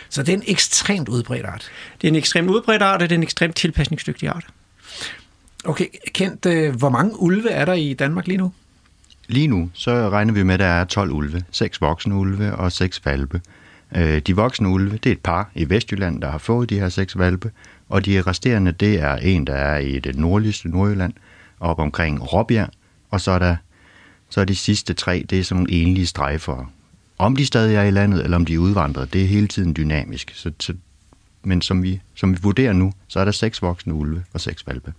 Så 0.08 0.22
det 0.22 0.32
er 0.32 0.36
en 0.36 0.44
ekstremt 0.46 1.08
udbredt 1.08 1.46
art? 1.46 1.70
Det 2.00 2.08
er 2.08 2.12
en 2.12 2.16
ekstremt 2.16 2.50
udbredt 2.50 2.82
art, 2.82 3.02
og 3.02 3.08
det 3.08 3.14
er 3.14 3.18
en 3.18 3.22
ekstremt 3.22 3.56
tilpasningsdygtig 3.56 4.28
art. 4.28 4.46
Okay, 5.64 5.86
Kent, 6.14 6.46
øh, 6.46 6.76
hvor 6.76 6.88
mange 6.88 7.20
ulve 7.20 7.50
er 7.50 7.64
der 7.64 7.72
i 7.72 7.94
Danmark 7.94 8.26
lige 8.26 8.36
nu? 8.36 8.52
Lige 9.28 9.46
nu, 9.46 9.70
så 9.72 10.10
regner 10.10 10.32
vi 10.32 10.42
med, 10.42 10.54
at 10.54 10.60
der 10.60 10.66
er 10.66 10.84
12 10.84 11.12
ulve. 11.12 11.44
6 11.50 11.80
voksne 11.80 12.14
ulve 12.14 12.54
og 12.54 12.72
6 12.72 13.06
valpe. 13.06 13.40
Øh, 13.96 14.18
de 14.18 14.36
voksne 14.36 14.68
ulve, 14.68 14.96
det 14.96 15.06
er 15.06 15.12
et 15.12 15.20
par 15.20 15.50
i 15.54 15.70
Vestjylland, 15.70 16.22
der 16.22 16.30
har 16.30 16.38
fået 16.38 16.70
de 16.70 16.78
her 16.80 16.88
6 16.88 17.18
valpe. 17.18 17.50
Og 17.88 18.06
de 18.06 18.22
resterende, 18.22 18.72
det 18.72 19.00
er 19.00 19.16
en, 19.16 19.46
der 19.46 19.54
er 19.54 19.78
i 19.78 19.98
det 19.98 20.18
nordligste 20.18 20.68
Nordjylland, 20.68 21.12
op 21.60 21.78
omkring 21.78 22.32
Råbjerg. 22.32 22.68
Og 23.10 23.20
så 23.20 23.30
er 23.30 23.38
der 23.38 23.56
så 24.28 24.40
er 24.40 24.44
de 24.44 24.54
sidste 24.54 24.94
tre, 24.94 25.24
det 25.30 25.38
er 25.38 25.44
sådan 25.44 25.62
nogle 25.62 25.72
enlige 25.72 26.06
strejfer. 26.06 26.72
Om 27.18 27.36
de 27.36 27.46
stadig 27.46 27.76
er 27.76 27.82
i 27.82 27.90
landet, 27.90 28.24
eller 28.24 28.36
om 28.36 28.44
de 28.44 28.54
er 28.54 28.58
udvandret, 28.58 29.12
det 29.12 29.22
er 29.22 29.26
hele 29.26 29.48
tiden 29.48 29.76
dynamisk. 29.76 30.32
Så, 30.34 30.52
så, 30.60 30.74
men 31.44 31.62
som 31.62 31.82
vi, 31.82 32.00
som 32.14 32.32
vi 32.32 32.38
vurderer 32.42 32.72
nu, 32.72 32.92
så 33.08 33.20
er 33.20 33.24
der 33.24 33.32
seks 33.32 33.62
voksne 33.62 33.94
ulve 33.94 34.24
og 34.32 34.40
seks 34.40 34.66
valpe. 34.66 34.92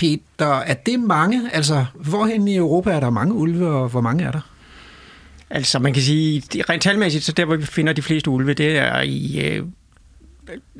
Peter, 0.00 0.58
er 0.58 0.74
det 0.74 1.00
mange? 1.00 1.50
Altså, 1.52 1.84
hvorhen 1.94 2.48
i 2.48 2.56
Europa 2.56 2.90
er 2.90 3.00
der 3.00 3.10
mange 3.10 3.34
ulve, 3.34 3.68
og 3.68 3.88
hvor 3.88 4.00
mange 4.00 4.24
er 4.24 4.30
der? 4.30 4.40
Altså, 5.50 5.78
man 5.78 5.92
kan 5.92 6.02
sige, 6.02 6.42
rent 6.68 6.82
talmæssigt, 6.82 7.24
så 7.24 7.32
der, 7.32 7.44
hvor 7.44 7.56
vi 7.56 7.66
finder 7.66 7.92
de 7.92 8.02
fleste 8.02 8.30
ulve, 8.30 8.54
det 8.54 8.78
er 8.78 9.00
i... 9.00 9.40
Øh, 9.44 9.62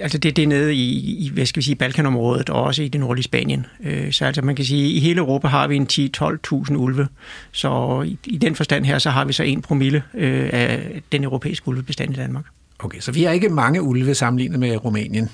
altså 0.00 0.18
det, 0.18 0.36
det 0.36 0.42
er 0.42 0.46
nede 0.46 0.74
i, 0.74 1.16
i, 1.24 1.30
hvad 1.34 1.46
skal 1.46 1.60
vi 1.60 1.64
sige, 1.64 1.76
Balkanområdet 1.76 2.50
og 2.50 2.62
også 2.62 2.82
i 2.82 2.88
det 2.88 3.00
nordlige 3.00 3.24
Spanien. 3.24 3.66
Øh, 3.84 4.12
så 4.12 4.24
altså 4.24 4.42
man 4.42 4.56
kan 4.56 4.64
sige, 4.64 4.90
i 4.90 5.00
hele 5.00 5.18
Europa 5.18 5.48
har 5.48 5.66
vi 5.66 5.76
en 5.76 5.86
10-12.000 5.92 6.74
ulve. 6.76 7.08
Så 7.52 8.02
i, 8.06 8.18
i 8.24 8.38
den 8.38 8.54
forstand 8.54 8.84
her, 8.84 8.98
så 8.98 9.10
har 9.10 9.24
vi 9.24 9.32
så 9.32 9.42
en 9.42 9.62
promille 9.62 10.02
øh, 10.14 10.50
af 10.52 11.02
den 11.12 11.24
europæiske 11.24 11.68
ulvebestand 11.68 12.12
i 12.12 12.16
Danmark. 12.16 12.44
Okay, 12.78 13.00
så 13.00 13.12
vi 13.12 13.22
har 13.22 13.32
ikke 13.32 13.48
mange 13.48 13.82
ulve 13.82 14.14
sammenlignet 14.14 14.60
med 14.60 14.84
Rumænien? 14.84 15.30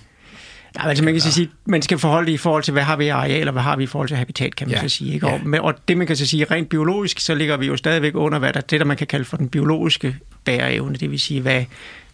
Ja, 0.78 0.88
altså 0.88 1.04
man 1.04 1.14
kan 1.14 1.20
sige, 1.20 1.50
man 1.64 1.82
skal 1.82 1.98
forholde 1.98 2.26
det 2.26 2.32
i 2.32 2.36
forhold 2.36 2.62
til, 2.62 2.72
hvad 2.72 2.82
har 2.82 2.96
vi 2.96 3.04
i 3.04 3.08
areal, 3.08 3.48
og 3.48 3.52
hvad 3.52 3.62
har 3.62 3.76
vi 3.76 3.82
i 3.82 3.86
forhold 3.86 4.08
til 4.08 4.16
habitat, 4.16 4.56
kan 4.56 4.68
man 4.68 4.76
ja. 4.76 4.82
så 4.82 4.88
sige. 4.88 5.14
Ikke? 5.14 5.26
Og, 5.26 5.40
ja. 5.52 5.60
og 5.60 5.74
det 5.88 5.96
man 5.96 6.06
kan 6.06 6.16
så 6.16 6.26
sige, 6.26 6.44
rent 6.44 6.68
biologisk, 6.68 7.20
så 7.20 7.34
ligger 7.34 7.56
vi 7.56 7.66
jo 7.66 7.76
stadigvæk 7.76 8.14
under, 8.14 8.38
hvad 8.38 8.52
der, 8.52 8.60
det, 8.60 8.80
der 8.80 8.86
man 8.86 8.96
kan 8.96 9.06
kalde 9.06 9.24
for 9.24 9.36
den 9.36 9.48
biologiske 9.48 10.16
bæreevne. 10.44 10.96
Det 10.96 11.10
vil 11.10 11.20
sige, 11.20 11.40
hvad, 11.40 11.64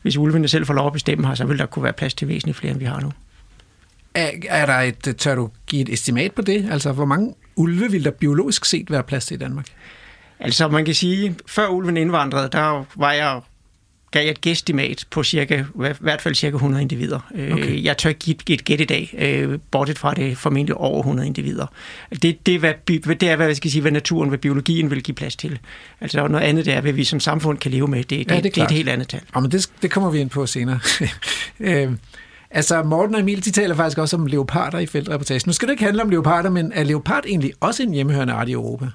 hvis 0.02 0.16
ulvene 0.16 0.48
selv 0.48 0.66
får 0.66 0.74
lov 0.74 0.86
at 0.86 0.92
bestemme 0.92 1.26
her, 1.26 1.34
så 1.34 1.44
vil 1.44 1.58
der 1.58 1.66
kunne 1.66 1.82
være 1.82 1.92
plads 1.92 2.14
til 2.14 2.28
væsentligt 2.28 2.58
flere, 2.58 2.70
end 2.70 2.78
vi 2.80 2.86
har 2.86 3.00
nu. 3.00 3.12
Er, 4.14 4.30
er 4.48 4.66
der 4.66 4.74
et, 4.74 5.16
tør 5.18 5.34
du 5.34 5.50
give 5.66 5.82
et 5.82 5.88
estimat 5.88 6.32
på 6.32 6.42
det? 6.42 6.68
Altså, 6.70 6.92
hvor 6.92 7.04
mange 7.04 7.34
ulve 7.56 7.90
vil 7.90 8.04
der 8.04 8.10
biologisk 8.10 8.64
set 8.64 8.90
være 8.90 9.02
plads 9.02 9.26
til 9.26 9.34
i 9.34 9.38
Danmark? 9.38 9.66
Altså, 10.40 10.68
man 10.68 10.84
kan 10.84 10.94
sige, 10.94 11.34
før 11.46 11.68
ulven 11.68 11.96
indvandrede, 11.96 12.48
der 12.52 12.84
var 12.96 13.12
jeg 13.12 13.40
gav 14.12 14.22
jeg 14.22 14.30
et 14.30 14.40
gæstimat 14.40 15.04
på 15.10 15.22
cirka, 15.22 15.58
i 15.58 15.94
hvert 16.00 16.22
fald 16.22 16.34
cirka 16.34 16.54
100 16.54 16.82
individer. 16.82 17.20
Øh, 17.34 17.52
okay. 17.52 17.84
Jeg 17.84 17.98
tør 17.98 18.08
ikke 18.08 18.20
give 18.20 18.54
et 18.54 18.64
gæt 18.64 18.80
i 18.80 18.84
dag, 18.84 19.14
øh, 19.18 19.58
bortet 19.70 19.98
fra 19.98 20.14
det 20.14 20.38
formentlig 20.38 20.74
over 20.74 20.98
100 20.98 21.26
individer. 21.26 21.66
Det, 22.22 22.46
det, 22.46 22.54
er, 22.54 22.58
hvad, 22.58 22.74
det 22.86 23.22
er, 23.22 23.36
hvad, 23.36 23.46
jeg 23.46 23.56
skal 23.56 23.70
sige, 23.70 23.82
hvad 23.82 23.92
naturen, 23.92 24.28
hvad 24.28 24.38
biologien 24.38 24.90
vil 24.90 25.02
give 25.02 25.14
plads 25.14 25.36
til. 25.36 25.58
Altså 26.00 26.28
noget 26.28 26.44
andet, 26.44 26.64
det 26.64 26.74
er, 26.74 26.80
hvad 26.80 26.92
vi 26.92 27.04
som 27.04 27.20
samfund 27.20 27.58
kan 27.58 27.70
leve 27.70 27.86
med. 27.86 28.04
Det, 28.04 28.16
ja, 28.16 28.22
det, 28.22 28.30
er, 28.30 28.40
det 28.40 28.58
er 28.58 28.64
et 28.64 28.70
helt 28.70 28.88
andet 28.88 29.08
tal. 29.08 29.20
Ja, 29.34 29.40
men 29.40 29.50
det, 29.50 29.70
det 29.82 29.90
kommer 29.90 30.10
vi 30.10 30.18
ind 30.18 30.30
på 30.30 30.46
senere. 30.46 30.78
øh, 31.60 31.92
altså, 32.50 32.82
Morten 32.82 33.14
og 33.14 33.20
Emil, 33.20 33.44
de 33.44 33.50
taler 33.50 33.74
faktisk 33.74 33.98
også 33.98 34.16
om 34.16 34.26
leoparder 34.26 34.78
i 34.78 34.86
feltreportagen. 34.86 35.42
Nu 35.46 35.52
skal 35.52 35.68
det 35.68 35.72
ikke 35.72 35.84
handle 35.84 36.02
om 36.02 36.10
leoparder, 36.10 36.50
men 36.50 36.72
er 36.74 36.84
leopard 36.84 37.24
egentlig 37.26 37.52
også 37.60 37.82
en 37.82 37.92
hjemmehørende 37.92 38.32
art 38.32 38.48
i 38.48 38.52
Europa? 38.52 38.86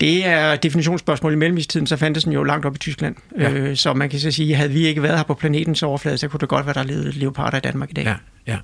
Det 0.00 0.26
er 0.26 0.56
definitionsspørgsmål 0.56 1.32
i 1.32 1.36
mellemistiden, 1.36 1.86
så 1.86 1.96
fandtes 1.96 2.24
den 2.24 2.32
jo 2.32 2.42
langt 2.42 2.66
op 2.66 2.74
i 2.74 2.78
Tyskland. 2.78 3.16
Ja. 3.38 3.50
Øh, 3.50 3.76
så 3.76 3.94
man 3.94 4.10
kan 4.10 4.20
så 4.20 4.30
sige, 4.30 4.54
havde 4.54 4.70
vi 4.70 4.86
ikke 4.86 5.02
været 5.02 5.16
her 5.16 5.24
på 5.24 5.34
planetens 5.34 5.82
overflade, 5.82 6.18
så 6.18 6.28
kunne 6.28 6.40
det 6.40 6.48
godt 6.48 6.66
være, 6.66 6.74
der 6.74 6.82
levede 6.82 7.12
leoparder 7.12 7.58
i 7.58 7.60
Danmark 7.60 7.90
i 7.90 7.92
dag. 7.92 8.04
Ja, 8.04 8.16
ja. 8.46 8.58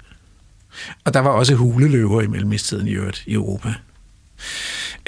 Og 1.05 1.15
der 1.15 1.21
var 1.21 1.31
også 1.31 1.55
huleløver 1.55 2.23
i 2.23 2.27
mellemistiden 2.27 2.89
i 2.89 2.91
øvrigt 2.91 3.23
i 3.27 3.33
Europa. 3.33 3.75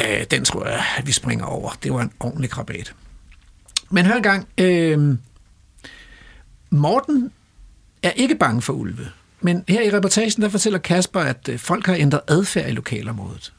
Øh, 0.01 0.25
den 0.31 0.45
tror 0.45 0.67
jeg, 0.67 0.85
at 0.97 1.07
vi 1.07 1.13
springer 1.13 1.45
over. 1.45 1.71
Det 1.83 1.93
var 1.93 2.01
en 2.01 2.13
ordentlig 2.21 2.51
krabat. 2.51 2.95
Men 3.91 4.07
hør 4.07 4.15
en 4.15 4.23
gang. 4.23 4.49
Øh, 4.59 5.17
Morten 6.71 7.31
er 8.03 8.11
ikke 8.11 8.35
bange 8.35 8.63
for 8.63 8.73
ulve. 8.73 9.09
Men 9.41 9.65
her 9.69 9.83
i 9.83 9.97
reportagen, 9.97 10.43
der 10.43 10.49
fortæller 10.49 10.79
Kasper, 10.79 11.21
at 11.21 11.49
øh, 11.49 11.59
folk 11.59 11.87
har 11.87 11.95
ændret 11.95 12.21
adfærd 12.29 12.69
i 12.69 12.73
lokalområdet 12.73 13.53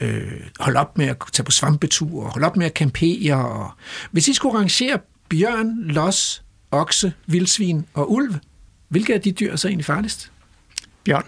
øh, 0.00 0.32
holde 0.60 0.80
op 0.80 0.98
med 0.98 1.06
at 1.06 1.16
tage 1.32 1.44
på 1.44 1.50
svampetur, 1.50 2.24
og 2.24 2.30
holde 2.30 2.46
op 2.46 2.56
med 2.56 2.66
at 2.66 2.72
campere. 2.72 3.34
Og... 3.34 3.70
Hvis 4.10 4.28
I 4.28 4.34
skulle 4.34 4.58
rangere 4.58 4.98
bjørn, 5.28 5.84
los, 5.84 6.42
okse, 6.70 7.12
vildsvin 7.26 7.86
og 7.94 8.12
ulv, 8.12 8.34
hvilke 8.88 9.14
af 9.14 9.20
de 9.20 9.32
dyr 9.32 9.52
er 9.52 9.56
så 9.56 9.68
egentlig 9.68 9.84
farligst? 9.84 10.32
Bjørn. 11.04 11.24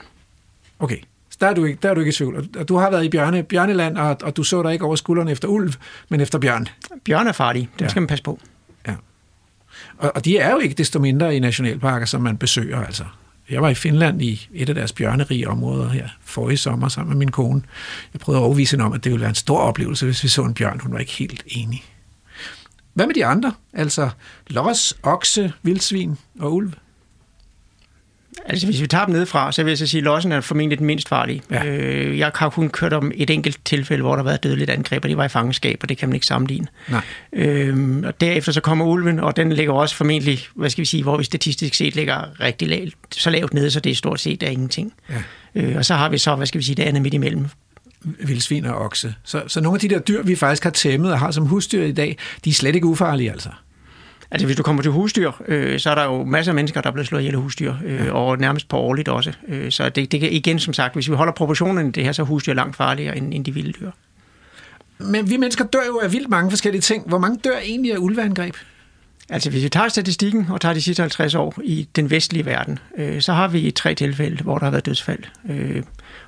Okay, 0.79 0.99
så 1.31 1.37
der 1.41 1.47
er 1.47 1.55
du 1.55 1.65
ikke, 1.65 1.79
der 1.83 1.91
er 1.91 1.95
du 1.95 2.01
ikke 2.01 2.09
i 2.09 2.13
tvivl. 2.13 2.49
Og 2.59 2.69
du 2.69 2.77
har 2.77 2.91
været 2.91 3.05
i 3.05 3.09
bjørne, 3.09 3.43
bjørneland, 3.43 3.97
og, 3.99 4.17
og 4.23 4.37
du 4.37 4.43
så 4.43 4.63
dig 4.63 4.73
ikke 4.73 4.85
over 4.85 4.97
skuldrene 4.97 5.31
efter 5.31 5.49
ulv, 5.49 5.73
men 6.09 6.21
efter 6.21 6.39
bjørn. 6.39 6.69
Bjørn 7.05 7.27
er 7.27 7.33
farlig, 7.33 7.69
den 7.79 7.85
ja. 7.85 7.89
skal 7.89 8.03
man 8.03 8.07
passe 8.07 8.23
på. 8.25 8.41
Ja. 8.87 8.95
Og, 9.99 10.13
og 10.15 10.25
de 10.25 10.39
er 10.39 10.51
jo 10.51 10.59
ikke 10.59 10.75
desto 10.75 10.99
mindre 10.99 11.37
i 11.37 11.39
nationalparker, 11.39 12.07
som 12.07 12.23
man 12.23 12.39
besøger, 12.39 12.85
altså. 12.85 13.05
Jeg 13.51 13.63
var 13.63 13.69
i 13.69 13.75
Finland 13.75 14.23
i 14.23 14.49
et 14.53 14.69
af 14.69 14.75
deres 14.75 14.93
bjørnerige 14.93 15.49
områder 15.49 15.89
her 15.89 16.09
forrige 16.25 16.57
sommer 16.57 16.89
sammen 16.89 17.09
med 17.09 17.19
min 17.19 17.31
kone. 17.31 17.63
Jeg 18.13 18.21
prøvede 18.21 18.43
at 18.43 18.47
overvise 18.47 18.73
hende 18.73 18.85
om, 18.85 18.93
at 18.93 19.05
det 19.05 19.13
ville 19.13 19.21
være 19.21 19.29
en 19.29 19.35
stor 19.35 19.59
oplevelse, 19.59 20.05
hvis 20.07 20.23
vi 20.23 20.29
så 20.29 20.43
en 20.43 20.55
bjørn. 20.55 20.81
Hun 20.81 20.93
var 20.93 20.99
ikke 20.99 21.13
helt 21.13 21.43
enig. 21.47 21.85
Hvad 22.95 23.07
med 23.07 23.15
de 23.15 23.27
andre? 23.27 23.53
Altså 23.73 24.11
los, 24.47 24.95
okse, 25.03 25.53
vildsvin 25.63 26.19
og 26.41 26.55
ulv? 26.55 26.73
Altså 28.47 28.67
hvis 28.67 28.83
vi 28.83 28.87
tager 28.87 29.05
dem 29.05 29.15
nedefra, 29.15 29.53
så 29.53 29.63
vil 29.63 29.71
jeg 29.71 29.79
så 29.79 29.87
sige, 29.87 29.99
at 29.99 30.05
lossen 30.05 30.33
er 30.33 30.41
formentlig 30.41 30.79
den 30.79 30.87
mindst 30.87 31.09
farlige. 31.09 31.43
Ja. 31.51 31.67
Øh, 31.67 32.19
jeg 32.19 32.31
har 32.35 32.49
kun 32.49 32.69
kørt 32.69 32.93
om 32.93 33.13
et 33.15 33.31
enkelt 33.31 33.59
tilfælde, 33.65 34.03
hvor 34.03 34.11
der 34.11 34.17
har 34.17 34.25
været 34.25 34.43
dødeligt 34.43 34.71
angreb, 34.71 35.05
og 35.05 35.09
det 35.09 35.17
var 35.17 35.25
i 35.25 35.29
fangenskab, 35.29 35.79
og 35.83 35.89
det 35.89 35.99
kan 35.99 36.09
man 36.09 36.15
ikke 36.15 36.27
sammenligne. 36.27 36.67
Nej. 36.89 37.01
Øhm, 37.33 38.05
og 38.05 38.21
derefter 38.21 38.53
så 38.53 38.61
kommer 38.61 38.85
ulven, 38.85 39.21
og 39.21 39.37
den 39.37 39.53
ligger 39.53 39.73
også 39.73 39.95
formentlig, 39.95 40.47
hvad 40.55 40.71
skal 40.71 40.83
vi 40.83 40.87
sige, 40.87 41.03
hvor 41.03 41.17
vi 41.17 41.25
statistisk 41.25 41.75
set 41.75 41.97
ligger 41.97 42.41
rigtig 42.41 42.69
lavt, 42.69 42.95
så 43.11 43.31
lavt 43.31 43.55
nede, 43.55 43.71
så 43.71 43.81
det 43.81 43.91
er 43.91 43.97
stort 43.97 44.21
set 44.21 44.43
er 44.43 44.49
ingenting. 44.49 44.93
Ja. 45.11 45.23
Øh, 45.55 45.77
og 45.77 45.85
så 45.85 45.95
har 45.95 46.09
vi 46.09 46.19
så, 46.19 46.35
hvad 46.35 46.47
skal 46.47 46.59
vi 46.59 46.65
sige, 46.65 46.77
det 46.77 46.83
andet 46.83 47.03
midt 47.03 47.15
imellem, 47.15 47.47
vildsvin 48.05 48.65
og 48.65 48.79
okse. 48.79 49.15
Så, 49.25 49.43
så 49.47 49.61
nogle 49.61 49.77
af 49.77 49.81
de 49.81 49.89
der 49.89 49.99
dyr, 49.99 50.23
vi 50.23 50.37
faktisk 50.37 50.65
har 50.65 50.71
tæmmet 50.71 51.13
og 51.13 51.19
har 51.19 51.31
som 51.31 51.47
husdyr 51.47 51.85
i 51.85 51.93
dag, 51.93 52.17
de 52.45 52.51
er 52.51 52.55
slet 52.55 52.75
ikke 52.75 52.87
ufarlige 52.87 53.31
altså. 53.31 53.49
Altså 54.31 54.47
hvis 54.47 54.57
du 54.57 54.63
kommer 54.63 54.83
til 54.83 54.91
husdyr, 54.91 55.33
øh, 55.49 55.81
så 55.81 55.91
er 55.91 55.95
der 55.95 56.05
jo 56.05 56.25
masser 56.25 56.53
af 56.53 56.55
mennesker, 56.55 56.81
der 56.81 56.89
er 56.89 56.93
blevet 56.93 57.07
slået 57.07 57.21
ihjel 57.21 57.35
af 57.35 57.41
husdyr, 57.41 57.75
øh, 57.85 58.07
ja. 58.07 58.13
og 58.13 58.39
nærmest 58.39 58.69
på 58.69 58.77
årligt 58.77 59.09
også. 59.09 59.33
Øh, 59.49 59.71
så 59.71 59.89
det, 59.89 60.13
det 60.13 60.21
kan 60.21 60.33
igen, 60.33 60.59
som 60.59 60.75
sagt, 60.75 60.95
hvis 60.95 61.11
vi 61.11 61.15
holder 61.15 61.33
proportionerne 61.33 61.89
i 61.89 61.93
det 61.93 62.05
her, 62.05 62.13
så 62.13 62.23
er 62.23 62.27
husdyr 62.27 62.55
langt 62.55 62.77
farligere 62.77 63.17
end, 63.17 63.35
end 63.35 63.45
de 63.45 63.55
vilde 63.55 63.73
dyr. 63.73 63.91
Men 64.99 65.31
vi 65.31 65.37
mennesker 65.37 65.65
dør 65.65 65.87
jo 65.87 66.01
af 66.03 66.13
vildt 66.13 66.31
mange 66.31 66.51
forskellige 66.51 66.83
ting. 66.83 67.09
Hvor 67.09 67.19
mange 67.19 67.39
dør 67.45 67.59
egentlig 67.65 67.93
af 67.93 67.99
ulveangreb? 67.99 68.55
Altså 69.29 69.51
hvis 69.51 69.63
vi 69.63 69.69
tager 69.69 69.89
statistikken 69.89 70.47
og 70.51 70.61
tager 70.61 70.75
de 70.75 70.83
sidste 70.83 71.01
50 71.01 71.35
år 71.35 71.55
i 71.65 71.89
den 71.97 72.11
vestlige 72.11 72.47
verden, 72.47 72.79
øh, 72.99 73.21
så 73.21 73.33
har 73.33 73.49
vi 73.49 73.71
tre 73.71 73.95
tilfælde, 73.95 74.43
hvor 74.43 74.59
der 74.59 74.65
har 74.65 74.71
været 74.71 74.87
dødsfald. 74.87 75.23
Øh, 75.51 75.83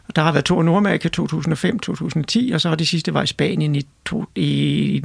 og 0.08 0.16
der 0.16 0.22
har 0.22 0.32
været 0.32 0.44
to 0.44 0.60
i 0.60 0.64
Nordamerika 0.64 1.08
2005-2010, 1.20 2.54
og 2.54 2.60
så 2.60 2.68
har 2.68 2.74
de 2.74 2.86
sidste 2.86 3.14
var 3.14 3.22
i 3.22 3.26
Spanien 3.26 3.76
i, 3.76 3.86
to, 4.04 4.24
i 4.34 5.00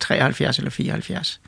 73 0.00 0.58
eller 0.58 0.70
74. 0.70 1.40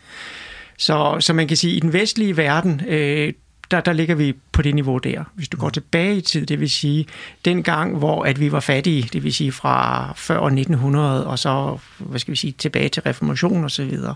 Så, 0.78 1.16
så 1.20 1.32
man 1.32 1.48
kan 1.48 1.56
sige, 1.56 1.72
at 1.72 1.76
i 1.76 1.80
den 1.80 1.92
vestlige 1.92 2.36
verden, 2.36 2.82
øh, 2.88 3.32
der, 3.70 3.80
der 3.80 3.92
ligger 3.92 4.14
vi 4.14 4.34
på 4.52 4.62
det 4.62 4.74
niveau 4.74 4.98
der. 4.98 5.24
Hvis 5.34 5.48
du 5.48 5.56
går 5.56 5.68
tilbage 5.68 6.16
i 6.16 6.20
tid, 6.20 6.46
det 6.46 6.60
vil 6.60 6.70
sige 6.70 7.06
den 7.44 7.62
gang, 7.62 7.98
hvor 7.98 8.24
at 8.24 8.40
vi 8.40 8.52
var 8.52 8.60
fattige, 8.60 9.08
det 9.12 9.24
vil 9.24 9.34
sige 9.34 9.52
fra 9.52 10.12
før 10.16 10.40
1900 10.40 11.26
og 11.26 11.38
så, 11.38 11.78
hvad 11.98 12.20
skal 12.20 12.32
vi 12.32 12.36
sige, 12.36 12.54
tilbage 12.58 12.88
til 12.88 13.02
reformation 13.02 13.64
og 13.64 13.70
så 13.70 13.84
videre, 13.84 14.14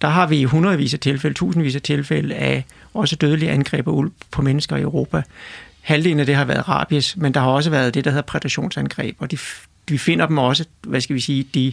der 0.00 0.08
har 0.08 0.26
vi 0.26 0.44
hundredvis 0.44 0.94
af 0.94 1.00
tilfælde, 1.00 1.34
tusindvis 1.36 1.74
af 1.74 1.82
tilfælde 1.82 2.34
af 2.34 2.64
også 2.94 3.16
dødelige 3.16 3.50
angreb 3.50 3.86
på 4.30 4.42
mennesker 4.42 4.76
i 4.76 4.80
Europa. 4.80 5.22
Halvdelen 5.80 6.20
af 6.20 6.26
det 6.26 6.34
har 6.34 6.44
været 6.44 6.68
rabies, 6.68 7.16
men 7.16 7.34
der 7.34 7.40
har 7.40 7.48
også 7.48 7.70
været 7.70 7.94
det, 7.94 8.04
der 8.04 8.10
hedder 8.10 8.22
prædationsangreb, 8.22 9.16
og 9.18 9.30
de, 9.30 9.38
vi 9.88 9.98
finder 9.98 10.26
dem 10.26 10.38
også, 10.38 10.64
hvad 10.82 11.00
skal 11.00 11.16
vi 11.16 11.20
sige, 11.20 11.46
de 11.54 11.72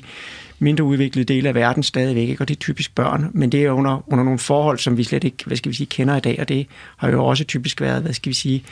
mindre 0.60 0.84
udviklede 0.84 1.34
dele 1.34 1.50
af 1.50 1.56
verden 1.56 1.84
stadigvæk, 1.84 2.30
ikke? 2.30 2.44
og 2.44 2.48
det 2.48 2.56
er 2.56 2.60
typisk 2.60 2.96
børn, 2.96 3.32
men 3.34 3.52
det 3.52 3.66
er 3.66 3.72
under, 3.72 4.04
under 4.08 4.24
nogle 4.24 4.40
forhold, 4.40 4.78
som 4.78 4.98
vi 4.98 5.04
slet 5.04 5.24
ikke, 5.24 5.38
hvad 5.46 5.58
skal 5.58 5.70
vi 5.70 5.76
sige, 5.76 5.88
kender 5.88 6.18
i 6.18 6.20
dag, 6.20 6.38
og 6.40 6.50
det 6.50 6.68
har 6.98 7.10
jo 7.10 7.26
også 7.26 7.44
typisk 7.44 7.82
været, 7.82 8.02
hvad 8.02 8.14
skal 8.14 8.30
vi 8.30 8.34
sige, 8.34 8.64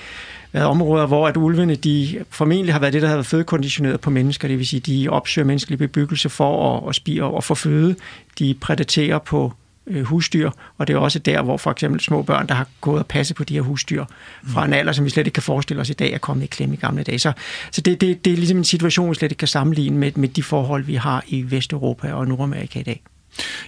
været 0.51 0.65
områder, 0.65 1.07
hvor 1.07 1.27
at 1.27 1.37
ulvene, 1.37 1.75
de 1.75 2.25
formentlig 2.29 2.73
har 2.73 2.79
været 2.79 2.93
det, 2.93 3.01
der 3.01 3.07
har 3.07 3.15
været 3.15 3.25
fødekonditioneret 3.25 4.01
på 4.01 4.09
mennesker, 4.09 4.47
det 4.47 4.57
vil 4.57 4.67
sige, 4.67 4.79
de 4.79 5.07
opsøger 5.09 5.45
menneskelig 5.45 5.79
bebyggelse 5.79 6.29
for 6.29 6.77
at, 6.77 6.89
at 6.89 6.95
spire 6.95 7.23
og 7.23 7.43
få 7.43 7.55
føde, 7.55 7.95
de 8.39 8.53
prædaterer 8.53 9.19
på 9.19 9.53
øh, 9.89 10.03
husdyr, 10.03 10.51
og 10.77 10.87
det 10.87 10.93
er 10.93 10.97
også 10.97 11.19
der, 11.19 11.41
hvor 11.41 11.57
for 11.57 11.71
eksempel 11.71 12.01
små 12.01 12.21
børn, 12.21 12.47
der 12.47 12.53
har 12.53 12.67
gået 12.81 12.99
og 12.99 13.07
passet 13.07 13.37
på 13.37 13.43
de 13.43 13.53
her 13.53 13.61
husdyr 13.61 14.05
fra 14.47 14.65
en 14.65 14.73
alder, 14.73 14.91
som 14.91 15.05
vi 15.05 15.09
slet 15.09 15.27
ikke 15.27 15.33
kan 15.33 15.43
forestille 15.43 15.81
os 15.81 15.89
i 15.89 15.93
dag, 15.93 16.13
er 16.13 16.17
kommet 16.17 16.43
i 16.43 16.47
klemme 16.47 16.75
i 16.75 16.77
gamle 16.77 17.03
dage. 17.03 17.19
Så, 17.19 17.31
så 17.71 17.81
det, 17.81 18.01
det, 18.01 18.25
det 18.25 18.33
er 18.33 18.37
ligesom 18.37 18.57
en 18.57 18.63
situation, 18.63 19.09
vi 19.09 19.15
slet 19.15 19.31
ikke 19.31 19.39
kan 19.39 19.47
sammenligne 19.47 19.97
med, 19.97 20.11
med 20.15 20.29
de 20.29 20.43
forhold, 20.43 20.83
vi 20.83 20.95
har 20.95 21.23
i 21.27 21.51
Vesteuropa 21.51 22.13
og 22.13 22.27
Nordamerika 22.27 22.79
i 22.79 22.83
dag. 22.83 23.03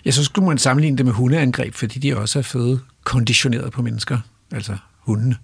Ja, 0.05 0.11
så 0.11 0.23
skulle 0.23 0.47
man 0.47 0.57
sammenligne 0.57 0.97
det 0.97 1.05
med 1.05 1.13
hundeangreb, 1.13 1.73
fordi 1.73 1.99
de 1.99 2.17
også 2.17 2.39
er 2.39 2.43
føde 2.43 2.79
konditioneret 3.03 3.71
på 3.71 3.81
mennesker, 3.81 4.17
altså 4.51 4.77
hundene. 4.99 5.35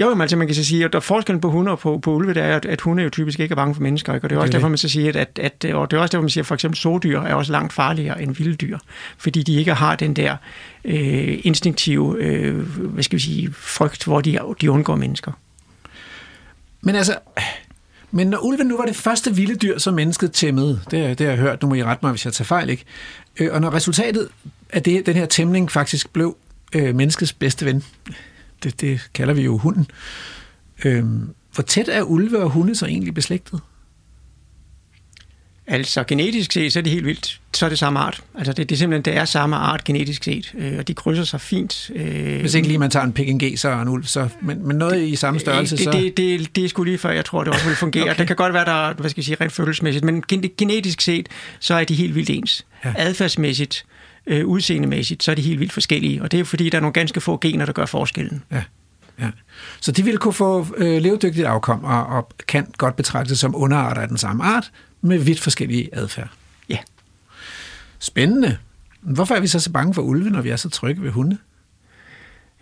Jo, 0.00 0.14
men 0.14 0.20
altså 0.20 0.36
man 0.36 0.46
kan 0.46 0.54
så 0.56 0.64
sige, 0.64 0.84
at 0.84 0.92
der 0.92 0.98
er 0.98 1.02
forskellen 1.02 1.40
på 1.40 1.50
hunde 1.50 1.72
og 1.72 1.78
på, 1.78 1.98
på 1.98 2.14
ulve, 2.14 2.34
det 2.34 2.42
er, 2.42 2.56
at, 2.56 2.64
at 2.66 2.80
hunde 2.80 3.02
jo 3.02 3.10
typisk 3.10 3.40
ikke 3.40 3.52
er 3.52 3.56
bange 3.56 3.74
for 3.74 3.82
mennesker, 3.82 4.14
ikke? 4.14 4.24
og 4.26 4.30
det 4.30 4.36
er 4.36 4.40
også 4.40 4.46
Det 4.46 4.54
er 4.54 4.58
derfor, 4.58 4.68
man 4.68 4.78
så 4.78 4.88
siger, 4.88 5.08
at, 5.08 5.16
at, 5.16 5.64
at, 5.64 5.74
og 5.74 5.90
det 5.90 5.96
er 5.96 6.00
også 6.00 6.12
derfor, 6.12 6.22
man 6.22 6.30
siger, 6.30 6.42
at 6.42 6.46
for 6.46 6.54
eksempel 6.54 6.78
sodyr 6.78 7.20
er 7.20 7.34
også 7.34 7.52
langt 7.52 7.72
farligere 7.72 8.22
end 8.22 8.34
vilde 8.36 8.54
dyr, 8.56 8.78
fordi 9.18 9.42
de 9.42 9.54
ikke 9.54 9.74
har 9.74 9.96
den 9.96 10.14
der 10.16 10.36
øh, 10.84 11.38
instinktive, 11.44 12.16
øh, 12.18 12.58
hvad 12.78 13.02
skal 13.02 13.16
vi 13.18 13.22
sige, 13.22 13.52
frygt, 13.52 14.04
hvor 14.04 14.20
de, 14.20 14.38
de 14.60 14.70
undgår 14.70 14.96
mennesker. 14.96 15.32
Men 16.82 16.94
altså, 16.94 17.18
men 18.10 18.26
når 18.26 18.38
ulven 18.38 18.66
nu 18.66 18.76
var 18.76 18.84
det 18.84 18.96
første 18.96 19.34
vilde 19.34 19.54
dyr, 19.56 19.78
som 19.78 19.94
mennesket 19.94 20.32
tæmmede, 20.32 20.80
det, 20.90 20.98
er- 20.98 21.14
det 21.14 21.26
har 21.26 21.32
jeg 21.34 21.40
hørt, 21.42 21.62
nu 21.62 21.68
må 21.68 21.74
I 21.74 21.84
rette 21.84 22.04
mig, 22.04 22.10
hvis 22.12 22.24
jeg 22.24 22.32
tager 22.32 22.46
fejl, 22.46 22.70
ikke? 22.70 22.84
Øh, 23.40 23.48
og 23.52 23.60
når 23.60 23.74
resultatet 23.74 24.28
af 24.70 24.82
det, 24.82 25.06
den 25.06 25.14
her 25.16 25.26
tæmning 25.26 25.70
faktisk 25.72 26.12
blev 26.12 26.36
øh, 26.72 26.94
menneskets 26.94 27.32
bedste 27.32 27.64
ven, 27.64 27.84
det, 28.62 28.80
det 28.80 29.00
kalder 29.14 29.34
vi 29.34 29.42
jo 29.42 29.58
hunden, 29.58 29.86
øh, 30.84 31.04
hvor 31.54 31.62
tæt 31.62 31.88
er 31.88 32.02
ulve 32.02 32.38
og 32.38 32.50
hunde 32.50 32.74
så 32.74 32.86
egentlig 32.86 33.14
beslægtet? 33.14 33.60
Altså 35.68 36.04
genetisk 36.04 36.52
set, 36.52 36.72
så 36.72 36.78
er 36.78 36.82
det 36.82 36.92
helt 36.92 37.06
vildt. 37.06 37.40
Så 37.54 37.64
er 37.64 37.68
det 37.68 37.78
samme 37.78 37.98
art. 37.98 38.20
Altså 38.34 38.52
det, 38.52 38.68
det 38.68 38.74
er 38.74 38.78
simpelthen, 38.78 39.04
det 39.04 39.20
er 39.20 39.24
samme 39.24 39.56
art 39.56 39.84
genetisk 39.84 40.24
set, 40.24 40.54
øh, 40.58 40.78
og 40.78 40.88
de 40.88 40.94
krydser 40.94 41.24
sig 41.24 41.40
fint. 41.40 41.90
Øh, 41.94 42.40
Hvis 42.40 42.54
ikke 42.54 42.68
lige 42.68 42.78
man 42.78 42.90
tager 42.90 43.04
en 43.06 43.12
pekingeser 43.12 43.70
og 43.70 43.82
en 43.82 43.88
ulv, 43.88 44.04
så, 44.04 44.28
men, 44.42 44.66
men 44.66 44.76
noget 44.76 45.02
i 45.02 45.16
samme 45.16 45.40
størrelse, 45.40 45.76
det, 45.76 45.84
så... 45.84 45.90
det, 45.90 46.16
det, 46.16 46.56
det 46.56 46.64
er 46.64 46.68
sgu 46.68 46.82
lige 46.82 46.98
før, 46.98 47.10
jeg 47.10 47.24
tror, 47.24 47.44
det 47.44 47.52
også 47.52 47.66
vil 47.66 47.76
fungere. 47.76 48.02
Okay. 48.02 48.18
Det 48.18 48.26
kan 48.26 48.36
godt 48.36 48.52
være, 48.52 48.64
der 48.64 48.88
er, 48.88 48.94
hvad 48.94 49.10
skal 49.10 49.20
jeg 49.20 49.24
sige, 49.24 49.36
rent 49.40 49.52
følelsesmæssigt, 49.52 50.04
men 50.04 50.22
gen- 50.28 50.50
genetisk 50.58 51.00
set, 51.00 51.28
så 51.60 51.74
er 51.74 51.84
de 51.84 51.94
helt 51.94 52.14
vildt 52.14 52.30
ens. 52.30 52.66
Ja. 52.84 52.88
Ja. 52.88 52.94
Adfærdsmæssigt, 52.98 53.84
øh, 53.86 54.05
udseendemæssigt, 54.44 55.22
så 55.22 55.30
er 55.30 55.34
de 55.34 55.42
helt 55.42 55.60
vildt 55.60 55.72
forskellige, 55.72 56.22
og 56.22 56.32
det 56.32 56.40
er 56.40 56.44
fordi, 56.44 56.70
der 56.70 56.78
er 56.78 56.82
nogle 56.82 56.92
ganske 56.92 57.20
få 57.20 57.38
gener, 57.40 57.64
der 57.64 57.72
gør 57.72 57.86
forskellen. 57.86 58.42
Ja, 58.52 58.62
ja. 59.20 59.30
Så 59.80 59.92
de 59.92 60.04
ville 60.04 60.18
kunne 60.18 60.34
få 60.34 60.66
øh, 60.76 61.02
levedygtigt 61.02 61.46
afkom 61.46 61.84
og, 61.84 62.06
og 62.06 62.28
kan 62.48 62.66
godt 62.78 62.96
betragtes 62.96 63.38
som 63.38 63.54
underarter 63.56 64.02
af 64.02 64.08
den 64.08 64.18
samme 64.18 64.44
art 64.44 64.70
med 65.00 65.18
vidt 65.18 65.40
forskellige 65.40 65.88
adfærd. 65.92 66.28
Ja. 66.68 66.78
Spændende. 67.98 68.56
Hvorfor 69.00 69.34
er 69.34 69.40
vi 69.40 69.46
så 69.46 69.60
så 69.60 69.72
bange 69.72 69.94
for 69.94 70.02
ulve, 70.02 70.30
når 70.30 70.42
vi 70.42 70.50
er 70.50 70.56
så 70.56 70.68
trygge 70.68 71.02
ved 71.02 71.10
hunde? 71.10 71.38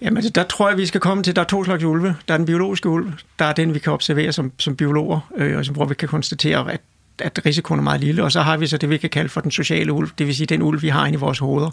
Jamen, 0.00 0.16
altså, 0.16 0.30
der 0.30 0.42
tror 0.42 0.68
jeg, 0.68 0.78
vi 0.78 0.86
skal 0.86 1.00
komme 1.00 1.22
til, 1.22 1.36
der 1.36 1.42
er 1.42 1.46
to 1.46 1.64
slags 1.64 1.84
ulve. 1.84 2.16
Der 2.28 2.34
er 2.34 2.38
den 2.38 2.46
biologiske 2.46 2.88
ulv, 2.88 3.12
der 3.38 3.44
er 3.44 3.52
den, 3.52 3.74
vi 3.74 3.78
kan 3.78 3.92
observere 3.92 4.32
som, 4.32 4.52
som 4.58 4.76
biologer, 4.76 5.30
øh, 5.36 5.58
og 5.58 5.64
som, 5.64 5.74
hvor 5.74 5.84
vi 5.84 5.94
kan 5.94 6.08
konstatere, 6.08 6.72
at, 6.72 6.80
at 7.18 7.40
risikoen 7.46 7.80
er 7.80 7.84
meget 7.84 8.00
lille. 8.00 8.24
Og 8.24 8.32
så 8.32 8.40
har 8.42 8.56
vi 8.56 8.66
så 8.66 8.76
det, 8.78 8.90
vi 8.90 8.98
kan 8.98 9.10
kalde 9.10 9.28
for 9.28 9.40
den 9.40 9.50
sociale 9.50 9.92
ulv, 9.92 10.08
det 10.18 10.26
vil 10.26 10.34
sige 10.36 10.46
den 10.46 10.62
ulv, 10.62 10.82
vi 10.82 10.88
har 10.88 11.06
inde 11.06 11.16
i 11.16 11.20
vores 11.20 11.38
hoveder. 11.38 11.70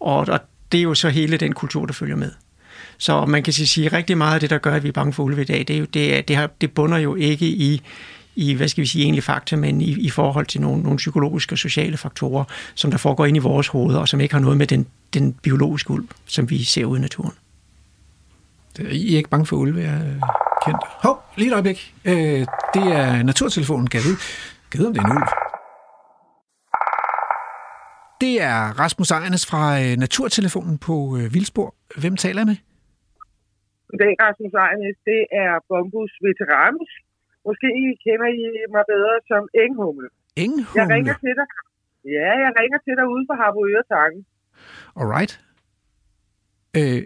Og, 0.00 0.16
og 0.16 0.40
det 0.72 0.78
er 0.78 0.82
jo 0.82 0.94
så 0.94 1.08
hele 1.08 1.36
den 1.36 1.52
kultur, 1.52 1.86
der 1.86 1.92
følger 1.92 2.16
med. 2.16 2.30
Så 2.98 3.24
man 3.26 3.42
kan 3.42 3.52
sige, 3.52 3.66
sige 3.66 3.88
rigtig 3.88 4.18
meget 4.18 4.34
af 4.34 4.40
det, 4.40 4.50
der 4.50 4.58
gør, 4.58 4.74
at 4.74 4.82
vi 4.82 4.88
er 4.88 4.92
bange 4.92 5.12
for 5.12 5.22
ulve 5.22 5.42
i 5.42 5.44
dag, 5.44 5.58
det, 5.68 5.70
er 5.76 5.78
jo, 5.80 5.84
det, 5.84 6.16
er, 6.18 6.20
det, 6.22 6.36
har, 6.36 6.50
det 6.60 6.72
bunder 6.72 6.98
jo 6.98 7.14
ikke 7.14 7.46
i, 7.46 7.82
i, 8.36 8.54
hvad 8.54 8.68
skal 8.68 8.82
vi 8.82 8.86
sige, 8.86 9.02
egentlig 9.04 9.22
fakta, 9.24 9.56
men 9.56 9.80
i, 9.80 9.90
i 10.00 10.10
forhold 10.10 10.46
til 10.46 10.60
nogle, 10.60 10.82
nogle 10.82 10.96
psykologiske 10.96 11.54
og 11.54 11.58
sociale 11.58 11.96
faktorer, 11.96 12.44
som 12.74 12.90
der 12.90 12.98
foregår 12.98 13.26
ind 13.26 13.36
i 13.36 13.40
vores 13.40 13.68
hoveder, 13.68 13.98
og 13.98 14.08
som 14.08 14.20
ikke 14.20 14.34
har 14.34 14.40
noget 14.40 14.58
med 14.58 14.66
den, 14.66 14.86
den 15.14 15.32
biologiske 15.32 15.90
ulv, 15.90 16.04
som 16.26 16.50
vi 16.50 16.64
ser 16.64 16.84
ude 16.84 16.98
i 16.98 17.02
naturen. 17.02 17.32
Det- 18.76 18.92
I 18.92 19.12
er 19.12 19.16
ikke 19.16 19.30
bange 19.30 19.46
for 19.46 19.56
ulve, 19.56 19.80
jeg 19.80 19.90
er 19.94 20.34
kendt. 20.66 20.78
Hov, 21.02 21.22
lige 21.36 21.48
et 21.48 21.52
øjeblik. 21.52 21.94
Øh, 22.04 22.14
det 22.74 22.92
er 22.92 23.22
naturtelefonen, 23.22 23.86
kan 23.86 23.98
jeg 24.00 24.04
vide. 24.04 24.16
Jeg 24.74 24.78
vide, 24.80 24.88
om 24.90 24.94
det 24.94 25.02
er 25.02 25.06
en 25.10 25.16
ulv? 25.18 25.28
Det 28.24 28.34
er 28.52 28.60
Rasmus 28.82 29.10
Ejernes 29.10 29.44
fra 29.50 29.62
øh, 29.82 29.92
Naturtelefonen 30.04 30.76
på 30.88 30.94
øh, 31.18 31.24
Vildspor. 31.34 31.68
Hvem 32.00 32.14
taler 32.24 32.40
jeg 32.42 32.48
med? 32.52 32.58
Goddag, 33.88 34.14
Rasmus 34.24 34.54
Ejnes. 34.64 34.96
Det 35.10 35.22
er 35.42 35.52
Bombus 35.68 36.12
Veteranus. 36.26 36.92
Måske 37.46 37.66
I 37.82 37.84
kender 38.04 38.28
I 38.42 38.44
mig 38.74 38.84
bedre 38.92 39.14
som 39.30 39.42
Enghumle. 39.64 40.08
Jeg 40.36 40.44
Enghumle. 40.44 40.94
ringer 40.94 41.14
til 41.24 41.34
dig. 41.40 41.48
Ja, 42.16 42.30
jeg 42.44 42.52
ringer 42.60 42.78
til 42.86 42.94
dig 42.98 43.06
ude 43.14 43.24
for 43.28 43.34
Harboøre 43.40 43.82
Tangen. 43.94 44.22
Alright. 45.00 45.32
Øh, 46.78 47.00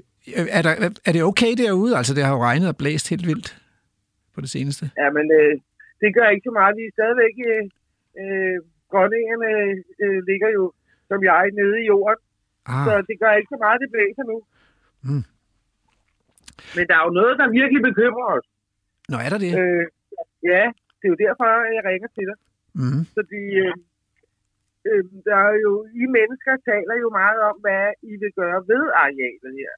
er, 0.59 0.63
der, 0.67 0.73
er 1.09 1.13
det 1.13 1.23
okay 1.31 1.53
derude? 1.63 1.97
Altså, 1.97 2.13
det 2.15 2.23
har 2.25 2.33
jo 2.37 2.43
regnet 2.49 2.69
og 2.69 2.77
blæst 2.77 3.07
helt 3.13 3.27
vildt 3.31 3.49
på 4.35 4.41
det 4.41 4.51
seneste. 4.57 4.85
Ja, 5.03 5.11
men 5.17 5.27
øh, 5.41 5.53
det 6.01 6.11
gør 6.17 6.29
ikke 6.35 6.49
så 6.49 6.55
meget. 6.59 6.77
Vi 6.79 6.85
er 6.87 6.97
stadigvæk... 6.99 7.35
Øh, 7.51 7.65
øh, 8.23 8.59
grønningerne 8.93 9.51
øh, 10.05 10.19
ligger 10.31 10.51
jo, 10.59 10.65
som 11.11 11.21
jeg, 11.31 11.43
nede 11.61 11.77
i 11.83 11.87
jorden. 11.93 12.23
Ah, 12.73 12.85
Så 12.87 12.93
det 13.09 13.17
gør 13.23 13.33
ikke 13.39 13.53
så 13.55 13.59
meget, 13.65 13.83
det 13.83 13.91
blæser 13.95 14.25
nu. 14.33 14.37
Mm. 15.07 15.25
Men 16.77 16.85
der 16.89 16.97
er 16.99 17.05
jo 17.09 17.13
noget, 17.21 17.35
der 17.41 17.57
virkelig 17.61 17.83
bekymrer 17.91 18.29
os. 18.37 18.49
nå, 19.11 19.17
er 19.25 19.31
der 19.33 19.41
det? 19.45 19.51
Øh, 19.61 19.87
ja, 20.53 20.65
det 20.99 21.05
er 21.07 21.13
jo 21.15 21.19
derfor, 21.27 21.45
jeg 21.77 21.83
ringer 21.91 22.09
til 22.17 22.27
dig. 22.31 22.39
Mm. 22.81 23.03
Fordi 23.17 23.43
øh, 23.65 23.75
øh, 24.89 25.05
der 25.29 25.39
er 25.49 25.55
jo, 25.67 25.73
I 26.03 26.05
mennesker 26.19 26.55
taler 26.71 26.95
jo 27.05 27.09
meget 27.21 27.41
om, 27.51 27.57
hvad 27.65 27.85
I 28.11 28.13
vil 28.23 28.33
gøre 28.41 28.59
ved 28.73 28.85
arealet 29.05 29.53
her. 29.61 29.73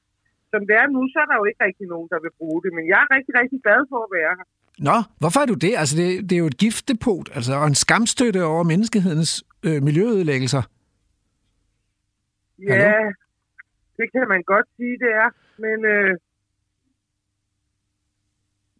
Som 0.51 0.61
det 0.67 0.75
er 0.81 0.87
nu, 0.95 1.01
så 1.13 1.17
er 1.23 1.27
der 1.29 1.37
jo 1.41 1.45
ikke 1.49 1.63
rigtig 1.67 1.87
nogen, 1.93 2.09
der 2.13 2.19
vil 2.23 2.37
bruge 2.39 2.59
det. 2.63 2.71
Men 2.77 2.85
jeg 2.91 2.99
er 3.05 3.09
rigtig, 3.15 3.33
rigtig 3.41 3.59
glad 3.65 3.81
for 3.91 3.99
at 4.05 4.13
være 4.19 4.33
her. 4.39 4.47
Nå, 4.89 4.97
hvorfor 5.21 5.39
er 5.43 5.47
du 5.53 5.57
det? 5.65 5.73
Altså, 5.81 5.93
det, 6.01 6.07
det 6.29 6.33
er 6.35 6.41
jo 6.45 6.49
et 6.53 6.57
giftdepot, 6.63 7.27
altså, 7.37 7.53
og 7.61 7.67
en 7.67 7.75
skamstøtte 7.85 8.41
over 8.53 8.63
menneskehedens 8.71 9.31
øh, 9.67 9.79
miljøødelæggelser. 9.87 10.63
Ja, 12.67 12.73
Hallo? 12.73 13.11
det 13.99 14.07
kan 14.13 14.25
man 14.33 14.41
godt 14.53 14.67
sige, 14.77 14.95
det 15.03 15.11
er. 15.23 15.29
Men 15.65 15.77
øh, 15.93 16.13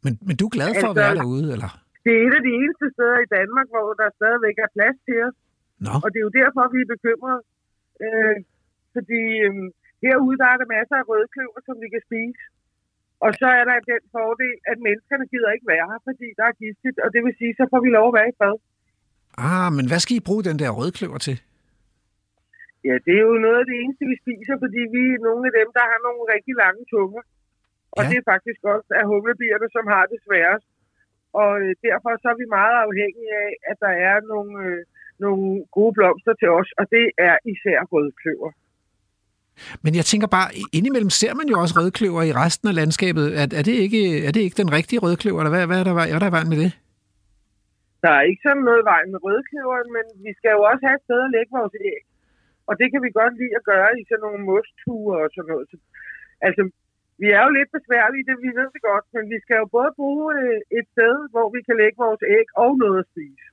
Men, 0.06 0.14
men 0.28 0.36
du 0.40 0.44
er 0.50 0.54
glad 0.58 0.72
for 0.82 0.88
at 0.90 0.94
Altså- 0.98 1.02
være 1.04 1.16
derude, 1.22 1.48
eller? 1.56 1.72
det 2.06 2.12
er 2.18 2.22
et 2.28 2.36
af 2.40 2.44
de 2.48 2.54
eneste 2.62 2.86
steder 2.96 3.18
i 3.26 3.30
Danmark, 3.38 3.68
hvor 3.74 3.88
der 4.02 4.08
stadigvæk 4.20 4.56
er 4.66 4.70
plads 4.78 4.98
til 5.08 5.18
os. 5.28 5.36
Nå, 5.86 5.94
Og 6.04 6.08
det 6.12 6.18
er 6.22 6.26
jo 6.30 6.34
derfor, 6.42 6.62
vi 6.76 6.80
er 6.86 6.90
bekymrede. 6.96 7.42
Øh, 8.06 8.36
fordi 8.96 9.22
øh, 9.46 9.54
herude, 10.06 10.38
der 10.42 10.48
er 10.54 10.58
der 10.62 10.68
masser 10.78 10.96
af 11.02 11.06
rødkløver, 11.12 11.60
som 11.68 11.76
vi 11.84 11.88
kan 11.94 12.04
spise. 12.10 12.42
Og 13.26 13.32
så 13.42 13.48
er 13.60 13.64
der 13.70 13.78
den 13.92 14.04
fordel, 14.16 14.56
at 14.72 14.78
menneskerne 14.88 15.26
gider 15.32 15.50
ikke 15.56 15.68
være 15.74 15.86
her, 15.92 16.00
fordi 16.10 16.28
der 16.40 16.46
er 16.52 16.56
giftigt. 16.64 16.98
Og 17.04 17.10
det 17.14 17.22
vil 17.26 17.36
sige, 17.40 17.54
så 17.60 17.64
får 17.72 17.80
vi 17.86 17.90
lov 17.98 18.08
at 18.10 18.16
være 18.20 18.30
i 18.32 18.38
fred. 18.40 18.56
ah, 19.48 19.70
men 19.78 19.86
hvad 19.90 20.00
skal 20.04 20.16
I 20.20 20.28
bruge 20.28 20.44
den 20.50 20.58
der 20.62 20.70
rødkløver 20.80 21.20
til? 21.28 21.38
Ja, 22.88 22.96
det 23.06 23.14
er 23.20 23.26
jo 23.32 23.38
noget 23.46 23.60
af 23.62 23.68
det 23.72 23.78
eneste, 23.84 24.04
vi 24.12 24.16
spiser, 24.24 24.56
fordi 24.64 24.82
vi 24.96 25.04
er 25.16 25.22
nogle 25.28 25.44
af 25.50 25.54
dem, 25.60 25.70
der 25.78 25.84
har 25.92 26.00
nogle 26.08 26.24
rigtig 26.34 26.54
lange 26.64 26.84
tunger. 26.96 27.24
Og 27.98 28.02
Ja. 28.04 28.08
det 28.10 28.18
er 28.22 28.30
faktisk 28.34 28.62
også 28.76 28.90
af 29.02 29.06
humlebierne, 29.12 29.68
som 29.76 29.86
har 29.94 30.04
det 30.12 30.20
sværest. 30.28 30.68
Og 31.42 31.52
øh, 31.64 31.72
derfor 31.88 32.10
så 32.22 32.28
er 32.34 32.38
vi 32.44 32.48
meget 32.60 32.78
afhængige 32.88 33.32
af, 33.46 33.52
at 33.72 33.78
der 33.86 33.94
er 34.10 34.18
nogle, 34.34 34.54
øh, 34.68 34.80
nogle 35.26 35.46
gode 35.78 35.94
blomster 35.98 36.34
til 36.42 36.50
os, 36.60 36.70
og 36.80 36.86
det 36.96 37.06
er 37.30 37.36
især 37.54 37.80
rødkløver. 37.94 38.52
Men 39.84 39.92
jeg 40.00 40.06
tænker 40.12 40.28
bare, 40.38 40.48
indimellem 40.78 41.12
ser 41.22 41.34
man 41.40 41.48
jo 41.52 41.56
også 41.62 41.74
rødkløver 41.80 42.22
i 42.30 42.34
resten 42.42 42.66
af 42.72 42.76
landskabet. 42.80 43.26
Er, 43.40 43.46
er, 43.60 43.64
det, 43.70 43.76
ikke, 43.86 44.02
er 44.28 44.32
det 44.36 44.42
ikke 44.46 44.62
den 44.64 44.72
rigtige 44.78 45.00
rødkløver, 45.06 45.40
eller 45.40 45.54
hvad, 45.56 45.64
hvad 45.70 45.80
er 45.82 45.86
der, 45.88 45.94
hvad 45.98 46.08
er 46.16 46.20
der 46.20 46.30
vejen 46.38 46.50
med 46.54 46.60
det? 46.64 46.72
Der 48.04 48.12
er 48.18 48.24
ikke 48.30 48.46
sådan 48.48 48.66
noget 48.68 48.82
i 48.82 48.90
vejen 48.92 49.10
med 49.14 49.20
rødkløveren, 49.26 49.90
men 49.98 50.06
vi 50.26 50.32
skal 50.38 50.52
jo 50.58 50.62
også 50.70 50.84
have 50.88 50.98
et 51.00 51.06
sted 51.08 51.20
at 51.28 51.34
lægge 51.36 51.52
vores 51.60 51.76
æg. 51.92 52.02
Og 52.70 52.74
det 52.80 52.88
kan 52.92 53.02
vi 53.06 53.10
godt 53.20 53.34
lide 53.42 53.56
at 53.60 53.68
gøre 53.72 53.92
i 54.00 54.04
sådan 54.10 54.24
nogle 54.26 54.42
mostture 54.50 55.16
og 55.24 55.30
sådan 55.36 55.50
noget. 55.52 55.66
Så, 55.72 55.76
altså, 56.48 56.62
vi 57.22 57.28
er 57.38 57.42
jo 57.46 57.52
lidt 57.60 57.72
besværlige, 57.78 58.28
det 58.30 58.36
vi 58.46 58.52
ved 58.60 58.68
det 58.76 58.82
godt, 58.90 59.06
men 59.16 59.24
vi 59.34 59.38
skal 59.44 59.58
jo 59.62 59.68
både 59.78 59.92
bruge 60.00 60.28
øh, 60.42 60.60
et 60.80 60.88
sted, 60.94 61.16
hvor 61.34 61.48
vi 61.56 61.60
kan 61.68 61.76
lægge 61.82 61.98
vores 62.06 62.22
æg 62.38 62.48
og 62.64 62.72
noget 62.84 62.98
at 63.04 63.10
spise. 63.12 63.46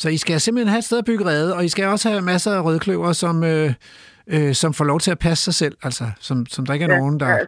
Så 0.00 0.06
I 0.16 0.18
skal 0.24 0.36
simpelthen 0.40 0.72
have 0.74 0.82
et 0.84 0.88
sted 0.88 0.98
at 1.02 1.08
bygge 1.10 1.24
rede, 1.32 1.50
og 1.56 1.60
I 1.64 1.70
skal 1.74 1.84
også 1.94 2.06
have 2.10 2.30
masser 2.32 2.52
af 2.58 2.64
rødkløver, 2.68 3.10
som, 3.22 3.36
øh, 3.52 3.70
øh, 4.34 4.52
som 4.62 4.70
får 4.78 4.86
lov 4.92 4.98
til 5.04 5.12
at 5.16 5.20
passe 5.26 5.42
sig 5.48 5.54
selv, 5.62 5.76
altså 5.88 6.04
som, 6.28 6.36
som 6.54 6.62
der 6.66 6.72
ikke 6.76 6.86
er 6.88 6.94
Ja, 6.94 7.00
nogen, 7.02 7.16
der, 7.22 7.30
ja. 7.34 7.44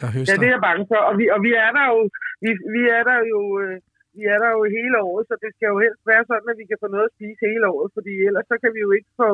der 0.00 0.08
Ja, 0.08 0.12
høster. 0.16 0.38
det 0.42 0.48
er 0.50 0.54
jeg 0.56 0.64
bange 0.70 0.84
for. 0.92 1.00
Og 1.08 1.14
vi, 1.20 1.24
og 1.34 1.40
vi 1.46 1.52
er 1.66 1.70
der 1.78 1.86
jo, 1.94 1.98
vi, 2.44 2.50
vi 2.76 2.82
er 2.98 3.02
der 3.10 3.18
jo 3.34 3.40
øh, 3.62 3.76
vi 4.18 4.24
er 4.34 4.38
der 4.44 4.50
jo 4.56 4.62
hele 4.78 4.96
året, 5.08 5.24
så 5.28 5.34
det 5.44 5.50
skal 5.56 5.68
jo 5.74 5.78
helst 5.84 6.02
være 6.12 6.24
sådan, 6.30 6.48
at 6.52 6.58
vi 6.60 6.66
kan 6.70 6.78
få 6.84 6.88
noget 6.94 7.08
at 7.10 7.14
spise 7.16 7.42
hele 7.52 7.64
året, 7.74 7.88
fordi 7.96 8.12
ellers 8.28 8.46
så 8.52 8.56
kan 8.62 8.70
vi 8.76 8.80
jo 8.86 8.90
ikke 8.98 9.10
få, 9.22 9.30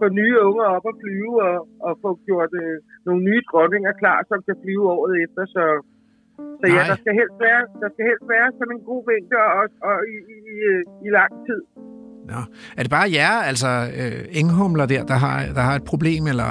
få 0.00 0.06
nye 0.20 0.36
unger 0.48 0.66
op 0.76 0.86
og 0.90 0.94
flyve 1.02 1.34
og, 1.50 1.58
og 1.86 1.92
få 2.04 2.10
gjort 2.28 2.52
øh, 2.62 2.76
nogle 3.06 3.20
nye 3.28 3.42
dronninger 3.50 3.92
klar, 4.00 4.18
som 4.30 4.38
kan 4.46 4.56
flyve 4.62 4.84
året 4.98 5.14
efter. 5.24 5.42
Så, 5.56 5.64
så 6.60 6.64
ja, 6.76 6.80
Nej. 6.80 6.88
der 6.90 6.96
skal 7.02 7.14
helst 7.20 7.36
være, 7.46 7.62
der 7.82 7.88
skal 7.94 8.04
helst 8.10 8.26
være 8.34 8.48
sådan 8.58 8.74
en 8.76 8.84
god 8.90 9.02
vinter 9.10 9.44
og, 9.58 9.64
og 9.88 9.96
i, 10.14 10.16
i, 10.34 10.36
i, 10.54 10.56
øh, 10.72 10.82
i 11.06 11.08
lang 11.18 11.32
tid. 11.46 11.60
Nå. 12.32 12.40
Er 12.76 12.82
det 12.84 12.90
bare 12.98 13.08
jer, 13.18 13.34
altså 13.50 13.70
øh, 14.00 14.20
enghumler 14.40 14.86
der, 14.86 15.02
der 15.12 15.18
har, 15.24 15.36
der 15.56 15.62
har 15.68 15.74
et 15.80 15.86
problem, 15.92 16.22
eller 16.32 16.50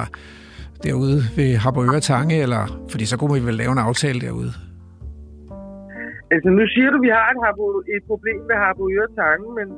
derude 0.86 1.18
ved 1.38 1.50
Harboøre 1.62 2.00
Tange, 2.12 2.36
eller, 2.44 2.62
fordi 2.92 3.04
så 3.10 3.16
kunne 3.18 3.34
vi 3.38 3.42
vel 3.48 3.56
lave 3.62 3.72
en 3.76 3.82
aftale 3.88 4.20
derude? 4.26 4.52
Altså, 6.34 6.48
nu 6.58 6.64
siger 6.74 6.88
du, 6.92 6.98
at 7.00 7.04
vi 7.06 7.12
har 7.18 7.28
et, 7.34 7.40
harbo, 7.44 7.66
et 7.96 8.04
problem 8.10 8.40
med 8.50 8.56
Harboøre 8.62 9.08
Tange, 9.22 9.46
men, 9.58 9.68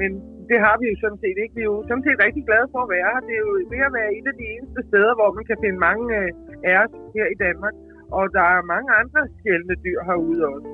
men 0.00 0.10
det 0.50 0.58
har 0.64 0.74
vi 0.80 0.84
jo 0.92 0.96
sådan 1.04 1.20
set 1.24 1.36
ikke. 1.42 1.54
Vi 1.58 1.62
er 1.64 1.70
jo 1.74 1.78
sådan 1.88 2.04
set 2.06 2.18
rigtig 2.26 2.42
glade 2.48 2.68
for 2.74 2.80
at 2.86 2.90
være 2.96 3.08
her. 3.14 3.22
Det 3.28 3.34
er 3.38 3.44
jo 3.46 3.52
ved 3.72 3.82
at 3.88 3.94
være 3.98 4.10
et 4.18 4.26
af 4.30 4.34
de 4.40 4.46
eneste 4.54 4.80
steder, 4.90 5.12
hvor 5.18 5.30
man 5.38 5.44
kan 5.48 5.56
finde 5.64 5.78
mange 5.88 6.04
øh, 6.20 6.28
af 6.70 6.74
os 6.82 6.92
her 7.16 7.26
i 7.34 7.36
Danmark. 7.46 7.74
Og 8.18 8.24
der 8.36 8.46
er 8.54 8.60
mange 8.74 8.90
andre 9.00 9.20
sjældne 9.40 9.74
dyr 9.84 10.00
herude 10.08 10.42
også. 10.52 10.68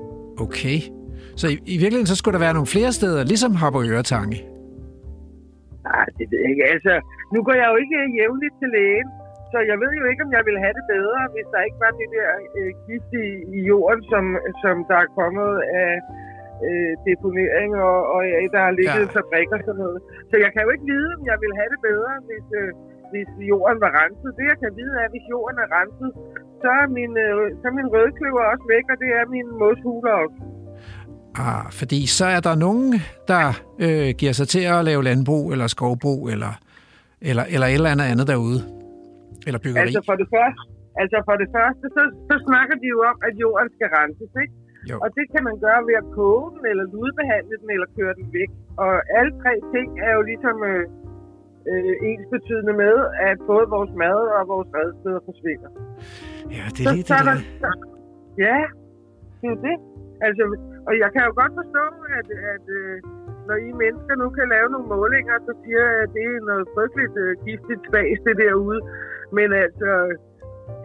Okay. 0.45 0.77
Så 1.41 1.45
i, 1.53 1.55
i 1.75 1.77
virkeligheden, 1.81 2.11
så 2.13 2.17
skulle 2.19 2.35
der 2.37 2.43
være 2.47 2.57
nogle 2.57 2.69
flere 2.75 2.91
steder, 2.99 3.21
ligesom 3.31 3.51
Harboøre 3.61 4.03
Tange. 4.13 4.37
Nej, 5.89 6.05
det 6.17 6.25
ved 6.31 6.39
jeg 6.43 6.49
ikke. 6.53 6.65
Altså, 6.73 6.93
nu 7.33 7.39
går 7.45 7.55
jeg 7.61 7.67
jo 7.71 7.77
ikke 7.83 7.97
jævnligt 8.19 8.55
til 8.61 8.69
lægen, 8.77 9.09
så 9.51 9.57
jeg 9.71 9.77
ved 9.83 9.91
jo 10.01 10.05
ikke, 10.11 10.23
om 10.25 10.31
jeg 10.37 10.43
ville 10.47 10.61
have 10.65 10.75
det 10.79 10.85
bedre, 10.95 11.19
hvis 11.33 11.47
der 11.53 11.61
ikke 11.67 11.79
var 11.85 11.91
det 12.01 12.09
der 12.17 12.29
øh, 12.59 12.71
gift 12.85 13.11
i, 13.25 13.27
i 13.57 13.59
jorden, 13.71 14.01
som, 14.11 14.23
som 14.63 14.75
der 14.89 14.97
er 15.05 15.09
kommet 15.19 15.51
af 15.83 15.91
øh, 16.67 16.91
deponering, 17.09 17.69
og, 17.87 17.97
og 18.13 18.19
af, 18.39 18.45
der 18.55 18.61
har 18.67 18.73
ligget 18.79 19.05
Ja. 19.07 19.11
ja. 19.13 19.15
fabrikker 19.17 19.55
og 19.59 19.63
sådan 19.67 19.81
noget. 19.85 19.99
Så 20.29 20.35
jeg 20.43 20.49
kan 20.53 20.61
jo 20.65 20.69
ikke 20.75 20.87
vide, 20.93 21.09
om 21.17 21.23
jeg 21.31 21.37
ville 21.43 21.57
have 21.59 21.71
det 21.73 21.81
bedre, 21.89 22.11
hvis, 22.27 22.47
øh, 22.59 22.69
hvis 23.11 23.29
jorden 23.51 23.79
var 23.85 23.91
renset. 24.01 24.29
Det, 24.37 24.45
jeg 24.51 24.59
kan 24.63 24.71
vide, 24.79 24.93
er, 25.01 25.05
at 25.07 25.13
hvis 25.13 25.27
jorden 25.33 25.57
er 25.65 25.69
renset, 25.79 26.11
så 26.61 26.69
er 26.81 26.87
min, 26.97 27.13
øh, 27.25 27.35
så 27.59 27.65
er 27.69 27.75
min 27.79 27.89
rødkløver 27.95 28.43
også 28.53 28.65
væk, 28.75 28.85
og 28.93 28.97
det 29.03 29.09
er 29.19 29.25
min 29.35 29.47
moshuler 29.61 30.13
også. 30.23 30.37
Ah, 31.45 31.65
fordi 31.79 31.99
så 32.17 32.25
er 32.35 32.39
der 32.47 32.55
nogen, 32.65 32.89
der 33.31 33.43
øh, 33.85 34.09
giver 34.21 34.33
sig 34.39 34.47
til 34.53 34.63
at 34.75 34.79
lave 34.89 35.01
landbrug, 35.09 35.43
eller 35.53 35.67
skovbrug, 35.75 36.21
eller, 36.33 36.53
eller, 37.29 37.43
eller 37.53 37.67
et 37.67 37.73
eller 37.79 37.91
andet 37.93 38.07
andet 38.11 38.25
derude. 38.33 38.59
Eller 39.47 39.59
byggeri. 39.63 39.81
Altså 39.85 40.01
for 40.09 40.15
det 40.21 40.27
første, 40.35 40.61
altså 41.01 41.17
for 41.27 41.35
det 41.41 41.49
første 41.57 41.85
så, 41.97 42.03
så 42.29 42.35
snakker 42.47 42.75
de 42.81 42.87
jo 42.95 42.99
om, 43.11 43.17
at 43.27 43.33
jorden 43.43 43.69
skal 43.75 43.87
renses, 43.97 44.33
ikke? 44.43 44.53
Jo. 44.89 44.95
Og 45.03 45.09
det 45.17 45.25
kan 45.33 45.41
man 45.47 45.55
gøre 45.65 45.81
ved 45.89 45.95
at 46.03 46.07
koge 46.19 46.45
den, 46.55 46.63
eller 46.71 46.85
ludbehandle 46.93 47.55
den, 47.61 47.69
eller 47.75 47.89
køre 47.97 48.13
den 48.19 48.27
væk. 48.37 48.49
Og 48.83 48.91
alle 49.17 49.31
tre 49.41 49.53
ting 49.73 49.87
er 50.07 50.11
jo 50.17 50.21
ligesom 50.31 50.55
øh, 50.71 50.83
øh, 51.71 51.93
ens 52.09 52.25
betydende 52.35 52.73
med, 52.83 52.95
at 53.29 53.37
både 53.51 53.65
vores 53.75 53.91
mad 54.03 54.19
og 54.37 54.43
vores 54.53 54.69
redsteder 54.77 55.21
forsvinder. 55.29 55.69
Ja, 56.57 56.63
det 56.75 56.81
Så, 56.85 56.89
er 56.89 56.93
lige 56.97 57.05
så 57.09 57.13
det 57.13 57.21
er 57.21 57.25
der, 57.29 57.35
der. 57.39 57.61
så- 57.63 57.81
ja, 58.45 58.59
det 59.41 59.47
er 59.55 59.59
det. 59.67 59.77
Altså, 60.27 60.43
og 60.87 60.93
jeg 61.03 61.09
kan 61.13 61.23
jo 61.27 61.33
godt 61.41 61.53
forstå, 61.61 61.85
at, 62.17 62.27
at 62.53 62.65
øh, 62.79 62.95
når 63.47 63.57
I 63.67 63.69
mennesker 63.83 64.13
nu 64.23 64.27
kan 64.37 64.47
lave 64.55 64.67
nogle 64.73 64.87
målinger, 64.95 65.35
så 65.47 65.53
siger 65.61 65.83
jeg, 65.89 65.97
at 66.03 66.09
det 66.15 66.25
er 66.31 66.47
noget 66.51 66.65
frygteligt 66.75 67.15
øh, 67.23 67.31
giftigt 67.47 67.81
spas, 67.87 68.17
det 68.25 68.35
derude. 68.43 68.79
Men 69.37 69.47
altså, 69.65 69.89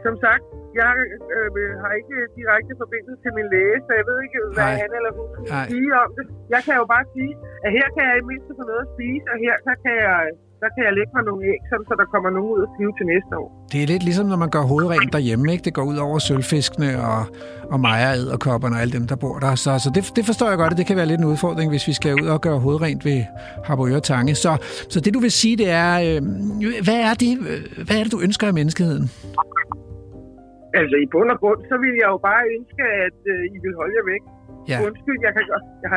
som 0.05 0.15
sagt, 0.25 0.45
jeg 0.81 0.93
øh, 1.37 1.71
har 1.83 1.93
ikke 2.01 2.17
direkte 2.39 2.73
forbindelse 2.83 3.17
til 3.25 3.33
min 3.39 3.49
læge, 3.55 3.79
så 3.87 3.93
jeg 4.01 4.07
ved 4.11 4.19
ikke, 4.27 4.39
hvad 4.57 4.71
Nej. 4.71 4.81
han 4.83 4.91
eller 4.99 5.13
hun 5.19 5.29
kan 5.35 5.47
sige 5.71 5.91
om 6.05 6.11
det. 6.19 6.27
Jeg 6.55 6.61
kan 6.67 6.75
jo 6.81 6.85
bare 6.95 7.07
sige, 7.15 7.33
at 7.65 7.71
her 7.79 7.89
kan 7.95 8.03
jeg 8.09 8.17
i 8.23 8.29
mindste 8.31 8.53
få 8.59 8.65
noget 8.71 8.85
at 8.87 8.93
spise, 8.95 9.27
og 9.33 9.37
her 9.45 9.55
så 9.67 9.73
kan 9.85 9.95
jeg, 10.07 10.21
der 10.63 10.69
kan 10.75 10.83
jeg 10.87 10.93
lægge 10.99 11.13
mig 11.17 11.25
nogle 11.29 11.43
æg, 11.53 11.61
sådan, 11.71 11.87
så 11.91 11.95
der 12.01 12.07
kommer 12.15 12.31
nogen 12.37 12.51
ud 12.55 12.61
og 12.67 12.71
flyve 12.77 12.93
til 12.99 13.07
næste 13.15 13.33
år. 13.43 13.49
Det 13.73 13.79
er 13.83 13.87
lidt 13.93 14.05
ligesom, 14.09 14.27
når 14.33 14.39
man 14.45 14.51
gør 14.57 14.65
hovedrent 14.73 15.11
derhjemme. 15.17 15.45
Ikke? 15.53 15.65
Det 15.69 15.75
går 15.79 15.85
ud 15.93 15.99
over 16.07 16.19
sølvfiskene 16.27 16.91
og, 17.13 17.23
og 17.73 17.79
mejer, 17.87 18.13
æderkopperne 18.23 18.75
og 18.77 18.81
alle 18.83 18.93
dem, 18.99 19.07
der 19.13 19.17
bor 19.25 19.37
der. 19.45 19.55
Så, 19.65 19.71
så 19.85 19.89
det, 19.95 20.03
det 20.19 20.25
forstår 20.31 20.49
jeg 20.53 20.59
godt, 20.63 20.73
at 20.75 20.79
det 20.81 20.87
kan 20.87 20.97
være 21.01 21.09
lidt 21.13 21.21
en 21.25 21.31
udfordring, 21.33 21.69
hvis 21.75 21.85
vi 21.91 21.95
skal 22.01 22.13
ud 22.23 22.27
og 22.35 22.41
gøre 22.47 22.59
hovedrent 22.67 23.01
ved 23.09 23.19
Harboøre 23.67 24.01
Tange. 24.11 24.35
Så, 24.45 24.53
så 24.93 24.99
det, 25.05 25.11
du 25.17 25.21
vil 25.27 25.33
sige, 25.43 25.57
det 25.63 25.71
er, 25.87 25.93
øh, 26.07 26.19
hvad, 26.87 27.01
er 27.09 27.15
det, 27.23 27.33
øh, 27.51 27.61
hvad 27.87 27.97
er 27.99 28.03
det, 28.05 28.13
du 28.17 28.21
ønsker 28.27 28.47
af 28.51 28.55
menneskeheden? 28.61 29.05
Altså 30.81 30.97
i 31.05 31.07
bund 31.13 31.31
og 31.35 31.39
grund, 31.43 31.61
så 31.71 31.77
vil 31.83 31.95
jeg 32.03 32.09
jo 32.15 32.19
bare 32.31 32.43
ønske, 32.57 32.83
at 33.07 33.19
øh, 33.33 33.55
I 33.55 33.57
vil 33.65 33.75
holde 33.81 33.95
jer 33.99 34.07
væk. 34.13 34.25
Ja. 34.71 34.77
Undskyld, 34.87 35.21
jeg 35.27 35.33
kan 35.37 35.45
godt... 35.53 35.65
Jeg 35.85 35.91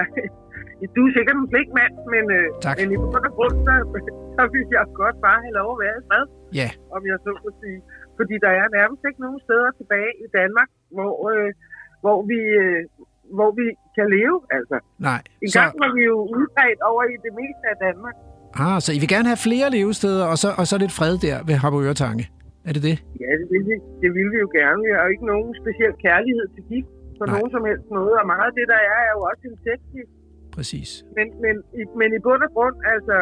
du 0.95 0.99
er 1.07 1.11
sikkert 1.17 1.37
en 1.43 1.47
flink 1.53 1.69
mand, 1.79 1.93
men, 2.13 2.23
øh, 2.37 2.47
men 2.79 2.87
i 2.95 2.97
bund 3.03 3.25
og 3.29 3.33
grund, 3.37 3.55
så, 3.67 3.73
så 4.37 4.43
vil 4.53 4.63
jeg 4.77 4.83
godt 5.01 5.17
bare 5.27 5.39
have 5.45 5.55
lov 5.59 5.69
at 5.75 5.79
være 5.85 5.95
i 6.01 6.03
fred, 6.09 6.25
Ja, 6.61 6.69
om 6.95 7.01
jeg 7.09 7.17
så 7.25 7.29
må 7.43 7.49
sige. 7.61 7.79
Fordi 8.19 8.35
der 8.45 8.51
er 8.61 8.67
nærmest 8.79 9.01
ikke 9.09 9.21
nogen 9.25 9.39
steder 9.47 9.69
tilbage 9.79 10.11
i 10.25 10.27
Danmark, 10.39 10.69
hvor, 10.97 11.13
øh, 11.33 11.49
hvor, 12.03 12.17
vi, 12.31 12.39
øh, 12.63 12.79
hvor 13.37 13.49
vi 13.59 13.65
kan 13.97 14.07
leve. 14.17 14.35
Altså, 14.57 14.75
nej. 15.09 15.21
en 15.43 15.49
Så, 15.53 15.59
gang 15.59 15.71
var 15.83 15.91
vi 15.97 16.01
jo 16.11 16.17
udbredt 16.37 16.81
over 16.89 17.03
i 17.13 17.15
det 17.25 17.33
meste 17.41 17.63
af 17.73 17.77
Danmark. 17.87 18.15
ah, 18.65 18.77
så 18.85 18.89
I 18.95 18.99
vil 19.03 19.09
gerne 19.15 19.27
have 19.33 19.41
flere 19.49 19.67
levesteder, 19.77 20.25
og 20.31 20.37
så, 20.43 20.47
og 20.59 20.65
så 20.69 20.75
lidt 20.83 20.93
fred 20.99 21.13
der 21.27 21.37
ved 21.49 21.55
Harboøre 21.63 21.95
Tange. 22.05 22.23
Er 22.67 22.73
det 22.75 22.83
det? 22.89 22.97
Ja, 23.23 23.29
det 23.39 23.45
vil, 23.51 23.61
vi, 23.69 23.75
det 24.03 24.09
vil 24.17 24.27
vi 24.33 24.37
jo 24.45 24.49
gerne. 24.59 24.79
Vi 24.85 24.89
har 24.95 25.01
jo 25.05 25.11
ikke 25.15 25.27
nogen 25.33 25.49
speciel 25.61 25.93
kærlighed 26.05 26.45
til 26.55 26.63
gift 26.71 26.91
på 27.21 27.25
Nej. 27.25 27.33
nogen 27.35 27.49
som 27.55 27.63
helst 27.69 27.87
måde. 27.97 28.13
Og 28.21 28.25
meget 28.33 28.47
af 28.51 28.55
det, 28.59 28.65
der 28.73 28.79
er, 28.91 28.97
er 29.07 29.11
jo 29.15 29.21
også 29.29 29.43
insektgift. 29.51 30.13
Præcis. 30.55 30.89
Men, 31.17 31.27
men, 31.43 31.55
i, 31.79 31.81
men 31.99 32.09
i 32.17 32.19
bund 32.25 32.41
og 32.47 32.51
grund, 32.55 32.75
altså, 32.95 33.15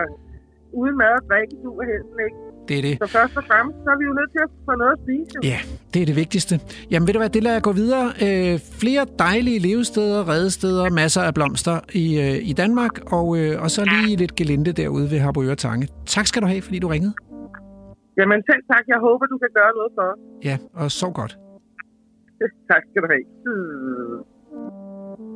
uden 0.80 0.96
mad 1.02 1.14
og 1.20 1.24
drikke, 1.30 1.54
du 1.66 1.70
er 1.82 1.86
helst 1.94 2.14
ikke. 2.28 2.38
Det 2.68 2.76
er 2.80 2.84
det. 2.88 2.96
Så 3.04 3.08
først 3.18 3.34
og 3.40 3.44
fremmest, 3.50 3.78
så 3.84 3.90
er 3.94 3.98
vi 4.02 4.06
jo 4.10 4.14
nødt 4.20 4.32
til 4.36 4.42
at 4.48 4.52
få 4.68 4.74
noget 4.82 4.94
at 4.98 5.00
spise. 5.06 5.30
jo. 5.36 5.40
Ja, 5.52 5.60
det 5.94 6.00
er 6.02 6.08
det 6.12 6.16
vigtigste. 6.24 6.54
Jamen 6.92 7.06
ved 7.08 7.14
du 7.16 7.20
hvad, 7.24 7.30
det 7.38 7.44
lader 7.44 7.56
jeg 7.60 7.64
gå 7.70 7.74
videre. 7.84 8.06
Øh, 8.26 8.54
flere 8.82 9.04
dejlige 9.26 9.60
levesteder, 9.68 10.20
redesteder, 10.34 10.86
masser 11.02 11.22
af 11.30 11.34
blomster 11.38 11.76
i, 12.04 12.06
øh, 12.26 12.50
i 12.52 12.54
Danmark, 12.62 12.94
og, 13.18 13.26
øh, 13.40 13.64
og 13.64 13.70
så 13.76 13.82
lige 13.94 14.16
lidt 14.24 14.36
gelinde 14.40 14.72
derude 14.82 15.06
ved 15.12 15.20
Harboøre 15.26 15.56
Tange. 15.66 15.88
Tak 16.16 16.26
skal 16.28 16.42
du 16.44 16.48
have, 16.54 16.62
fordi 16.68 16.80
du 16.80 16.88
ringede. 16.88 17.14
Jamen 18.20 18.40
selv 18.50 18.62
tak. 18.72 18.84
Jeg 18.94 19.00
håber, 19.08 19.26
du 19.34 19.38
kan 19.44 19.52
gøre 19.60 19.72
noget 19.78 19.92
for 19.98 20.04
os. 20.12 20.20
Ja, 20.50 20.56
og 20.82 20.92
sov 20.92 21.14
godt. 21.14 21.34
tak 22.70 22.84
skal 22.90 23.02
du 23.02 23.08
have. 23.14 23.26
Hmm. 23.46 25.30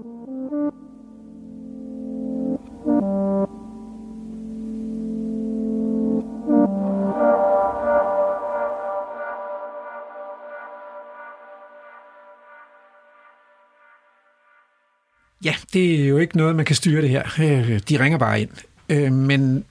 Ja, 15.43 15.55
det 15.73 16.03
er 16.03 16.07
jo 16.07 16.17
ikke 16.17 16.37
noget, 16.37 16.55
man 16.55 16.65
kan 16.65 16.75
styre 16.75 17.01
det 17.01 17.09
her. 17.09 17.23
Øh, 17.39 17.79
De 17.89 17.99
ringer 18.03 18.17
bare 18.17 18.41
ind. 18.41 18.49
Øh, 18.89 19.11
Men 19.11 19.65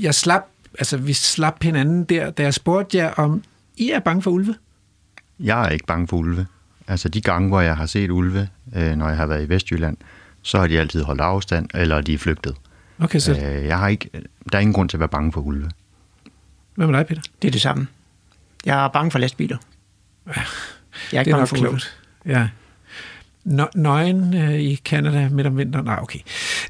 jeg 0.00 0.14
slap, 0.14 0.42
altså 0.78 0.96
vi 0.96 1.12
slap 1.12 1.62
hinanden 1.62 2.04
der, 2.04 2.30
da 2.30 2.42
jeg 2.42 2.54
spurgte 2.54 2.96
jer, 2.98 3.10
om 3.10 3.42
I 3.76 3.90
er 3.90 4.00
bange 4.00 4.22
for 4.22 4.30
ulve? 4.30 4.54
Jeg 5.40 5.64
er 5.66 5.68
ikke 5.68 5.86
bange 5.86 6.08
for 6.08 6.16
ulve. 6.16 6.46
Altså 6.88 7.08
de 7.08 7.20
gange, 7.20 7.48
hvor 7.48 7.60
jeg 7.60 7.76
har 7.76 7.86
set 7.86 8.10
ulve, 8.10 8.48
øh, 8.76 8.96
når 8.96 9.08
jeg 9.08 9.16
har 9.16 9.26
været 9.26 9.44
i 9.44 9.48
Vestjylland, 9.48 9.96
så 10.42 10.58
har 10.58 10.66
de 10.66 10.80
altid 10.80 11.02
holdt 11.02 11.20
afstand, 11.20 11.68
eller 11.74 12.00
de 12.00 12.14
er 12.14 12.18
flygtet. 12.18 12.54
Okay, 12.98 13.18
så 13.18 13.32
Øh, 13.32 13.66
jeg 13.66 13.78
har 13.78 13.88
ikke, 13.88 14.10
der 14.52 14.58
er 14.58 14.60
ingen 14.60 14.74
grund 14.74 14.88
til 14.88 14.96
at 14.96 15.00
være 15.00 15.08
bange 15.08 15.32
for 15.32 15.40
ulve. 15.40 15.70
hvad 16.74 16.86
med 16.86 16.98
dig, 16.98 17.06
Peter? 17.06 17.22
Det 17.42 17.48
er 17.48 17.52
det 17.52 17.60
samme. 17.60 17.86
Jeg 18.66 18.84
er 18.84 18.88
bange 18.88 19.10
for 19.10 19.18
lastbiler. 19.18 19.56
Jeg 20.26 20.34
er 20.36 20.42
Det 21.10 21.18
ikke 21.18 21.30
er 21.30 21.34
bange 21.34 21.38
nok 21.40 21.48
for 21.48 21.56
ulve. 21.56 21.68
klogt. 21.68 21.96
Ja. 22.26 22.48
Nø- 23.48 23.70
nøgen 23.80 24.34
øh, 24.34 24.54
i 24.60 24.76
Canada 24.76 25.28
midt 25.28 25.46
om 25.46 25.56
vinteren? 25.58 25.84
Nej, 25.84 25.98
okay. 26.02 26.18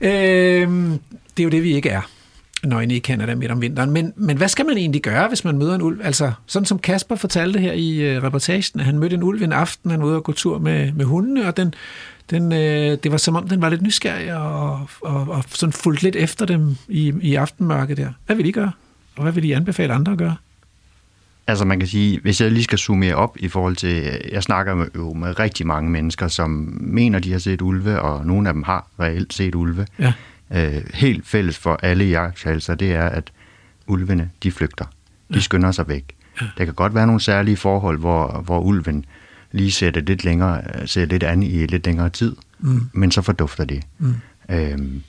Øh, 0.00 0.68
det 1.36 1.40
er 1.40 1.44
jo 1.44 1.48
det, 1.50 1.62
vi 1.62 1.72
ikke 1.74 1.88
er. 1.88 2.02
Nøgne 2.64 2.96
i 2.96 3.00
Canada 3.00 3.34
midt 3.34 3.50
om 3.50 3.60
vinteren. 3.60 3.90
Men, 3.90 4.12
men 4.16 4.36
hvad 4.36 4.48
skal 4.48 4.66
man 4.66 4.76
egentlig 4.76 5.02
gøre, 5.02 5.28
hvis 5.28 5.44
man 5.44 5.58
møder 5.58 5.74
en 5.74 5.82
ulv? 5.82 6.00
Altså, 6.04 6.32
sådan 6.46 6.66
som 6.66 6.78
Kasper 6.78 7.16
fortalte 7.16 7.58
her 7.58 7.72
i 7.72 7.96
øh, 7.96 8.22
reportagen, 8.22 8.80
at 8.80 8.86
han 8.86 8.98
mødte 8.98 9.16
en 9.16 9.22
ulv 9.22 9.42
en 9.42 9.52
aften, 9.52 9.90
han 9.90 10.00
var 10.00 10.06
ude 10.06 10.16
og 10.16 10.24
gå 10.24 10.32
tur 10.32 10.58
med, 10.58 10.92
med 10.92 11.04
hundene, 11.04 11.48
og 11.48 11.56
den, 11.56 11.74
den, 12.30 12.52
øh, 12.52 12.98
det 13.02 13.12
var 13.12 13.16
som 13.16 13.36
om, 13.36 13.48
den 13.48 13.62
var 13.62 13.68
lidt 13.68 13.82
nysgerrig 13.82 14.34
og, 14.34 14.88
og, 15.00 15.28
og 15.28 15.44
sådan 15.48 15.72
fulgte 15.72 16.02
lidt 16.02 16.16
efter 16.16 16.46
dem 16.46 16.76
i, 16.88 17.12
i 17.20 17.34
aftenmørket 17.34 17.96
der. 17.96 18.08
Hvad 18.26 18.36
vil 18.36 18.46
I 18.46 18.50
gøre? 18.50 18.72
Og 19.16 19.22
hvad 19.22 19.32
vil 19.32 19.44
I 19.44 19.52
anbefale 19.52 19.92
andre 19.92 20.12
at 20.12 20.18
gøre? 20.18 20.36
Altså 21.46 21.64
man 21.64 21.78
kan 21.78 21.88
sige, 21.88 22.20
hvis 22.20 22.40
jeg 22.40 22.52
lige 22.52 22.64
skal 22.64 22.78
summere 22.78 23.14
op 23.14 23.36
i 23.40 23.48
forhold 23.48 23.76
til, 23.76 24.20
jeg 24.32 24.42
snakker 24.42 24.74
med, 24.74 24.86
jo 24.96 25.12
med 25.12 25.38
rigtig 25.38 25.66
mange 25.66 25.90
mennesker, 25.90 26.28
som 26.28 26.50
mener, 26.80 27.18
de 27.18 27.32
har 27.32 27.38
set 27.38 27.62
ulve, 27.62 28.00
og 28.00 28.26
nogle 28.26 28.48
af 28.48 28.54
dem 28.54 28.62
har 28.62 28.86
reelt 29.00 29.34
set 29.34 29.54
ulve. 29.54 29.86
Ja. 29.98 30.12
Øh, 30.52 30.82
helt 30.94 31.26
fælles 31.26 31.58
for 31.58 31.78
alle 31.82 32.04
jagttalelser, 32.04 32.74
det 32.74 32.92
er, 32.92 33.04
at 33.08 33.32
ulvene, 33.86 34.30
de 34.42 34.52
flygter. 34.52 34.84
De 35.34 35.42
skynder 35.42 35.72
sig 35.72 35.88
væk. 35.88 36.14
Der 36.58 36.64
kan 36.64 36.74
godt 36.74 36.94
være 36.94 37.06
nogle 37.06 37.20
særlige 37.20 37.56
forhold, 37.56 37.98
hvor, 37.98 38.42
hvor 38.44 38.60
ulven 38.60 39.04
lige 39.52 39.72
ser 39.72 39.90
det 39.90 40.06
lidt 40.06 40.24
længere, 40.24 40.86
ser 40.86 41.04
lidt 41.04 41.22
an 41.22 41.42
i 41.42 41.66
lidt 41.66 41.86
længere 41.86 42.10
tid. 42.10 42.36
mm. 42.58 42.88
men 42.92 43.10
så 43.10 43.22
fordufter 43.22 43.64
de. 43.64 43.82
Mm. 43.98 44.14
Øhm, 44.48 45.02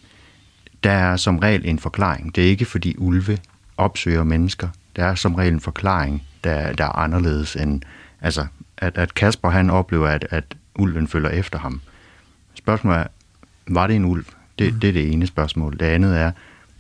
der 0.83 0.91
er 0.91 1.15
som 1.17 1.39
regel 1.39 1.61
en 1.65 1.79
forklaring. 1.79 2.35
Det 2.35 2.43
er 2.43 2.49
ikke 2.49 2.65
fordi 2.65 2.95
ulve 2.97 3.37
opsøger 3.77 4.23
mennesker. 4.23 4.67
Der 4.95 5.05
er 5.05 5.15
som 5.15 5.35
regel 5.35 5.53
en 5.53 5.59
forklaring, 5.59 6.23
der, 6.43 6.73
der 6.73 6.85
er 6.85 6.97
anderledes 6.97 7.55
end... 7.55 7.81
Altså, 8.21 8.45
at, 8.77 8.97
at 8.97 9.13
Kasper 9.13 9.49
han 9.49 9.69
oplever, 9.69 10.07
at, 10.07 10.27
at 10.29 10.55
ulven 10.75 11.07
følger 11.07 11.29
efter 11.29 11.59
ham. 11.59 11.81
Spørgsmålet 12.53 12.99
er, 12.99 13.07
var 13.67 13.87
det 13.87 13.95
en 13.95 14.05
ulv? 14.05 14.25
Det, 14.60 14.74
mm. 14.74 14.80
det 14.80 14.88
er 14.88 14.93
det 14.93 15.12
ene 15.12 15.28
spørgsmål. 15.28 15.74
Det 15.80 15.86
andet 15.86 16.18
er, 16.18 16.32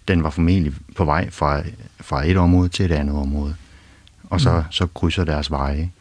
den 0.07 0.23
var 0.23 0.29
formentlig 0.29 0.73
på 0.95 1.05
vej 1.05 1.29
fra, 1.29 1.61
fra 2.01 2.27
et 2.27 2.37
område 2.37 2.69
til 2.69 2.85
et 2.85 2.91
andet 2.91 3.15
område. 3.15 3.55
Og 4.23 4.41
så, 4.41 4.57
mm. 4.57 4.63
så 4.71 4.87
krydser 4.87 5.23
deres 5.23 5.51
veje. 5.51 5.91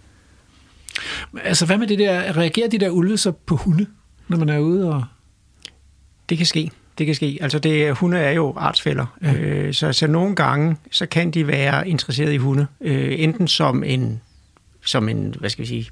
Altså, 1.45 1.67
hvad 1.67 1.79
med 1.79 1.87
det 1.87 1.99
der? 1.99 2.37
Reagerer 2.37 2.69
de 2.69 2.79
der 2.79 2.91
ulve 2.91 3.19
så 3.19 3.33
på 3.33 3.57
hunde, 3.57 3.87
når 4.29 4.37
man 4.37 4.49
er 4.49 4.59
ude 4.59 4.95
og... 4.95 5.05
Det 6.29 6.39
kan 6.39 6.47
ske. 6.47 6.71
Det 6.99 7.07
kan 7.07 7.15
ske. 7.15 7.39
Altså, 7.41 7.59
det, 7.59 7.97
hunde 7.97 8.19
er 8.19 8.31
jo 8.31 8.55
artsfælder. 8.57 9.07
Ja. 9.23 9.35
Øh, 9.35 9.75
så, 9.75 9.93
så 9.93 10.07
nogle 10.07 10.35
gange, 10.35 10.77
så 10.91 11.07
kan 11.07 11.31
de 11.31 11.47
være 11.47 11.89
interesseret 11.89 12.33
i 12.33 12.37
hunde. 12.37 12.67
Øh, 12.81 13.15
enten 13.19 13.49
som 13.49 13.85
en, 13.85 14.21
som 14.85 15.09
en, 15.09 15.35
hvad 15.39 15.51
skal 15.51 15.63
vi 15.63 15.69
sige, 15.69 15.91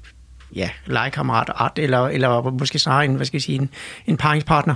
ja, 0.55 0.69
legekammerat, 0.85 1.49
art, 1.55 1.79
eller, 1.79 2.07
eller 2.07 2.51
måske 2.51 2.79
snarere 2.79 3.05
en, 3.05 3.15
hvad 3.15 3.25
skal 3.25 3.37
jeg 3.37 3.41
sige, 3.41 3.61
en, 3.61 3.69
en 4.07 4.17
paringspartner. 4.17 4.75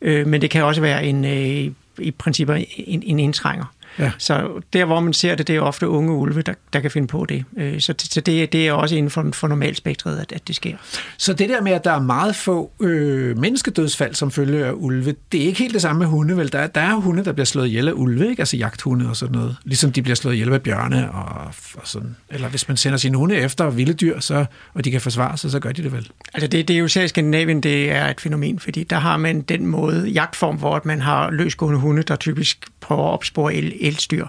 Øh, 0.00 0.26
men 0.26 0.40
det 0.40 0.50
kan 0.50 0.64
også 0.64 0.80
være 0.80 1.04
en, 1.04 1.24
øh, 1.24 1.72
i 1.98 2.10
princippet 2.10 2.66
en, 2.76 3.02
en 3.02 3.18
indtrænger. 3.18 3.64
Ja. 4.00 4.12
Så 4.18 4.62
der, 4.72 4.84
hvor 4.84 5.00
man 5.00 5.12
ser 5.12 5.34
det, 5.34 5.46
det 5.46 5.56
er 5.56 5.60
ofte 5.60 5.88
unge 5.88 6.12
ulve, 6.12 6.42
der, 6.42 6.54
der 6.72 6.80
kan 6.80 6.90
finde 6.90 7.06
på 7.06 7.26
det. 7.28 7.44
Øh, 7.56 7.80
så, 7.80 7.94
så 7.98 8.20
det, 8.20 8.52
det 8.52 8.68
er 8.68 8.72
også 8.72 8.96
inden 8.96 9.10
for, 9.10 9.30
for 9.32 9.48
normalspektret, 9.48 10.18
at, 10.18 10.32
at 10.32 10.48
det 10.48 10.56
sker. 10.56 10.76
Så 11.18 11.32
det 11.32 11.48
der 11.48 11.62
med, 11.62 11.72
at 11.72 11.84
der 11.84 11.92
er 11.92 12.00
meget 12.00 12.36
få 12.36 12.70
øh, 12.80 13.38
menneskedødsfald 13.38 14.14
som 14.14 14.30
følge 14.30 14.66
af 14.66 14.72
ulve, 14.74 15.14
det 15.32 15.42
er 15.42 15.46
ikke 15.46 15.58
helt 15.58 15.74
det 15.74 15.82
samme 15.82 15.98
med 15.98 16.06
hunde, 16.06 16.36
vel? 16.36 16.52
Der, 16.52 16.66
der 16.66 16.80
er 16.80 16.94
hunde, 16.94 17.24
der 17.24 17.32
bliver 17.32 17.46
slået 17.46 17.66
ihjel 17.66 17.88
af 17.88 17.92
ulve, 17.92 18.30
ikke? 18.30 18.40
altså 18.40 18.56
jagthunde 18.56 19.08
og 19.08 19.16
sådan 19.16 19.34
noget. 19.34 19.56
Ligesom 19.64 19.92
de 19.92 20.02
bliver 20.02 20.16
slået 20.16 20.34
ihjel 20.34 20.52
af 20.52 20.62
bjørne 20.62 21.10
og, 21.10 21.54
og 21.74 21.82
sådan. 21.84 22.16
Eller 22.30 22.48
hvis 22.48 22.68
man 22.68 22.76
sender 22.76 22.98
sine 22.98 23.16
hunde 23.16 23.36
efter 23.36 23.70
vilde 23.70 23.92
dyr, 23.92 24.20
så, 24.20 24.44
og 24.74 24.84
de 24.84 24.90
kan 24.90 25.00
forsvare 25.00 25.36
sig, 25.36 25.50
så 25.50 25.60
gør 25.60 25.72
de 25.72 25.82
det 25.82 25.92
vel. 25.92 26.08
Altså 26.34 26.46
det, 26.48 26.68
det 26.68 26.74
er 26.74 26.78
jo 26.78 26.84
i 26.84 27.08
Skandinavien, 27.08 27.60
det 27.60 27.92
er 27.92 28.08
et 28.08 28.20
fænomen, 28.20 28.58
fordi 28.58 28.84
der 28.84 28.98
har 28.98 29.16
man 29.16 29.40
den 29.40 29.66
måde 29.66 30.08
jagtform, 30.08 30.56
hvor 30.56 30.80
man 30.84 31.00
har 31.00 31.30
løsgående 31.30 31.78
hunde, 31.78 32.02
der 32.02 32.16
typisk 32.16 32.66
prøver 32.80 33.02
at 33.02 33.12
opspore 33.12 33.54
el, 33.54 33.72
elstyr. 33.90 34.26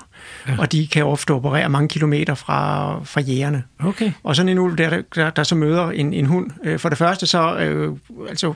Ja. 0.48 0.56
Og 0.58 0.72
de 0.72 0.88
kan 0.88 1.06
ofte 1.06 1.32
operere 1.32 1.70
mange 1.70 1.88
kilometer 1.88 2.36
fra, 2.36 3.00
fra 3.04 3.22
jægerne. 3.22 3.64
Okay. 3.80 4.12
Og 4.24 4.36
sådan 4.36 4.50
en 4.50 4.60
ulv, 4.60 4.78
der, 4.78 5.02
der, 5.16 5.30
der 5.30 5.44
så 5.44 5.56
møder 5.56 5.92
en, 5.92 6.14
en 6.14 6.26
hund. 6.26 6.52
Øh, 6.64 6.80
for 6.80 6.90
det 6.90 6.98
første 6.98 7.28
så, 7.28 7.58
øh, 7.58 7.96
altså 8.30 8.54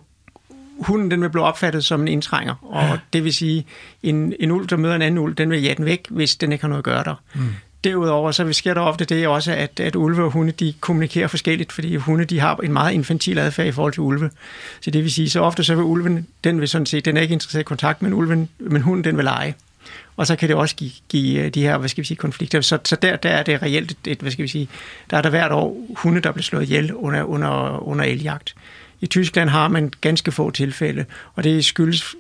hunden 0.80 1.12
den 1.12 1.22
vil 1.22 1.30
blive 1.30 1.44
opfattet 1.44 1.86
som 1.86 2.02
en 2.02 2.08
indtrænger, 2.08 2.56
og 2.62 2.84
ja. 2.84 2.98
det 3.14 3.24
vil 3.24 3.34
sige, 3.34 3.66
en, 4.04 4.34
en 4.40 4.52
ulv, 4.52 4.68
der 4.68 4.78
møder 4.78 4.96
en 4.96 5.02
anden 5.02 5.18
ulv, 5.18 5.34
den 5.34 5.50
vil 5.50 5.62
jage 5.62 5.76
den 5.76 5.86
væk, 5.86 6.08
hvis 6.10 6.36
den 6.36 6.52
ikke 6.52 6.64
har 6.64 6.70
noget 6.70 6.80
at 6.80 6.84
gøre 6.84 7.04
der. 7.04 7.16
Mm. 7.36 7.42
Derudover 7.84 8.32
så 8.32 8.54
sker 8.54 8.74
der 8.74 8.82
ofte 8.82 9.06
det 9.06 9.28
også, 9.28 9.54
at, 9.54 9.80
at 9.80 9.96
ulve 9.96 10.24
og 10.24 10.32
hunde 10.32 10.52
de 10.52 10.74
kommunikerer 10.80 11.28
forskelligt, 11.28 11.72
fordi 11.72 11.96
hunde 11.96 12.26
de 12.26 12.40
har 12.40 12.56
en 12.56 12.74
meget 12.74 12.94
infantil 12.94 13.40
adfærd 13.40 13.68
i 13.68 13.72
forhold 13.72 13.94
til 13.94 14.02
ulve. 14.02 14.30
Så 14.82 14.92
det 14.92 15.04
vil 15.04 15.12
sige, 15.12 15.30
så 15.30 15.40
ofte 15.40 15.64
så 15.64 15.76
vil 15.76 15.84
ulven, 15.84 16.28
den 16.44 16.60
vil 16.60 16.68
sådan 16.68 16.86
set, 16.86 17.06
den 17.06 17.18
er 17.18 17.22
ikke 17.22 17.34
interesseret 17.34 17.62
i 17.62 17.64
kontakt 17.64 18.02
med 18.02 18.14
ulven, 18.14 18.50
men 18.60 18.82
hunden 18.82 19.04
den 19.04 19.18
vil 19.18 19.24
lege 19.24 19.56
og 20.18 20.28
så 20.28 20.36
kan 20.36 20.50
det 20.50 20.56
også 20.56 20.76
give, 20.76 20.92
give 21.10 21.50
de 21.50 21.62
her, 21.62 21.78
hvad 21.78 21.90
skal 21.90 22.02
vi 22.02 22.08
sige, 22.08 22.18
konflikter. 22.18 22.62
Så, 22.62 22.80
så 22.86 22.96
der, 22.96 23.16
der 23.16 23.30
er 23.30 23.44
det 23.44 23.62
reelt 23.62 23.98
et, 24.08 24.20
hvad 24.20 24.32
skal 24.32 24.44
vi 24.44 24.48
sige, 24.48 24.70
der 25.10 25.18
er 25.18 25.22
der 25.22 25.30
hvert 25.30 25.52
år 25.52 25.78
hunde, 25.98 26.22
der 26.22 26.32
bliver 26.32 26.44
slået 26.44 26.64
ihjel 26.64 26.94
under, 26.94 27.24
under, 27.24 27.84
under 27.88 28.06
eljagt. 28.06 28.56
I 29.02 29.06
Tyskland 29.06 29.50
har 29.50 29.68
man 29.68 29.92
ganske 30.02 30.32
få 30.32 30.52
tilfælde, 30.52 31.06
og 31.34 31.44
det 31.44 31.66
skyldes 31.66 32.16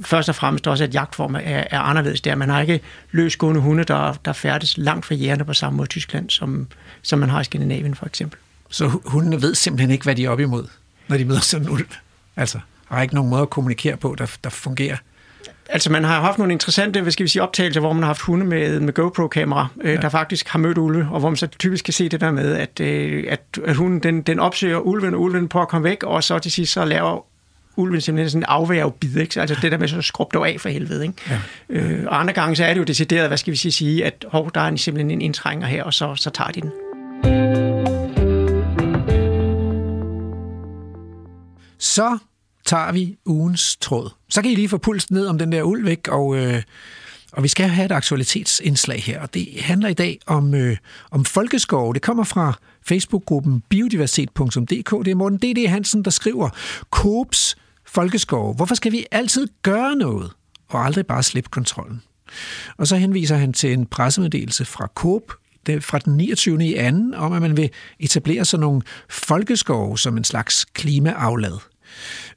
først 0.00 0.28
og 0.28 0.34
fremmest 0.34 0.66
også, 0.66 0.84
at 0.84 0.94
jagtform 0.94 1.34
er, 1.34 1.40
er 1.70 1.80
anderledes 1.80 2.20
der. 2.20 2.34
Man 2.34 2.48
har 2.48 2.60
ikke 2.60 2.80
løsgående 3.10 3.60
hunde, 3.60 3.84
der, 3.84 4.12
der 4.24 4.32
færdes 4.32 4.78
langt 4.78 5.06
fra 5.06 5.14
jægerne 5.14 5.44
på 5.44 5.54
samme 5.54 5.76
måde 5.76 5.86
i 5.86 5.88
Tyskland, 5.88 6.30
som, 6.30 6.66
som 7.02 7.18
man 7.18 7.28
har 7.28 7.40
i 7.40 7.44
Skandinavien 7.44 7.94
for 7.94 8.06
eksempel. 8.06 8.38
Så 8.70 9.00
hundene 9.04 9.42
ved 9.42 9.54
simpelthen 9.54 9.90
ikke, 9.90 10.04
hvad 10.04 10.16
de 10.16 10.24
er 10.24 10.30
op 10.30 10.40
imod, 10.40 10.66
når 11.08 11.16
de 11.16 11.24
møder 11.24 11.40
sådan 11.40 11.66
en 11.66 11.72
ulv? 11.72 11.86
Altså, 12.36 12.60
har 12.88 13.02
ikke 13.02 13.14
nogen 13.14 13.30
måde 13.30 13.42
at 13.42 13.50
kommunikere 13.50 13.96
på, 13.96 14.14
der, 14.18 14.36
der 14.44 14.50
fungerer? 14.50 14.96
Altså 15.68 15.92
man 15.92 16.04
har 16.04 16.20
haft 16.20 16.38
nogle 16.38 16.52
interessante 16.52 17.00
hvad 17.00 17.12
skal 17.12 17.24
vi 17.24 17.28
sige, 17.28 17.42
optagelser, 17.42 17.80
hvor 17.80 17.92
man 17.92 18.02
har 18.02 18.06
haft 18.06 18.20
hunde 18.20 18.46
med, 18.46 18.80
med 18.80 18.92
GoPro-kamera, 18.92 19.68
øh, 19.80 19.94
ja. 19.94 20.00
der 20.00 20.08
faktisk 20.08 20.48
har 20.48 20.58
mødt 20.58 20.78
ulve, 20.78 21.08
og 21.10 21.20
hvor 21.20 21.28
man 21.28 21.36
så 21.36 21.46
typisk 21.46 21.84
kan 21.84 21.94
se 21.94 22.08
det 22.08 22.20
der 22.20 22.30
med, 22.30 22.54
at, 22.54 22.80
øh, 22.80 23.24
at, 23.28 23.40
at 23.64 23.76
hunden 23.76 24.00
den, 24.00 24.22
den 24.22 24.40
opsøger 24.40 24.78
ulven, 24.78 25.14
og 25.14 25.20
ulven 25.20 25.48
på 25.48 25.60
at 25.60 25.68
komme 25.68 25.84
væk, 25.84 26.02
og 26.02 26.24
så 26.24 26.38
til 26.38 26.52
sidst 26.52 26.72
så 26.72 26.84
laver 26.84 27.24
ulven 27.76 28.00
simpelthen 28.00 28.30
sådan 28.30 28.42
en 28.42 28.46
afværgebid, 28.48 29.16
ikke? 29.16 29.40
Altså 29.40 29.56
det 29.62 29.72
der 29.72 29.78
med 29.78 29.88
så 29.88 30.02
skrub 30.02 30.34
dog 30.34 30.48
af 30.48 30.56
for 30.60 30.68
helvede, 30.68 31.02
ikke? 31.02 31.14
Ja. 31.30 31.38
Øh, 31.68 32.04
og 32.06 32.20
andre 32.20 32.32
gange 32.32 32.56
så 32.56 32.64
er 32.64 32.74
det 32.74 32.80
jo 32.80 32.84
decideret, 32.84 33.28
hvad 33.28 33.38
skal 33.38 33.50
vi 33.50 33.56
sige, 33.56 33.72
sige 33.72 34.04
at 34.04 34.24
hov, 34.28 34.50
der 34.54 34.60
er 34.60 34.76
simpelthen 34.76 35.10
en 35.10 35.20
indtrænger 35.20 35.66
her, 35.66 35.84
og 35.84 35.94
så, 35.94 36.14
så 36.14 36.30
tager 36.30 36.50
de 36.50 36.60
den. 36.60 36.70
Så 41.78 42.18
tager 42.68 42.92
vi 42.92 43.16
ugens 43.26 43.76
tråd. 43.76 44.10
Så 44.28 44.42
kan 44.42 44.50
I 44.50 44.54
lige 44.54 44.68
få 44.68 44.78
pulsen 44.78 45.16
ned 45.16 45.26
om 45.26 45.38
den 45.38 45.52
der 45.52 45.62
ulv, 45.62 45.88
ikke? 45.88 46.12
Og, 46.12 46.36
øh, 46.36 46.62
og 47.32 47.42
vi 47.42 47.48
skal 47.48 47.68
have 47.68 47.84
et 47.84 47.92
aktualitetsindslag 47.92 49.02
her, 49.02 49.20
og 49.20 49.34
det 49.34 49.48
handler 49.60 49.88
i 49.88 49.94
dag 49.94 50.18
om, 50.26 50.54
øh, 50.54 50.76
om 51.10 51.24
folkeskov. 51.24 51.94
Det 51.94 52.02
kommer 52.02 52.24
fra 52.24 52.58
Facebook-gruppen 52.82 53.62
biodiversitet.dk. 53.68 55.04
Det 55.04 55.10
er 55.10 55.14
Morten 55.14 55.38
D.D. 55.38 55.68
Hansen, 55.68 56.04
der 56.04 56.10
skriver, 56.10 56.48
Koops 56.90 57.56
folkeskov. 57.86 58.56
Hvorfor 58.56 58.74
skal 58.74 58.92
vi 58.92 59.06
altid 59.10 59.48
gøre 59.62 59.96
noget, 59.96 60.30
og 60.68 60.84
aldrig 60.84 61.06
bare 61.06 61.22
slippe 61.22 61.50
kontrollen? 61.50 62.02
Og 62.76 62.86
så 62.86 62.96
henviser 62.96 63.36
han 63.36 63.52
til 63.52 63.72
en 63.72 63.86
pressemeddelelse 63.86 64.64
fra 64.64 64.88
Coop, 64.94 65.22
det 65.66 65.84
fra 65.84 65.98
den 65.98 66.16
29. 66.16 66.64
i 66.64 66.74
anden, 66.74 67.14
om 67.14 67.32
at 67.32 67.42
man 67.42 67.56
vil 67.56 67.70
etablere 68.00 68.44
sådan 68.44 68.60
nogle 68.60 68.82
folkeskove 69.10 69.98
som 69.98 70.16
en 70.16 70.24
slags 70.24 70.64
klimaaflad. 70.64 71.58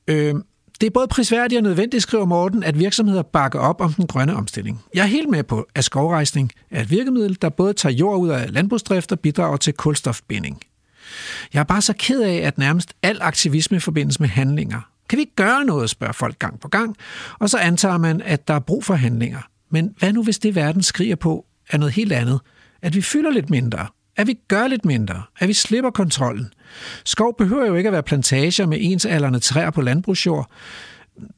Øh, 0.08 0.36
det 0.82 0.88
er 0.88 0.92
både 0.92 1.08
prisværdigt 1.08 1.58
og 1.60 1.64
nødvendigt, 1.64 2.04
skriver 2.04 2.26
Morten, 2.26 2.64
at 2.64 2.80
virksomheder 2.80 3.22
bakker 3.22 3.60
op 3.60 3.82
om 3.82 3.94
den 3.94 4.08
grønne 4.08 4.36
omstilling. 4.36 4.82
Jeg 4.94 5.02
er 5.02 5.08
helt 5.08 5.30
med 5.30 5.44
på, 5.44 5.68
at 5.76 5.84
skovrejsning 5.84 6.52
er 6.72 6.82
et 6.82 6.90
virkemiddel, 6.90 7.38
der 7.42 7.50
både 7.50 7.74
tager 7.74 7.94
jord 7.94 8.20
ud 8.20 8.30
af 8.30 8.54
landbrugsdrift 8.54 9.12
og 9.12 9.20
bidrager 9.20 9.58
til 9.58 9.74
kulstofbinding. 9.74 10.62
Jeg 11.54 11.60
er 11.60 11.64
bare 11.64 11.82
så 11.82 11.94
ked 12.00 12.22
af, 12.22 12.36
at 12.36 12.58
nærmest 12.58 12.94
al 13.04 13.18
aktivisme 13.22 13.80
forbindes 13.80 14.20
med 14.20 14.30
handlinger. 14.30 14.82
Kan 15.10 15.18
vi 15.18 15.22
ikke 15.22 15.36
gøre 15.36 15.66
noget, 15.66 15.90
spørger 15.90 16.14
folk 16.14 16.40
gang 16.40 16.60
på 16.60 16.68
gang, 16.68 16.96
og 17.40 17.50
så 17.50 17.58
antager 17.58 17.98
man, 17.98 18.22
at 18.22 18.48
der 18.48 18.54
er 18.54 18.60
brug 18.60 18.84
for 18.84 18.94
handlinger. 18.94 19.40
Men 19.70 19.94
hvad 19.98 20.14
nu, 20.14 20.24
hvis 20.24 20.40
det 20.40 20.56
verden 20.56 20.84
skriger 20.84 21.16
på, 21.16 21.46
er 21.70 21.78
noget 21.78 21.94
helt 21.94 22.12
andet? 22.12 22.40
At 22.82 22.96
vi 22.96 23.02
fylder 23.02 23.32
lidt 23.32 23.50
mindre, 23.50 23.88
at 24.16 24.28
vi 24.28 24.38
gør 24.48 24.68
lidt 24.68 24.86
mindre, 24.86 25.24
at 25.40 25.48
vi 25.48 25.54
slipper 25.54 25.92
kontrollen. 25.92 26.54
Skov 27.06 27.36
behøver 27.38 27.66
jo 27.66 27.76
ikke 27.76 27.88
at 27.88 27.94
være 27.94 28.04
plantager 28.04 28.66
med 28.66 28.78
ensalderne 28.82 29.40
træer 29.40 29.70
på 29.70 29.82
landbrugsjord 29.82 30.52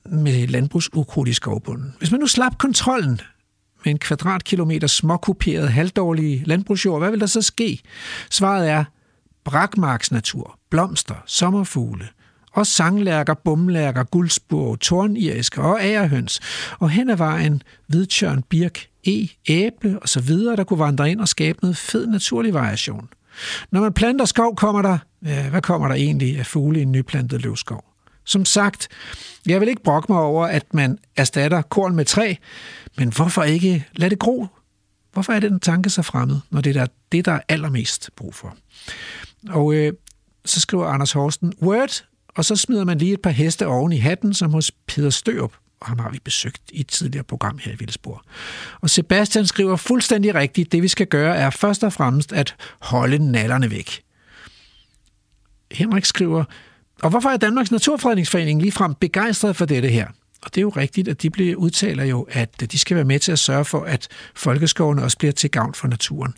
med 0.05 0.47
landbrugsukrudt 0.47 1.29
i 1.29 1.33
skovbunden. 1.33 1.95
Hvis 1.97 2.11
man 2.11 2.19
nu 2.19 2.27
slap 2.27 2.57
kontrollen 2.57 3.21
med 3.85 3.93
en 3.93 3.99
kvadratkilometer 3.99 4.87
småkuperet, 4.87 5.69
halvdårlige 5.69 6.43
landbrugsjord, 6.45 7.01
hvad 7.01 7.11
vil 7.11 7.19
der 7.19 7.25
så 7.25 7.41
ske? 7.41 7.81
Svaret 8.29 8.69
er 8.69 8.83
brakmarksnatur, 9.43 10.59
blomster, 10.69 11.15
sommerfugle, 11.25 12.07
og 12.53 12.67
sanglærker, 12.67 13.33
bumlærker, 13.33 14.03
guldspur, 14.03 14.75
torniriske 14.75 15.61
og 15.61 15.79
ærehøns, 15.81 16.39
og 16.79 16.89
hen 16.89 17.09
ad 17.09 17.15
vejen 17.15 17.61
hvidtjørn, 17.87 18.43
birk, 18.49 18.87
e, 19.07 19.27
æble 19.47 19.99
og 19.99 20.09
så 20.09 20.21
videre, 20.21 20.55
der 20.55 20.63
kunne 20.63 20.79
vandre 20.79 21.11
ind 21.11 21.21
og 21.21 21.27
skabe 21.27 21.59
noget 21.61 21.77
fed 21.77 22.07
naturlig 22.07 22.53
variation. 22.53 23.09
Når 23.71 23.81
man 23.81 23.93
planter 23.93 24.25
skov, 24.25 24.55
kommer 24.55 24.81
der, 24.81 24.97
øh, 25.27 25.49
hvad 25.49 25.61
kommer 25.61 25.87
der 25.87 25.95
egentlig 25.95 26.39
af 26.39 26.45
fugle 26.45 26.79
i 26.79 26.81
en 26.81 26.91
nyplantet 26.91 27.41
løvskov? 27.41 27.83
Som 28.25 28.45
sagt, 28.45 28.87
jeg 29.45 29.61
vil 29.61 29.69
ikke 29.69 29.83
brokke 29.83 30.11
mig 30.11 30.21
over, 30.21 30.47
at 30.47 30.73
man 30.73 30.97
erstatter 31.15 31.61
korn 31.61 31.95
med 31.95 32.05
træ, 32.05 32.35
men 32.97 33.13
hvorfor 33.13 33.43
ikke 33.43 33.85
lade 33.95 34.09
det 34.09 34.19
gro? 34.19 34.47
Hvorfor 35.13 35.33
er 35.33 35.39
den 35.39 35.59
tanke 35.59 35.89
så 35.89 36.01
fremmed, 36.01 36.37
når 36.49 36.61
det 36.61 36.77
er 36.77 36.87
det, 37.11 37.25
der 37.25 37.31
er 37.31 37.39
allermest 37.49 38.09
brug 38.15 38.35
for? 38.35 38.55
Og 39.49 39.73
øh, 39.73 39.93
så 40.45 40.59
skriver 40.59 40.85
Anders 40.85 41.11
Horsten, 41.11 41.53
Word, 41.61 42.05
og 42.35 42.45
så 42.45 42.55
smider 42.55 42.85
man 42.85 42.97
lige 42.97 43.13
et 43.13 43.21
par 43.21 43.29
heste 43.29 43.67
oven 43.67 43.91
i 43.91 43.97
hatten, 43.97 44.33
som 44.33 44.51
hos 44.51 44.71
Peter 44.71 45.09
Størup 45.09 45.53
og 45.83 45.89
ham 45.89 45.99
har 45.99 46.09
vi 46.09 46.19
besøgt 46.23 46.61
i 46.71 46.79
et 46.79 46.87
tidligere 46.87 47.23
program 47.23 47.57
her 47.57 47.71
i 47.71 47.75
Vildsborg. 47.75 48.21
Og 48.81 48.89
Sebastian 48.89 49.45
skriver 49.45 49.75
fuldstændig 49.75 50.35
rigtigt, 50.35 50.71
det 50.71 50.81
vi 50.81 50.87
skal 50.87 51.07
gøre 51.07 51.35
er 51.35 51.49
først 51.49 51.83
og 51.83 51.93
fremmest 51.93 52.33
at 52.33 52.55
holde 52.79 53.31
nallerne 53.31 53.71
væk. 53.71 54.01
Henrik 55.71 56.05
skriver, 56.05 56.43
og 57.01 57.09
hvorfor 57.09 57.29
er 57.29 57.37
Danmarks 57.37 57.71
Naturfredningsforening 57.71 58.61
ligefrem 58.61 58.93
begejstret 58.95 59.55
for 59.55 59.65
dette 59.65 59.89
her? 59.89 60.07
Og 60.41 60.55
det 60.55 60.57
er 60.57 60.61
jo 60.61 60.69
rigtigt, 60.69 61.07
at 61.07 61.21
de 61.21 61.29
bliver 61.29 61.55
udtaler 61.55 62.03
jo, 62.03 62.27
at 62.29 62.71
de 62.71 62.79
skal 62.79 62.95
være 62.95 63.05
med 63.05 63.19
til 63.19 63.31
at 63.31 63.39
sørge 63.39 63.65
for, 63.65 63.83
at 63.83 64.07
folkeskovene 64.35 65.03
også 65.03 65.17
bliver 65.17 65.31
til 65.31 65.51
gavn 65.51 65.73
for 65.73 65.87
naturen. 65.87 66.33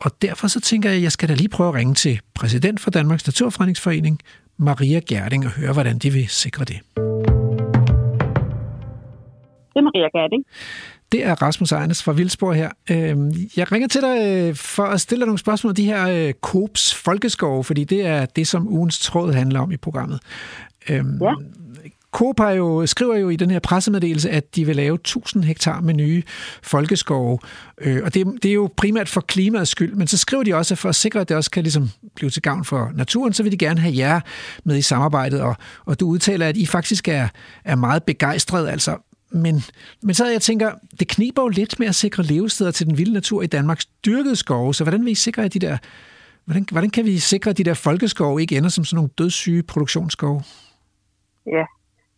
Og 0.00 0.22
derfor 0.22 0.48
så 0.48 0.60
tænker 0.60 0.88
jeg, 0.88 0.96
at 0.96 1.02
jeg 1.02 1.12
skal 1.12 1.28
da 1.28 1.34
lige 1.34 1.48
prøve 1.48 1.68
at 1.68 1.74
ringe 1.74 1.94
til 1.94 2.20
præsident 2.34 2.80
for 2.80 2.90
Danmarks 2.90 3.26
Naturfredningsforening, 3.26 4.20
Maria 4.56 5.00
Gerding 5.08 5.46
og 5.46 5.50
høre, 5.50 5.72
hvordan 5.72 5.98
de 5.98 6.12
vil 6.12 6.28
sikre 6.28 6.64
det. 6.64 6.80
Det 9.72 9.76
er 9.76 9.82
Maria 9.82 10.08
Gerding. 10.18 10.44
Det 11.12 11.26
er 11.26 11.42
Rasmus 11.42 11.72
Ejnes 11.72 12.02
fra 12.02 12.12
Vildsborg 12.12 12.54
her. 12.54 12.70
Øhm, 12.90 13.32
jeg 13.56 13.72
ringer 13.72 13.88
til 13.88 14.00
dig 14.00 14.48
øh, 14.48 14.54
for 14.54 14.84
at 14.84 15.00
stille 15.00 15.20
dig 15.20 15.26
nogle 15.26 15.38
spørgsmål 15.38 15.70
om 15.70 15.74
de 15.74 15.84
her 15.84 16.08
øh, 16.08 16.32
Coops 16.40 16.94
folkeskove, 16.94 17.64
fordi 17.64 17.84
det 17.84 18.06
er 18.06 18.26
det, 18.26 18.46
som 18.46 18.68
ugens 18.68 18.98
tråd 18.98 19.32
handler 19.32 19.60
om 19.60 19.72
i 19.72 19.76
programmet. 19.76 20.20
Øhm, 20.90 21.18
ja. 21.22 21.34
Coop 22.12 22.40
har 22.40 22.50
jo, 22.50 22.86
skriver 22.86 23.16
jo 23.16 23.28
i 23.28 23.36
den 23.36 23.50
her 23.50 23.58
pressemeddelelse, 23.58 24.30
at 24.30 24.56
de 24.56 24.64
vil 24.64 24.76
lave 24.76 24.94
1000 24.94 25.44
hektar 25.44 25.80
med 25.80 25.94
nye 25.94 26.22
folkeskove. 26.62 27.38
Øh, 27.80 28.00
og 28.04 28.14
det, 28.14 28.26
det 28.42 28.48
er 28.48 28.54
jo 28.54 28.70
primært 28.76 29.08
for 29.08 29.20
klimaets 29.20 29.70
skyld, 29.70 29.94
men 29.94 30.06
så 30.06 30.18
skriver 30.18 30.42
de 30.42 30.54
også, 30.54 30.74
at 30.74 30.78
for 30.78 30.88
at 30.88 30.94
sikre, 30.94 31.20
at 31.20 31.28
det 31.28 31.36
også 31.36 31.50
kan 31.50 31.62
ligesom 31.62 31.90
blive 32.14 32.30
til 32.30 32.42
gavn 32.42 32.64
for 32.64 32.90
naturen, 32.94 33.32
så 33.32 33.42
vil 33.42 33.52
de 33.52 33.56
gerne 33.56 33.80
have 33.80 33.94
jer 33.96 34.20
med 34.64 34.76
i 34.76 34.82
samarbejdet. 34.82 35.40
Og, 35.40 35.56
og 35.84 36.00
du 36.00 36.06
udtaler, 36.06 36.46
at 36.46 36.56
I 36.56 36.66
faktisk 36.66 37.08
er, 37.08 37.28
er 37.64 37.76
meget 37.76 38.02
begejstret. 38.02 38.68
Altså, 38.68 38.96
men, 39.32 39.54
men 40.02 40.14
så 40.14 40.26
jeg 40.26 40.42
tænker, 40.42 40.70
det 41.00 41.08
kniber 41.08 41.42
jo 41.42 41.48
lidt 41.48 41.78
med 41.78 41.86
at 41.86 41.94
sikre 41.94 42.22
levesteder 42.22 42.70
til 42.70 42.86
den 42.86 42.98
vilde 42.98 43.12
natur 43.12 43.42
i 43.42 43.46
Danmarks 43.46 43.86
dyrkede 43.86 44.36
skove. 44.36 44.74
Så 44.74 44.84
hvordan 44.84 45.04
vil 45.04 45.12
I 45.12 45.14
sikre, 45.14 45.44
at 45.44 45.54
de 45.54 45.58
der, 45.58 45.76
hvordan, 46.44 46.64
hvordan 46.72 46.90
kan 46.90 47.04
vi 47.04 47.18
sikre, 47.18 47.50
at 47.50 47.58
de 47.58 47.64
der 47.64 47.74
folkeskove 47.74 48.40
ikke 48.40 48.56
ender 48.56 48.68
som 48.68 48.84
sådan 48.84 48.96
nogle 48.96 49.10
dødssyge 49.18 49.62
produktionsskove? 49.62 50.40
Ja, 51.46 51.64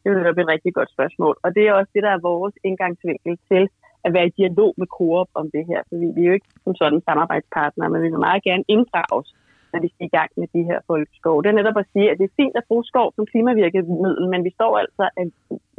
det 0.01 0.07
er 0.07 0.13
jo 0.13 0.43
et 0.45 0.53
rigtig 0.55 0.75
godt 0.75 0.91
spørgsmål. 0.97 1.35
Og 1.45 1.55
det 1.55 1.63
er 1.69 1.73
også 1.73 1.91
det, 1.95 2.03
der 2.03 2.13
er 2.17 2.21
vores 2.33 2.55
indgangsvinkel 2.65 3.39
til 3.51 3.69
at 4.05 4.13
være 4.15 4.27
i 4.27 4.37
dialog 4.41 4.75
med 4.81 4.87
Coop 4.97 5.29
om 5.35 5.47
det 5.55 5.65
her. 5.71 5.81
For 5.89 5.95
vi 6.17 6.23
er 6.23 6.29
jo 6.31 6.35
ikke 6.39 6.51
som 6.65 6.75
sådan 6.81 7.01
samarbejdspartnere, 7.09 7.91
men 7.91 8.03
vi 8.03 8.09
vil 8.09 8.27
meget 8.29 8.43
gerne 8.49 8.65
inddrages, 8.69 9.29
når 9.73 9.81
vi 9.85 9.89
skal 9.95 10.07
i 10.07 10.17
gang 10.19 10.31
med 10.41 10.49
de 10.55 10.63
her 10.71 10.79
folkeskov. 10.91 11.43
Det 11.43 11.49
er 11.49 11.59
netop 11.61 11.79
at 11.83 11.87
sige, 11.93 12.11
at 12.11 12.19
det 12.19 12.25
er 12.25 12.39
fint 12.41 12.57
at 12.57 12.69
bruge 12.69 12.85
skov 12.85 13.09
som 13.17 13.27
klimavirkemiddel, 13.33 14.27
men 14.33 14.41
vi 14.45 14.53
står 14.59 14.73
altså 14.83 15.05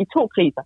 i 0.03 0.05
to 0.15 0.23
kriser. 0.35 0.63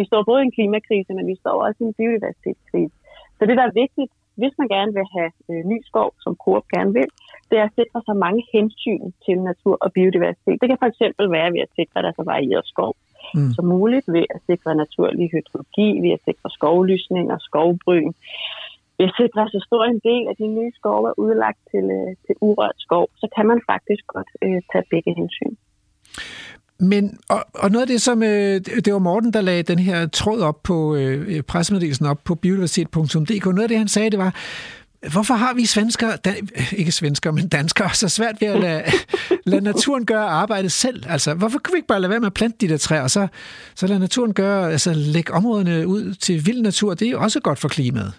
Vi 0.00 0.04
står 0.10 0.28
både 0.30 0.40
i 0.42 0.46
en 0.48 0.56
klimakrise, 0.56 1.12
men 1.18 1.26
vi 1.32 1.36
står 1.42 1.56
også 1.66 1.78
i 1.80 1.88
en 1.90 1.98
biodiversitetskrise. 2.00 2.96
Så 3.36 3.42
det, 3.48 3.56
der 3.58 3.66
er 3.66 3.80
vigtigt, 3.82 4.12
hvis 4.40 4.54
man 4.60 4.68
gerne 4.76 4.92
vil 4.98 5.06
have 5.16 5.32
øh, 5.50 5.62
ny 5.72 5.78
skov, 5.90 6.10
som 6.24 6.32
Coop 6.44 6.64
gerne 6.74 6.92
vil, 6.98 7.08
det 7.48 7.56
er 7.58 7.66
at 7.68 7.76
sikre 7.80 8.00
så 8.08 8.14
mange 8.24 8.42
hensyn 8.54 9.04
til 9.24 9.36
natur 9.50 9.76
og 9.84 9.88
biodiversitet. 9.96 10.60
Det 10.60 10.68
kan 10.68 10.82
for 10.82 10.90
eksempel 10.92 11.24
være 11.36 11.52
ved 11.54 11.62
at 11.66 11.74
sikre, 11.78 11.96
at 11.98 12.02
der 12.04 12.10
er 12.10 12.18
så 12.20 12.26
varieret 12.34 12.66
skov 12.74 12.92
mm. 13.34 13.50
som 13.56 13.64
muligt, 13.74 14.06
ved 14.16 14.26
at 14.34 14.40
sikre 14.50 14.74
naturlig 14.82 15.26
hydrologi, 15.34 15.88
ved 16.04 16.12
at 16.16 16.22
sikre 16.28 16.48
skovlysning 16.56 17.26
og 17.34 17.40
skovbryn, 17.48 18.12
ved 18.98 19.06
at 19.10 19.14
sikre 19.20 19.48
så 19.54 19.60
stor 19.68 19.82
en 19.84 20.00
del 20.10 20.24
af 20.30 20.36
de 20.40 20.46
nye 20.56 20.72
skove 20.78 21.08
er 21.08 21.16
udlagt 21.24 21.60
til, 21.70 21.84
øh, 21.98 22.10
til 22.24 22.34
urørt 22.48 22.78
skov, 22.86 23.04
så 23.20 23.26
kan 23.34 23.46
man 23.50 23.60
faktisk 23.72 24.04
godt 24.14 24.30
øh, 24.44 24.60
tage 24.72 24.84
begge 24.92 25.12
hensyn. 25.20 25.54
Men, 26.80 27.18
og, 27.28 27.44
og 27.54 27.70
noget 27.70 27.82
af 27.82 27.88
det, 27.88 28.02
som 28.02 28.22
øh, 28.22 28.60
det 28.84 28.92
var 28.92 28.98
Morten, 28.98 29.32
der 29.32 29.40
lagde 29.40 29.62
den 29.62 29.78
her 29.78 30.06
tråd 30.06 30.40
op 30.40 30.62
på 30.62 30.94
øh, 30.94 31.36
øh 31.36 31.42
pressemeddelelsen 31.42 32.06
op 32.06 32.24
på 32.24 32.34
biodiversitet.dk. 32.34 33.44
Noget 33.46 33.62
af 33.62 33.68
det, 33.68 33.78
han 33.78 33.88
sagde, 33.88 34.10
det 34.10 34.18
var, 34.18 34.34
hvorfor 35.12 35.34
har 35.34 35.54
vi 35.54 35.64
svensker, 35.64 36.16
da, 36.24 36.30
ikke 36.80 36.92
svensker, 36.92 37.30
men 37.32 37.48
danskere, 37.48 37.90
så 37.90 38.08
svært 38.08 38.40
ved 38.40 38.48
at 38.48 38.60
lade, 38.60 38.82
lade 39.52 39.64
naturen 39.64 40.06
gøre 40.06 40.26
arbejdet 40.42 40.72
selv? 40.72 41.02
Altså, 41.08 41.34
hvorfor 41.34 41.58
kan 41.58 41.72
vi 41.72 41.76
ikke 41.76 41.88
bare 41.88 42.00
lade 42.00 42.10
være 42.10 42.20
med 42.20 42.26
at 42.26 42.34
plante 42.34 42.56
de 42.60 42.72
der 42.72 42.78
træer, 42.78 43.02
og 43.02 43.10
så, 43.10 43.26
så 43.74 43.86
lade 43.86 44.00
naturen 44.00 44.32
gøre, 44.34 44.72
altså 44.72 44.92
lægge 44.94 45.32
områdene 45.32 45.86
ud 45.86 46.14
til 46.14 46.46
vild 46.46 46.62
natur? 46.62 46.94
Det 46.94 47.06
er 47.06 47.10
jo 47.10 47.20
også 47.20 47.40
godt 47.40 47.58
for 47.58 47.68
klimaet. 47.68 48.12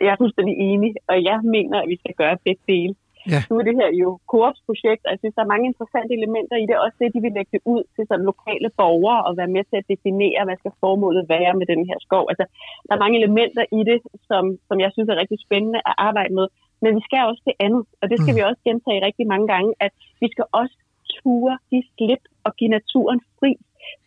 Jeg 0.00 0.12
er 0.14 0.16
fuldstændig 0.20 0.54
enig, 0.70 0.90
og 1.08 1.16
jeg 1.30 1.38
mener, 1.56 1.76
at 1.82 1.88
vi 1.88 1.96
skal 2.02 2.14
gøre 2.22 2.36
begge 2.44 2.62
dele. 2.72 2.94
Ja. 3.32 3.40
Nu 3.50 3.54
er 3.60 3.64
det 3.68 3.78
her 3.80 3.90
jo 4.02 4.08
Coops 4.30 4.60
projekt, 4.68 5.02
og 5.04 5.10
jeg 5.12 5.20
synes, 5.20 5.34
der 5.36 5.44
er 5.44 5.52
mange 5.54 5.68
interessante 5.70 6.12
elementer 6.18 6.56
i 6.60 6.66
det. 6.68 6.76
Også 6.84 6.96
det, 7.00 7.14
de 7.14 7.20
vil 7.24 7.36
lægge 7.36 7.52
det 7.56 7.62
ud 7.74 7.82
til 7.94 8.04
sådan 8.06 8.28
lokale 8.32 8.70
borgere 8.80 9.20
og 9.26 9.32
være 9.40 9.54
med 9.56 9.64
til 9.66 9.76
at 9.80 9.90
definere, 9.92 10.44
hvad 10.46 10.58
skal 10.58 10.78
formålet 10.84 11.22
være 11.34 11.52
med 11.58 11.66
den 11.72 11.82
her 11.88 11.98
skov. 12.06 12.24
Altså, 12.32 12.44
der 12.86 12.94
er 12.94 13.04
mange 13.04 13.18
elementer 13.22 13.64
i 13.78 13.80
det, 13.90 13.98
som, 14.28 14.44
som 14.68 14.76
jeg 14.84 14.90
synes 14.92 15.08
er 15.08 15.20
rigtig 15.22 15.38
spændende 15.46 15.80
at 15.90 15.94
arbejde 16.08 16.34
med. 16.38 16.46
Men 16.82 16.90
vi 16.98 17.02
skal 17.08 17.22
også 17.30 17.42
det 17.48 17.56
andet, 17.66 17.82
og 18.00 18.06
det 18.10 18.18
skal 18.18 18.32
mm. 18.32 18.38
vi 18.38 18.48
også 18.48 18.62
gentage 18.68 19.04
rigtig 19.08 19.26
mange 19.32 19.46
gange, 19.54 19.70
at 19.86 19.92
vi 20.22 20.28
skal 20.34 20.46
også 20.60 20.76
ture, 21.14 21.54
give 21.70 21.86
slip 21.94 22.24
og 22.46 22.50
give 22.58 22.72
naturen 22.78 23.20
fri 23.38 23.52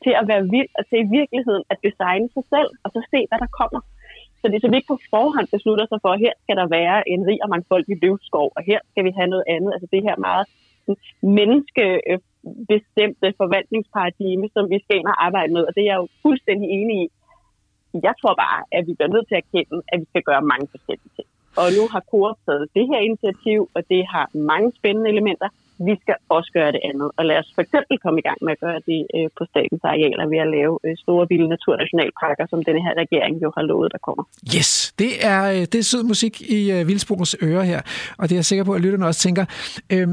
til 0.04 0.14
at 0.20 0.28
være 0.32 0.44
vild 0.54 0.72
og 0.80 0.84
til 0.90 0.98
i 1.06 1.12
virkeligheden 1.18 1.64
at 1.72 1.78
designe 1.88 2.28
sig 2.36 2.44
selv, 2.54 2.70
og 2.84 2.90
så 2.94 3.00
se, 3.14 3.20
hvad 3.30 3.40
der 3.44 3.52
kommer. 3.60 3.82
Så 4.44 4.48
det 4.50 4.56
er 4.58 4.64
så 4.64 4.70
vi 4.72 4.80
ikke 4.80 4.94
på 4.94 5.00
forhånd 5.16 5.48
beslutter 5.56 5.86
sig 5.88 6.00
for, 6.04 6.12
at 6.14 6.24
her 6.26 6.34
skal 6.44 6.56
der 6.62 6.68
være 6.78 6.98
en 7.14 7.22
rig 7.30 7.40
og 7.44 7.50
mangfoldig 7.54 7.96
løvskov, 8.04 8.48
og 8.58 8.62
her 8.70 8.80
skal 8.92 9.04
vi 9.08 9.12
have 9.20 9.30
noget 9.34 9.46
andet. 9.56 9.72
Altså 9.76 9.88
det 9.94 10.02
her 10.08 10.16
meget 10.28 10.46
menneskebestemte 11.40 13.28
forvaltningsparadigme, 13.42 14.48
som 14.56 14.64
vi 14.74 14.78
skal 14.84 14.98
ind 15.00 15.10
og 15.14 15.18
arbejde 15.28 15.52
med, 15.56 15.64
og 15.68 15.72
det 15.76 15.82
er 15.82 15.90
jeg 15.92 16.00
jo 16.04 16.08
fuldstændig 16.26 16.68
enig 16.80 16.96
i. 17.04 17.06
Jeg 18.08 18.14
tror 18.22 18.36
bare, 18.46 18.60
at 18.78 18.84
vi 18.88 18.94
bliver 18.98 19.14
nødt 19.16 19.28
til 19.28 19.36
at 19.36 19.44
erkende, 19.44 19.78
at 19.92 19.98
vi 20.02 20.06
skal 20.12 20.24
gøre 20.30 20.50
mange 20.52 20.68
forskellige 20.74 21.14
ting. 21.18 21.28
Og 21.62 21.68
nu 21.78 21.84
har 21.94 22.02
Coop 22.12 22.38
taget 22.46 22.66
det 22.78 22.86
her 22.92 23.00
initiativ, 23.10 23.60
og 23.76 23.82
det 23.92 24.02
har 24.14 24.26
mange 24.52 24.70
spændende 24.80 25.10
elementer, 25.14 25.50
vi 25.88 25.94
skal 26.02 26.16
også 26.30 26.50
gøre 26.58 26.72
det 26.72 26.82
andet. 26.90 27.08
Og 27.18 27.26
lad 27.26 27.38
os 27.42 27.50
for 27.56 27.62
eksempel 27.62 27.96
komme 28.04 28.20
i 28.20 28.26
gang 28.28 28.38
med 28.46 28.52
at 28.56 28.60
gøre 28.60 28.80
det 28.90 29.02
øh, 29.16 29.28
på 29.38 29.44
statens 29.52 29.84
arealer 29.84 30.26
ved 30.34 30.40
at 30.46 30.50
lave 30.58 30.74
øh, 30.86 30.98
store 31.04 31.26
vilde 31.32 31.48
naturnationalparker, 31.56 32.46
som 32.50 32.64
denne 32.64 32.82
her 32.86 32.94
regering 33.04 33.34
jo 33.44 33.50
har 33.58 33.64
lovet, 33.72 33.92
der 33.92 34.02
kommer. 34.08 34.24
Yes, 34.56 34.94
det 35.00 35.12
er, 35.34 35.42
øh, 35.54 35.62
det 35.72 35.76
er 35.76 35.88
sød 35.92 36.04
musik 36.04 36.42
i 36.42 36.72
øh, 36.72 36.88
Vildsborgs 36.88 37.36
ører 37.44 37.64
her, 37.72 37.82
og 38.18 38.24
det 38.30 38.36
er 38.36 38.40
jeg 38.42 38.46
sikker 38.46 38.64
på, 38.64 38.74
at 38.74 38.82
lytterne 38.82 39.06
også 39.08 39.22
tænker. 39.28 39.46
Øh, 39.94 40.08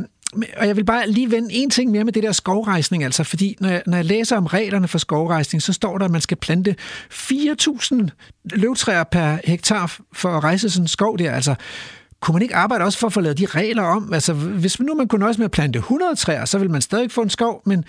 og 0.57 0.67
jeg 0.67 0.77
vil 0.77 0.85
bare 0.85 1.11
lige 1.11 1.31
vende 1.31 1.49
en 1.53 1.71
ting 1.71 1.91
mere 1.91 2.05
med 2.05 2.13
det 2.13 2.23
der 2.23 2.33
skovrejsning, 2.33 3.05
altså, 3.05 3.25
fordi 3.25 3.57
når 3.61 3.69
jeg, 3.69 3.83
når 3.87 3.97
jeg 3.97 4.05
læser 4.05 4.37
om 4.37 4.47
reglerne 4.47 4.89
for 4.89 4.99
skovrejsning, 4.99 5.63
så 5.63 5.73
står 5.73 5.99
der, 5.99 6.05
at 6.05 6.11
man 6.11 6.21
skal 6.21 6.37
plante 6.37 6.77
4.000 7.13 8.09
løvtræer 8.45 9.05
per 9.05 9.39
hektar 9.45 9.99
for 10.13 10.29
at 10.29 10.45
rejse 10.45 10.71
sådan 10.71 10.85
en 10.85 10.89
skov 10.89 11.19
der. 11.19 11.33
Altså, 11.33 11.55
kunne 12.21 12.33
man 12.33 12.43
ikke 12.43 12.57
arbejde 12.57 12.85
også 12.85 12.99
for 12.99 13.07
at 13.07 13.13
få 13.13 13.21
lavet 13.21 13.39
de 13.39 13.47
regler 13.47 13.83
om? 13.83 14.13
Altså, 14.13 14.33
hvis 14.33 14.81
nu 14.81 14.95
man 14.95 15.09
kunne 15.09 15.19
nøjes 15.19 15.39
med 15.39 15.45
at 15.45 15.51
plante 15.51 15.79
100 15.79 16.15
træer, 16.15 16.45
så 16.45 16.59
vil 16.59 16.71
man 16.71 16.81
stadig 16.81 17.11
få 17.11 17.23
en 17.23 17.31
skov, 17.31 17.63
men, 17.67 17.85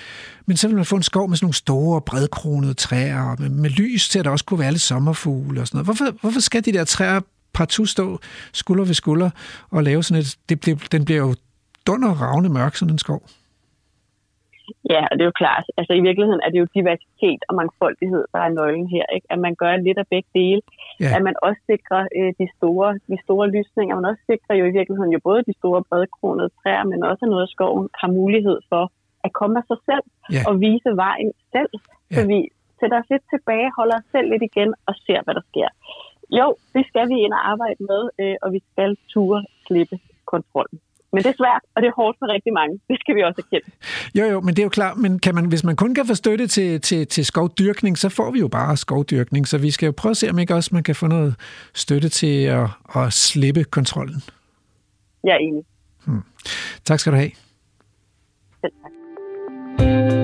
men 0.45 0.57
så 0.57 0.67
ville 0.67 0.75
man 0.75 0.85
få 0.85 0.95
en 0.95 1.03
skov 1.03 1.29
med 1.29 1.37
sådan 1.37 1.45
nogle 1.45 1.53
store, 1.53 2.01
bredkronede 2.01 2.73
træer, 2.73 3.35
med, 3.39 3.49
med 3.49 3.69
lys 3.69 4.09
til, 4.09 4.19
at 4.19 4.25
der 4.25 4.31
også 4.31 4.45
kunne 4.45 4.59
være 4.59 4.71
lidt 4.71 4.81
sommerfugle 4.81 5.61
og 5.61 5.67
sådan 5.67 5.77
noget. 5.77 5.85
Hvorfor, 5.85 6.11
hvorfor 6.21 6.39
skal 6.39 6.65
de 6.65 6.71
der 6.71 6.83
træer 6.83 7.19
partout 7.53 7.89
stå 7.89 8.19
skulder 8.53 8.85
ved 8.85 8.93
skulder 8.93 9.29
og 9.69 9.83
lave 9.83 10.03
sådan 10.03 10.21
et... 10.21 10.35
Det, 10.49 10.65
det, 10.65 10.91
den 10.91 11.05
bliver 11.05 11.19
jo 11.19 11.35
dunder 11.87 12.09
ravne 12.09 12.49
mørk, 12.49 12.75
sådan 12.75 12.93
en 12.93 12.99
skov. 12.99 13.29
Ja, 14.93 15.01
og 15.09 15.13
det 15.15 15.21
er 15.23 15.31
jo 15.31 15.39
klart. 15.43 15.65
Altså 15.79 15.93
i 15.99 16.05
virkeligheden 16.07 16.41
er 16.45 16.49
det 16.51 16.59
jo 16.63 16.67
diversitet 16.77 17.41
og 17.49 17.53
mangfoldighed, 17.61 18.23
der 18.33 18.39
er 18.47 18.55
nøglen 18.59 18.87
her. 18.95 19.05
Ikke? 19.15 19.27
At 19.33 19.39
man 19.45 19.53
gør 19.55 19.73
lidt 19.75 19.99
af 20.03 20.07
begge 20.13 20.29
dele. 20.39 20.61
Ja. 20.99 21.09
At 21.15 21.21
man 21.27 21.35
også 21.47 21.61
sikrer 21.71 22.03
øh, 22.17 22.31
de, 22.39 22.47
store, 22.57 22.89
de 23.11 23.17
store 23.25 23.47
lysninger. 23.55 23.93
Man 23.95 24.09
også 24.11 24.23
sikrer 24.31 24.55
jo 24.59 24.65
i 24.65 24.75
virkeligheden 24.79 25.11
jo 25.15 25.19
både 25.29 25.41
de 25.49 25.53
store 25.61 25.81
bredkronede 25.89 26.49
træer, 26.59 26.83
men 26.91 26.99
også 27.11 27.25
noget 27.25 27.45
af 27.47 27.51
skoven 27.55 27.87
har 28.01 28.09
mulighed 28.19 28.57
for 28.71 28.83
at 29.23 29.31
komme 29.39 29.55
af 29.59 29.65
sig 29.71 29.79
selv 29.89 30.05
ja. 30.35 30.41
og 30.47 30.53
vise 30.65 30.91
vejen 31.05 31.31
selv. 31.53 31.73
Ja. 31.79 32.15
Så 32.15 32.27
vi 32.31 32.39
sætter 32.79 32.97
os 33.01 33.09
lidt 33.13 33.25
tilbage, 33.33 33.67
holder 33.77 33.95
os 33.99 34.07
selv 34.13 34.27
lidt 34.33 34.43
igen 34.49 34.69
og 34.87 34.93
ser, 35.05 35.19
hvad 35.23 35.35
der 35.39 35.45
sker. 35.51 35.69
Jo, 36.39 36.47
det 36.75 36.83
skal 36.89 37.05
vi 37.11 37.17
ind 37.25 37.33
og 37.37 37.43
arbejde 37.51 37.79
med, 37.91 38.01
øh, 38.21 38.35
og 38.43 38.53
vi 38.55 38.61
skal 38.71 38.91
ture 39.13 39.41
slippe 39.67 39.95
kontrollen. 40.25 40.79
Men 41.13 41.23
det 41.23 41.29
er 41.29 41.37
svært, 41.37 41.61
og 41.75 41.81
det 41.81 41.87
er 41.87 41.95
hårdt 41.95 42.17
for 42.19 42.33
rigtig 42.33 42.53
mange. 42.53 42.79
Det 42.87 42.97
skal 42.99 43.15
vi 43.15 43.21
også 43.23 43.41
erkende. 43.45 43.71
Jo, 44.19 44.25
jo, 44.33 44.41
men 44.41 44.55
det 44.55 44.59
er 44.59 44.63
jo 44.63 44.69
klart, 44.69 44.97
men 44.97 45.19
kan 45.19 45.35
man, 45.35 45.45
hvis 45.45 45.63
man 45.63 45.75
kun 45.75 45.95
kan 45.95 46.05
få 46.05 46.15
støtte 46.15 46.47
til, 46.47 46.81
til, 46.81 47.07
til 47.07 47.25
skovdyrkning, 47.25 47.97
så 47.97 48.09
får 48.09 48.31
vi 48.31 48.39
jo 48.39 48.47
bare 48.47 48.77
skovdyrkning. 48.77 49.47
Så 49.47 49.57
vi 49.57 49.71
skal 49.71 49.85
jo 49.85 49.93
prøve 49.97 50.11
at 50.11 50.17
se, 50.17 50.29
om 50.29 50.39
ikke 50.39 50.55
også 50.55 50.69
man 50.73 50.83
kan 50.83 50.95
få 50.95 51.07
noget 51.07 51.35
støtte 51.73 52.09
til 52.09 52.43
at, 52.45 52.67
at 52.95 53.13
slippe 53.13 53.63
kontrollen. 53.63 54.21
Jeg 55.23 55.33
er 55.33 55.37
enig. 55.37 55.63
Hmm. 56.05 56.23
Tak 56.85 56.99
skal 56.99 57.11
du 57.11 57.17
have. 57.17 57.31
Selv 58.61 58.73
tak. 58.83 60.20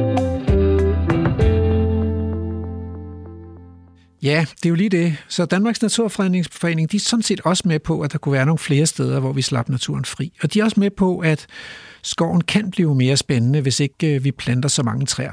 Ja, 4.21 4.45
det 4.57 4.65
er 4.65 4.69
jo 4.69 4.75
lige 4.75 4.89
det. 4.89 5.17
Så 5.27 5.45
Danmarks 5.45 5.81
Naturfredningsforening, 5.81 6.91
de 6.91 6.97
er 6.97 7.01
sådan 7.01 7.23
set 7.23 7.41
også 7.41 7.63
med 7.65 7.79
på, 7.79 8.01
at 8.01 8.11
der 8.11 8.17
kunne 8.17 8.33
være 8.33 8.45
nogle 8.45 8.59
flere 8.59 8.85
steder, 8.85 9.19
hvor 9.19 9.33
vi 9.33 9.41
slap 9.41 9.69
naturen 9.69 10.05
fri. 10.05 10.33
Og 10.43 10.53
de 10.53 10.59
er 10.59 10.63
også 10.63 10.79
med 10.79 10.89
på, 10.89 11.19
at 11.19 11.47
skoven 12.03 12.41
kan 12.41 12.71
blive 12.71 12.95
mere 12.95 13.17
spændende, 13.17 13.61
hvis 13.61 13.79
ikke 13.79 14.15
øh, 14.15 14.23
vi 14.23 14.31
planter 14.31 14.69
så 14.69 14.83
mange 14.83 15.05
træer. 15.05 15.31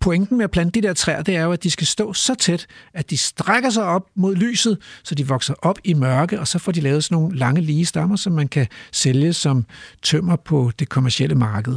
Pointen 0.00 0.36
med 0.36 0.44
at 0.44 0.50
plante 0.50 0.80
de 0.80 0.86
der 0.86 0.94
træer, 0.94 1.22
det 1.22 1.36
er 1.36 1.42
jo, 1.42 1.52
at 1.52 1.62
de 1.62 1.70
skal 1.70 1.86
stå 1.86 2.12
så 2.12 2.34
tæt, 2.34 2.66
at 2.94 3.10
de 3.10 3.16
strækker 3.16 3.70
sig 3.70 3.84
op 3.84 4.06
mod 4.14 4.34
lyset, 4.34 4.78
så 5.04 5.14
de 5.14 5.28
vokser 5.28 5.54
op 5.62 5.78
i 5.84 5.94
mørke, 5.94 6.40
og 6.40 6.48
så 6.48 6.58
får 6.58 6.72
de 6.72 6.80
lavet 6.80 7.04
sådan 7.04 7.16
nogle 7.16 7.38
lange 7.38 7.60
lige 7.60 7.86
stammer, 7.86 8.16
som 8.16 8.32
man 8.32 8.48
kan 8.48 8.66
sælge 8.92 9.32
som 9.32 9.64
tømmer 10.02 10.36
på 10.36 10.70
det 10.78 10.88
kommercielle 10.88 11.34
marked. 11.34 11.76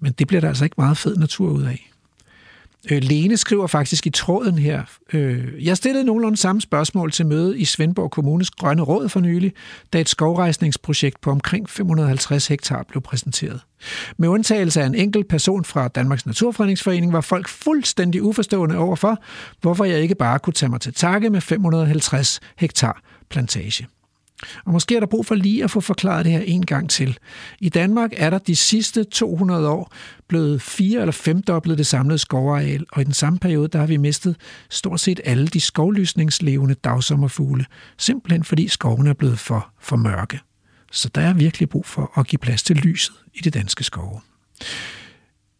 Men 0.00 0.12
det 0.12 0.26
bliver 0.26 0.40
der 0.40 0.48
altså 0.48 0.64
ikke 0.64 0.74
meget 0.78 0.98
fed 0.98 1.16
natur 1.16 1.50
ud 1.50 1.62
af. 1.62 1.93
Øh, 2.90 3.02
Lene 3.02 3.36
skriver 3.36 3.66
faktisk 3.66 4.06
i 4.06 4.10
tråden 4.10 4.58
her. 4.58 4.82
Øh, 5.12 5.66
jeg 5.66 5.76
stillede 5.76 6.04
nogenlunde 6.04 6.36
samme 6.36 6.60
spørgsmål 6.60 7.10
til 7.10 7.26
møde 7.26 7.58
i 7.58 7.64
Svendborg 7.64 8.10
Kommunes 8.10 8.50
Grønne 8.50 8.82
Råd 8.82 9.08
for 9.08 9.20
nylig, 9.20 9.52
da 9.92 10.00
et 10.00 10.08
skovrejsningsprojekt 10.08 11.20
på 11.20 11.30
omkring 11.30 11.70
550 11.70 12.46
hektar 12.46 12.82
blev 12.88 13.02
præsenteret. 13.02 13.60
Med 14.16 14.28
undtagelse 14.28 14.82
af 14.82 14.86
en 14.86 14.94
enkelt 14.94 15.28
person 15.28 15.64
fra 15.64 15.88
Danmarks 15.88 16.26
Naturfredningsforening 16.26 17.12
var 17.12 17.20
folk 17.20 17.48
fuldstændig 17.48 18.22
uforstående 18.22 18.76
overfor, 18.76 19.22
hvorfor 19.60 19.84
jeg 19.84 20.00
ikke 20.00 20.14
bare 20.14 20.38
kunne 20.38 20.54
tage 20.54 20.70
mig 20.70 20.80
til 20.80 20.94
takke 20.94 21.30
med 21.30 21.40
550 21.40 22.40
hektar 22.56 23.02
plantage. 23.30 23.86
Og 24.64 24.72
måske 24.72 24.96
er 24.96 25.00
der 25.00 25.06
brug 25.06 25.26
for 25.26 25.34
lige 25.34 25.64
at 25.64 25.70
få 25.70 25.80
forklaret 25.80 26.24
det 26.24 26.32
her 26.32 26.40
en 26.40 26.66
gang 26.66 26.90
til. 26.90 27.18
I 27.60 27.68
Danmark 27.68 28.10
er 28.16 28.30
der 28.30 28.38
de 28.38 28.56
sidste 28.56 29.04
200 29.04 29.68
år 29.68 29.92
blevet 30.28 30.62
fire 30.62 31.00
eller 31.00 31.12
femdoblet 31.12 31.78
det 31.78 31.86
samlede 31.86 32.18
skovareal, 32.18 32.84
og 32.92 33.00
i 33.00 33.04
den 33.04 33.12
samme 33.12 33.38
periode 33.38 33.68
der 33.68 33.78
har 33.78 33.86
vi 33.86 33.96
mistet 33.96 34.36
stort 34.70 35.00
set 35.00 35.20
alle 35.24 35.46
de 35.46 35.60
skovlysningslevende 35.60 36.74
dagsommerfugle, 36.74 37.66
simpelthen 37.98 38.44
fordi 38.44 38.68
skovene 38.68 39.10
er 39.10 39.14
blevet 39.14 39.38
for, 39.38 39.68
for 39.80 39.96
mørke. 39.96 40.40
Så 40.92 41.08
der 41.14 41.20
er 41.20 41.32
virkelig 41.32 41.68
brug 41.68 41.86
for 41.86 42.18
at 42.18 42.26
give 42.26 42.38
plads 42.38 42.62
til 42.62 42.76
lyset 42.76 43.14
i 43.34 43.40
det 43.40 43.54
danske 43.54 43.84
skove. 43.84 44.20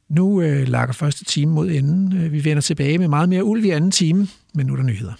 Nu 0.08 0.42
øh, 0.42 0.68
lakker 0.68 0.92
første 0.92 1.24
time 1.24 1.52
mod 1.52 1.70
enden. 1.70 2.16
Øh, 2.16 2.32
vi 2.32 2.44
vender 2.44 2.60
tilbage 2.60 2.98
med 2.98 3.08
meget 3.08 3.28
mere 3.28 3.44
ulv 3.44 3.64
i 3.64 3.70
anden 3.70 3.90
time, 3.90 4.28
men 4.54 4.66
nu 4.66 4.72
er 4.72 4.76
der 4.76 4.84
nyheder. 4.84 5.12